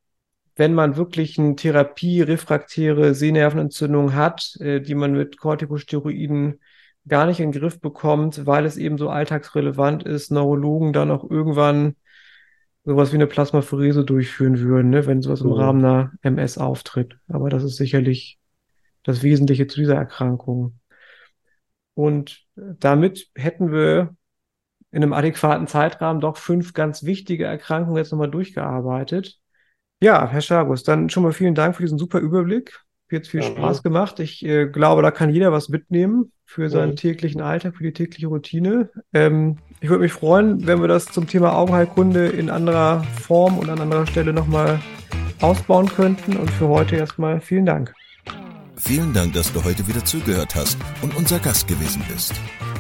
wenn 0.56 0.74
man 0.74 0.96
wirklich 0.96 1.40
eine 1.40 1.56
Therapie, 1.56 2.22
refraktäre 2.22 3.16
Sehnervenentzündung 3.16 4.14
hat, 4.14 4.56
äh, 4.60 4.82
die 4.82 4.96
man 4.96 5.14
mit 5.14 5.38
Corticosteroiden 5.38 6.60
gar 7.08 7.26
nicht 7.26 7.40
in 7.40 7.52
den 7.52 7.60
Griff 7.60 7.82
bekommt, 7.82 8.46
weil 8.46 8.66
es 8.66 8.78
eben 8.78 8.98
so 8.98 9.10
alltagsrelevant 9.10 10.04
ist, 10.04 10.32
Neurologen 10.32 10.94
dann 10.94 11.12
auch 11.12 11.30
irgendwann 11.30 11.96
sowas 12.86 13.12
wie 13.12 13.18
eine 13.18 13.28
Plasmaphorese 13.28 14.04
durchführen 14.04 14.60
würden, 14.60 14.90
ne, 14.90 15.06
wenn 15.06 15.22
sowas 15.22 15.42
im 15.42 15.48
mhm. 15.48 15.54
Rahmen 15.54 15.86
einer 15.86 16.12
MS 16.22 16.58
auftritt. 16.58 17.18
Aber 17.28 17.50
das 17.50 17.64
ist 17.64 17.78
sicherlich 17.78 18.40
das 19.04 19.24
Wesentliche 19.24 19.68
zu 19.68 19.80
dieser 19.80 19.96
Erkrankung. 19.96 20.80
Und 21.94 22.46
damit 22.56 23.30
hätten 23.36 23.72
wir 23.72 24.16
in 24.92 25.04
einem 25.04 25.14
adäquaten 25.14 25.68
Zeitrahmen 25.68 26.22
doch 26.22 26.38
fünf 26.38 26.74
ganz 26.74 27.04
wichtige 27.04 27.46
Erkrankungen 27.46 27.98
jetzt 27.98 28.12
nochmal 28.12 28.32
durchgearbeitet. 28.32 29.40
Ja, 30.04 30.28
Herr 30.28 30.42
Schagus, 30.42 30.84
dann 30.84 31.10
schon 31.10 31.24
mal 31.24 31.32
vielen 31.32 31.56
Dank 31.56 31.78
für 31.78 31.84
diesen 31.84 31.98
super 31.98 32.20
Überblick. 32.20 32.82
Hat 33.10 33.26
viel 33.26 33.42
ja, 33.42 33.48
Spaß 33.48 33.84
gemacht. 33.84 34.20
Ich 34.20 34.44
äh, 34.44 34.66
glaube, 34.66 35.02
da 35.02 35.12
kann 35.12 35.30
jeder 35.30 35.54
was 35.54 35.70
mitnehmen 35.70 36.34
für 36.46 36.70
seinen 36.70 36.90
ja. 36.90 36.96
täglichen 36.96 37.40
Alltag, 37.40 37.78
für 37.78 37.84
die 37.84 37.94
tägliche 37.94 38.28
Routine. 38.28 38.90
Ähm, 39.14 39.60
ich 39.80 39.90
würde 39.90 40.02
mich 40.02 40.12
freuen, 40.12 40.68
wenn 40.68 40.82
wir 40.82 40.90
das 40.90 41.06
zum 41.06 41.26
Thema 41.26 41.56
Augenheilkunde 41.56 42.28
in 42.28 42.50
anderer 42.50 43.04
Form 43.22 43.58
und 43.60 43.70
an 43.70 43.80
anderer 43.80 44.06
Stelle 44.06 44.34
nochmal 44.34 44.82
ausbauen 45.40 45.88
könnten. 45.88 46.36
Und 46.36 46.50
für 46.50 46.68
heute 46.68 46.98
erstmal 46.98 47.40
vielen 47.40 47.66
Dank. 47.66 47.94
Vielen 48.76 49.14
Dank, 49.14 49.32
dass 49.34 49.54
du 49.54 49.64
heute 49.64 49.88
wieder 49.88 50.04
zugehört 50.04 50.54
hast 50.56 50.78
und 51.02 51.16
unser 51.16 51.40
Gast 51.40 51.68
gewesen 51.70 52.02
bist. 52.12 52.34